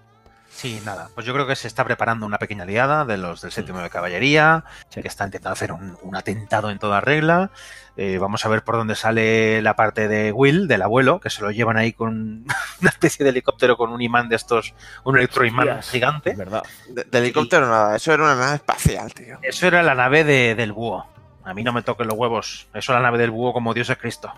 Sí, 0.51 0.81
nada. 0.85 1.11
Pues 1.15 1.25
yo 1.27 1.33
creo 1.35 1.47
que 1.47 1.55
se 1.55 1.69
está 1.69 1.85
preparando 1.85 2.27
una 2.27 2.39
pequeña 2.39 2.65
liada 2.65 3.05
de 3.05 3.17
los 3.19 3.43
del 3.43 3.53
séptimo 3.53 3.79
de 3.81 3.91
caballería, 3.91 4.65
que 4.91 5.07
está 5.07 5.25
intentando 5.27 5.53
hacer 5.53 5.71
un, 5.73 5.97
un 6.03 6.17
atentado 6.17 6.71
en 6.71 6.79
toda 6.81 7.01
regla. 7.01 7.51
Eh, 7.97 8.19
vamos 8.19 8.45
a 8.45 8.49
ver 8.49 8.65
por 8.65 8.75
dónde 8.77 8.97
sale 8.97 9.63
la 9.63 9.77
parte 9.77 10.09
de 10.09 10.33
Will, 10.33 10.67
del 10.67 10.83
abuelo, 10.83 11.21
que 11.21 11.31
se 11.31 11.43
lo 11.43 11.51
llevan 11.53 11.77
ahí 11.77 11.93
con 11.93 12.45
una 12.81 12.91
especie 12.91 13.23
de 13.25 13.31
helicóptero 13.31 13.77
con 13.77 13.93
un 13.93 14.01
imán 14.03 14.29
de 14.29 14.35
estos, 14.37 14.75
un 15.05 15.17
electroimán 15.19 15.69
Hostias. 15.69 15.91
gigante. 15.91 16.35
Verdad. 16.35 16.63
De, 16.89 17.05
de 17.05 17.19
helicóptero 17.19 17.69
nada, 17.69 17.95
eso 17.97 18.13
era 18.13 18.25
una 18.25 18.35
nave 18.35 18.57
espacial, 18.57 19.13
tío. 19.15 19.39
Eso 19.43 19.67
era 19.69 19.83
la 19.85 19.95
nave 19.95 20.25
de- 20.25 20.55
del 20.57 20.73
búho. 20.73 21.07
A 21.45 21.55
mí 21.55 21.63
no 21.63 21.73
me 21.73 21.83
toquen 21.83 22.09
los 22.09 22.17
huevos. 22.17 22.69
Eso 22.75 22.93
la 22.93 23.01
nave 23.01 23.19
del 23.19 23.31
búho 23.31 23.53
como 23.53 23.75
Dios 23.75 23.89
es 23.91 23.99
Cristo. 23.99 24.33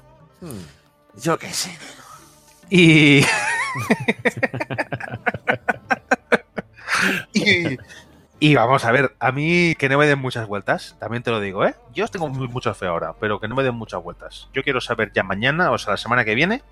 Yo 1.17 1.39
qué 1.39 1.53
sé. 1.53 1.77
Y. 2.71 3.21
y, 7.33 7.79
y 8.39 8.55
vamos 8.55 8.85
a 8.85 8.93
ver, 8.93 9.15
a 9.21 9.33
mí 9.33 9.75
que 9.77 9.89
no 9.89 9.99
me 9.99 10.07
den 10.07 10.19
muchas 10.19 10.49
vueltas, 10.49 10.97
también 10.99 11.23
te 11.23 11.31
lo 11.31 11.41
digo, 11.41 11.67
¿eh? 11.67 11.75
Yo 11.93 12.05
os 12.05 12.11
tengo 12.11 12.29
mucha 12.29 12.73
fe 12.75 12.87
ahora, 12.87 13.15
pero 13.21 13.39
que 13.39 13.49
no 13.49 13.55
me 13.55 13.63
den 13.63 13.75
muchas 13.75 14.03
vueltas. 14.03 14.49
Yo 14.55 14.63
quiero 14.63 14.81
saber 14.81 15.13
ya 15.13 15.23
mañana, 15.23 15.71
o 15.71 15.79
sea, 15.79 15.93
la 15.93 15.97
semana 15.97 16.25
que 16.25 16.35
viene, 16.35 16.63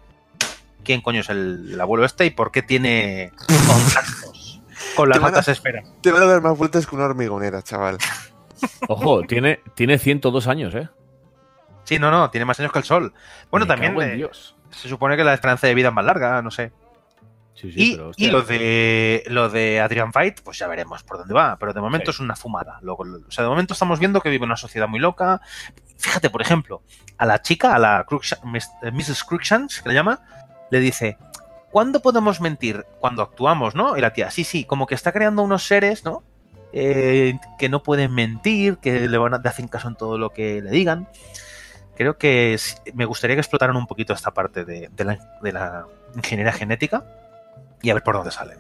quién 0.83 1.03
coño 1.03 1.21
es 1.21 1.29
el, 1.29 1.71
el 1.73 1.81
abuelo 1.81 2.07
este 2.07 2.25
y 2.25 2.31
por 2.31 2.53
qué 2.53 2.63
tiene 2.63 3.33
contactos 3.67 4.63
con 4.97 5.11
las 5.11 5.23
altas 5.23 5.49
esferas. 5.49 5.87
Te 6.01 6.11
van 6.11 6.23
a 6.23 6.27
dar 6.27 6.41
más 6.41 6.57
vueltas 6.57 6.87
que 6.87 6.97
una 6.97 7.05
hormigonera, 7.05 7.63
chaval. 7.63 7.99
Ojo, 8.89 9.23
tiene, 9.23 9.61
tiene 9.75 9.99
102 9.99 10.47
años, 10.47 10.75
¿eh? 10.75 10.89
Sí, 11.85 11.99
no, 11.99 12.11
no, 12.11 12.31
tiene 12.31 12.45
más 12.45 12.59
años 12.61 12.73
que 12.73 12.79
el 12.81 12.85
sol. 12.85 13.15
Bueno, 13.51 13.65
Me 13.67 13.69
también 13.75 14.01
eh, 14.03 14.17
Dios. 14.17 14.57
se 14.71 14.89
supone 14.89 15.17
que 15.17 15.25
la 15.25 15.35
esperanza 15.35 15.67
de 15.67 15.75
vida 15.75 15.89
es 15.89 15.95
más 15.95 16.05
larga, 16.05 16.43
no 16.43 16.51
sé. 16.51 16.73
Sí, 17.55 17.73
sí, 17.73 17.77
y, 17.77 17.91
pero, 17.97 18.07
y 18.09 18.11
hostia. 18.11 18.33
lo 18.33 18.43
de 18.43 19.25
lo 19.27 19.49
de 19.49 19.81
Adrian 19.81 20.13
Fight, 20.13 20.43
pues 20.43 20.59
ya 20.59 20.69
veremos 20.69 21.03
por 21.03 21.19
dónde 21.19 21.35
va. 21.35 21.57
Pero 21.59 21.73
de 21.73 21.81
momento 21.81 22.13
Sí. 22.13 22.17
es 22.17 22.21
una 22.21 22.37
fumada. 22.37 22.79
Lo- 22.83 22.97
lo- 23.05 23.27
o 23.27 23.31
sea, 23.31 23.43
de 23.43 23.51
momento 23.51 23.73
estamos 23.73 23.99
viendo 23.99 24.21
que 24.21 24.29
vive 24.31 24.45
una 24.45 24.57
sociedad 24.57 24.87
muy 24.87 25.01
loca. 25.01 25.41
Fíjate, 25.97 26.31
por 26.31 26.41
ejemplo, 26.41 26.83
a 27.17 27.27
la 27.27 27.43
chica, 27.43 27.75
a 27.75 27.79
la 27.81 28.07
Miss- 28.45 28.71
eh, 28.83 28.93
Mrs. 28.93 29.25
Crookshanks, 29.25 29.83
que 29.83 29.89
le 29.89 29.95
llama, 29.97 30.21
le 30.71 30.79
dice: 30.79 31.19
¿Cuándo 31.73 32.01
podemos 32.01 32.41
mentir? 32.41 32.87
Cuando 33.01 33.23
actuamos, 33.23 33.75
¿no? 33.75 33.97
Y 33.97 34.01
la 34.03 34.13
tía, 34.13 34.31
sí, 34.31 34.45
sí, 34.45 34.65
como 34.65 34.87
que 34.87 34.95
está 34.95 35.11
creando 35.11 35.43
unos 35.43 35.67
seres, 35.67 36.05
¿no? 36.05 36.23
Eh, 36.73 37.39
que 37.59 37.69
no 37.69 37.83
pueden 37.83 38.15
mentir, 38.15 38.79
que 38.79 39.09
le 39.09 39.19
van 39.19 39.35
a, 39.35 39.39
le 39.39 39.49
hacen 39.49 39.69
caso 39.69 39.89
en 39.89 39.97
todo 39.97 40.19
lo 40.19 40.31
que 40.31 40.61
le 40.61 40.71
digan. 40.71 41.09
Creo 41.97 42.19
que 42.19 42.59
me 42.95 43.07
gustaría 43.07 43.37
que 43.37 43.41
explotaran 43.41 43.77
un 43.77 43.87
poquito 43.87 44.13
esta 44.13 44.33
parte 44.33 44.65
de, 44.65 44.89
de 44.95 45.05
la, 45.05 45.19
de 45.43 45.53
la 45.53 45.87
ingeniería 46.15 46.53
genética 46.53 47.05
y 47.83 47.91
a 47.91 47.95
ver 47.95 48.03
por 48.03 48.15
dónde 48.15 48.31
salen. 48.31 48.59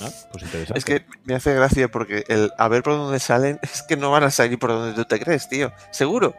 Ah, 0.00 0.08
pues 0.30 0.44
interesante. 0.44 0.78
Es 0.78 0.84
que 0.84 1.06
me 1.24 1.34
hace 1.34 1.54
gracia 1.54 1.90
porque 1.90 2.24
el 2.28 2.52
a 2.58 2.68
ver 2.68 2.82
por 2.82 2.94
dónde 2.94 3.18
salen 3.18 3.58
es 3.62 3.82
que 3.82 3.96
no 3.96 4.10
van 4.10 4.24
a 4.24 4.30
salir 4.30 4.58
por 4.58 4.70
donde 4.70 4.94
tú 4.94 5.04
te 5.04 5.20
crees, 5.20 5.48
tío. 5.48 5.72
Seguro. 5.90 6.34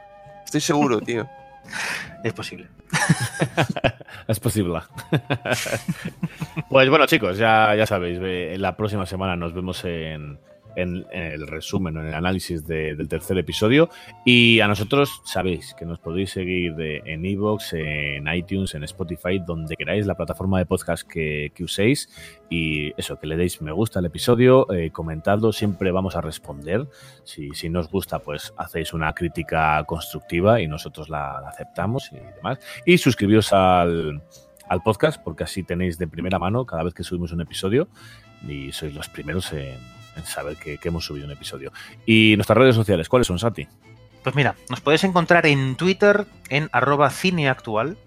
Estoy 0.45 0.61
seguro, 0.61 0.99
tío. 0.99 1.27
Es 2.23 2.33
posible. 2.33 2.67
Es 4.27 4.39
posible. 4.39 4.79
pues 6.69 6.89
bueno, 6.89 7.05
chicos, 7.07 7.37
ya, 7.37 7.75
ya 7.75 7.85
sabéis, 7.85 8.19
la 8.57 8.77
próxima 8.77 9.05
semana 9.05 9.35
nos 9.35 9.53
vemos 9.53 9.83
en, 9.83 10.39
en- 10.75 11.05
en 11.11 11.23
el 11.33 11.47
resumen, 11.47 11.97
en 11.97 12.07
el 12.07 12.13
análisis 12.13 12.65
de- 12.65 12.95
del 12.95 13.07
tercer 13.07 13.37
episodio. 13.37 13.89
Y 14.25 14.59
a 14.59 14.67
nosotros 14.67 15.21
sabéis 15.25 15.73
que 15.77 15.85
nos 15.85 15.99
podéis 15.99 16.31
seguir 16.31 16.73
en 16.79 17.25
Evox, 17.25 17.73
en 17.73 18.27
iTunes, 18.33 18.75
en 18.75 18.83
Spotify, 18.83 19.39
donde 19.45 19.75
queráis, 19.75 20.05
la 20.05 20.15
plataforma 20.15 20.59
de 20.59 20.65
podcast 20.65 21.07
que, 21.07 21.51
que 21.55 21.63
uséis. 21.63 22.09
Y 22.49 22.91
eso, 22.99 23.19
que 23.19 23.27
le 23.27 23.35
deis 23.35 23.61
me 23.61 23.71
gusta 23.71 23.99
al 23.99 24.05
episodio, 24.05 24.71
eh, 24.71 24.91
comentadlo, 24.91 25.51
siempre 25.51 25.91
vamos 25.91 26.15
a 26.15 26.21
responder. 26.21 26.87
Si, 27.23 27.49
si 27.51 27.69
no 27.69 27.79
os 27.79 27.89
gusta, 27.89 28.19
pues 28.19 28.53
hacéis 28.57 28.93
una 28.93 29.13
crítica 29.13 29.83
constructiva 29.85 30.61
y 30.61 30.67
nosotros 30.67 31.09
la, 31.09 31.39
la 31.41 31.49
aceptamos 31.49 32.11
y 32.11 32.17
demás. 32.35 32.59
Y 32.85 32.97
suscribiros 32.97 33.51
al, 33.53 34.21
al 34.69 34.81
podcast 34.83 35.21
porque 35.23 35.43
así 35.43 35.63
tenéis 35.63 35.97
de 35.97 36.07
primera 36.07 36.37
mano 36.39 36.65
cada 36.65 36.83
vez 36.83 36.93
que 36.93 37.03
subimos 37.03 37.31
un 37.31 37.41
episodio 37.41 37.87
y 38.47 38.71
sois 38.71 38.93
los 38.93 39.09
primeros 39.09 39.51
en, 39.53 39.77
en 40.15 40.25
saber 40.25 40.57
que, 40.57 40.79
hemos 40.83 41.05
subido 41.05 41.25
un 41.25 41.31
episodio. 41.31 41.71
Y 42.05 42.35
nuestras 42.35 42.57
redes 42.57 42.75
sociales, 42.75 43.09
¿cuáles 43.09 43.27
son, 43.27 43.39
Santi? 43.39 43.67
Pues 44.23 44.35
mira, 44.35 44.55
nos 44.69 44.81
podéis 44.81 45.03
encontrar 45.03 45.45
en 45.45 45.75
Twitter 45.75 46.25
en 46.49 46.69
arroba 46.71 47.09
cineactual. 47.09 47.97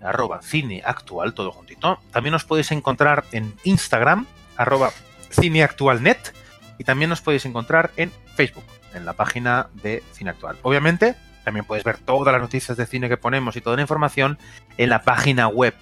Arroba 0.00 0.40
cineactual, 0.42 1.34
todo 1.34 1.52
juntito. 1.52 2.00
También 2.12 2.32
nos 2.32 2.44
podéis 2.44 2.72
encontrar 2.72 3.24
en 3.32 3.54
Instagram, 3.64 4.26
arroba 4.56 4.92
cineactualnet. 5.30 6.34
Y 6.78 6.84
también 6.84 7.10
nos 7.10 7.20
podéis 7.20 7.44
encontrar 7.44 7.90
en 7.96 8.12
Facebook, 8.36 8.64
en 8.94 9.04
la 9.04 9.14
página 9.14 9.68
de 9.82 10.02
Cine 10.12 10.30
Actual. 10.30 10.56
Obviamente, 10.62 11.16
también 11.48 11.64
puedes 11.64 11.82
ver 11.82 11.98
todas 11.98 12.32
las 12.32 12.42
noticias 12.42 12.76
de 12.76 12.84
cine 12.84 13.08
que 13.08 13.16
ponemos 13.16 13.56
y 13.56 13.60
toda 13.60 13.76
la 13.76 13.82
información 13.82 14.38
en 14.76 14.90
la 14.90 15.02
página 15.02 15.48
web 15.48 15.74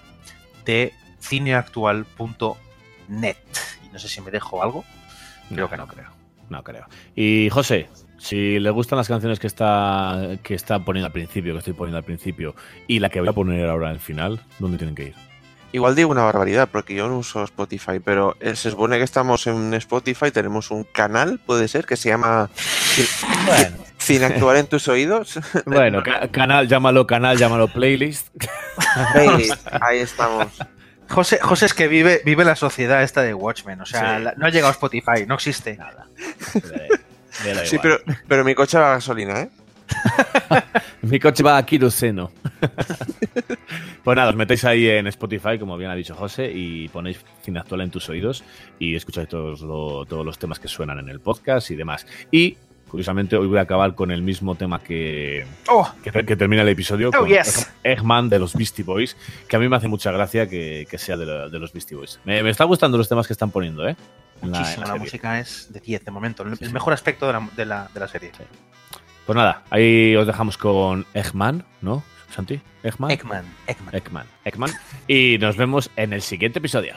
de 0.65 0.93
cineactual.net. 1.21 3.35
Y 3.83 3.89
no 3.89 3.99
sé 3.99 4.07
si 4.07 4.21
me 4.21 4.31
dejo 4.31 4.63
algo. 4.63 4.85
Creo 5.53 5.69
que 5.69 5.77
no. 5.77 5.87
creo. 5.87 6.09
No 6.49 6.63
creo. 6.63 6.85
Y 7.15 7.49
José, 7.51 7.89
si 8.17 8.59
le 8.59 8.69
gustan 8.69 8.97
las 8.97 9.07
canciones 9.07 9.39
que 9.39 9.47
está, 9.47 10.37
que 10.43 10.53
está 10.55 10.79
poniendo 10.79 11.07
al 11.07 11.11
principio, 11.13 11.53
que 11.53 11.59
estoy 11.59 11.73
poniendo 11.73 11.97
al 11.97 12.03
principio, 12.05 12.55
y 12.87 12.99
la 12.99 13.09
que 13.09 13.19
voy 13.19 13.29
a 13.29 13.33
poner 13.33 13.67
ahora 13.69 13.89
al 13.89 13.99
final, 13.99 14.39
¿dónde 14.59 14.77
tienen 14.77 14.95
que 14.95 15.03
ir? 15.07 15.15
Igual 15.73 15.95
digo 15.95 16.09
una 16.11 16.23
barbaridad 16.23 16.69
porque 16.71 16.95
yo 16.95 17.09
no 17.09 17.17
uso 17.17 17.43
Spotify, 17.43 17.99
pero 18.03 18.37
eh, 18.39 18.55
se 18.55 18.71
supone 18.71 18.97
que 18.97 19.03
estamos 19.03 19.45
en 19.47 19.73
Spotify, 19.73 20.31
tenemos 20.31 20.71
un 20.71 20.85
canal, 20.85 21.39
puede 21.45 21.67
ser, 21.67 21.85
que 21.85 21.97
se 21.97 22.07
llama 22.09 22.49
Bueno, 23.45 23.77
Sin 23.97 24.23
actuar 24.23 24.55
en 24.55 24.67
tus 24.67 24.87
oídos. 24.87 25.37
bueno 25.65 26.01
ca- 26.03 26.29
canal, 26.29 26.67
llámalo 26.69 27.05
canal, 27.05 27.37
llámalo 27.37 27.67
playlist. 27.67 28.29
Playlist, 29.11 29.67
ahí 29.81 29.99
estamos. 29.99 30.47
José, 31.09 31.39
José 31.41 31.65
es 31.67 31.73
que 31.73 31.87
vive, 31.87 32.21
vive 32.25 32.43
la 32.45 32.55
sociedad 32.55 33.01
esta 33.03 33.21
de 33.23 33.33
Watchmen. 33.33 33.81
O 33.81 33.85
sea, 33.85 34.17
Sí. 34.17 34.23
la- 34.23 34.33
no 34.37 34.45
ha 34.45 34.49
llegado 34.49 34.69
a 34.69 34.71
Spotify, 34.71 35.25
no 35.27 35.35
existe. 35.35 35.77
Nada. 35.77 36.05
Me 37.43 37.53
da 37.53 37.65
Sí, 37.65 37.75
igual. 37.75 38.01
pero, 38.05 38.17
pero 38.27 38.43
mi 38.43 38.55
coche 38.55 38.77
va 38.79 38.91
a 38.91 38.95
gasolina, 38.95 39.41
¿eh? 39.41 39.49
Mi 41.03 41.19
coche 41.19 41.43
va 41.43 41.57
a 41.57 41.65
queroseno. 41.65 42.31
pues 44.03 44.15
nada, 44.15 44.29
os 44.29 44.35
metéis 44.35 44.65
ahí 44.65 44.87
en 44.89 45.07
Spotify, 45.07 45.57
como 45.59 45.77
bien 45.77 45.91
ha 45.91 45.95
dicho 45.95 46.15
José, 46.15 46.51
y 46.53 46.87
ponéis 46.89 47.19
cine 47.43 47.59
actual 47.59 47.81
en 47.81 47.91
tus 47.91 48.09
oídos 48.09 48.43
y 48.79 48.95
escucháis 48.95 49.29
todos, 49.29 49.61
lo- 49.61 50.05
todos 50.05 50.25
los 50.25 50.37
temas 50.39 50.59
que 50.59 50.67
suenan 50.67 50.99
en 50.99 51.09
el 51.09 51.19
podcast 51.19 51.69
y 51.71 51.75
demás. 51.75 52.05
Y, 52.31 52.57
curiosamente, 52.89 53.35
hoy 53.37 53.47
voy 53.47 53.57
a 53.57 53.61
acabar 53.61 53.95
con 53.95 54.11
el 54.11 54.21
mismo 54.21 54.55
tema 54.55 54.79
que, 54.79 55.45
Oh, 55.67 55.89
que, 56.03 56.11
que 56.25 56.35
termina 56.35 56.61
el 56.61 56.69
episodio, 56.69 57.09
Oh, 57.09 57.19
con 57.19 57.27
yes. 57.29 57.67
Egg- 57.83 57.97
Eggman 57.99 58.29
de 58.29 58.39
los 58.39 58.53
Beastie 58.55 58.83
Boys, 58.83 59.15
que 59.47 59.55
a 59.55 59.59
mí 59.59 59.67
me 59.69 59.75
hace 59.75 59.87
mucha 59.87 60.11
gracia 60.11 60.47
que, 60.49 60.87
que 60.89 60.97
sea 60.97 61.17
de, 61.17 61.25
la- 61.25 61.49
de 61.49 61.59
los 61.59 61.73
Beastie 61.73 61.95
Boys. 61.97 62.19
Me, 62.25 62.41
me 62.43 62.49
está 62.49 62.63
gustando 62.63 62.97
los 62.97 63.07
temas 63.09 63.27
que 63.27 63.33
están 63.33 63.51
poniendo, 63.51 63.87
¿eh? 63.87 63.95
Muchísimo. 64.41 64.85
la 64.85 64.95
música 64.95 65.39
es 65.39 65.67
de 65.73 65.79
10 65.79 66.05
de 66.05 66.11
momento. 66.11 66.43
El, 66.43 66.49
Sí, 66.57 66.63
el 66.65 66.67
sí. 66.69 66.73
mejor 66.73 66.93
aspecto 66.93 67.25
de 67.27 67.33
la, 67.33 67.49
de 67.55 67.65
la- 67.65 67.89
de 67.93 67.99
la 67.99 68.07
serie. 68.07 68.31
Pues 69.25 69.35
nada, 69.35 69.63
ahí 69.71 70.15
os 70.15 70.25
dejamos 70.27 70.57
con 70.57 71.05
Eggman, 71.13 71.65
¿no, 71.81 72.03
Santi? 72.33 72.61
Eggman. 72.83 73.11
Eggman, 73.11 73.45
Eggman. 73.67 73.95
Eggman, 73.95 74.25
Eggman. 74.45 74.71
Y 75.07 75.37
nos 75.39 75.57
vemos 75.57 75.89
en 75.97 76.13
el 76.13 76.21
siguiente 76.21 76.59
episodio. 76.59 76.95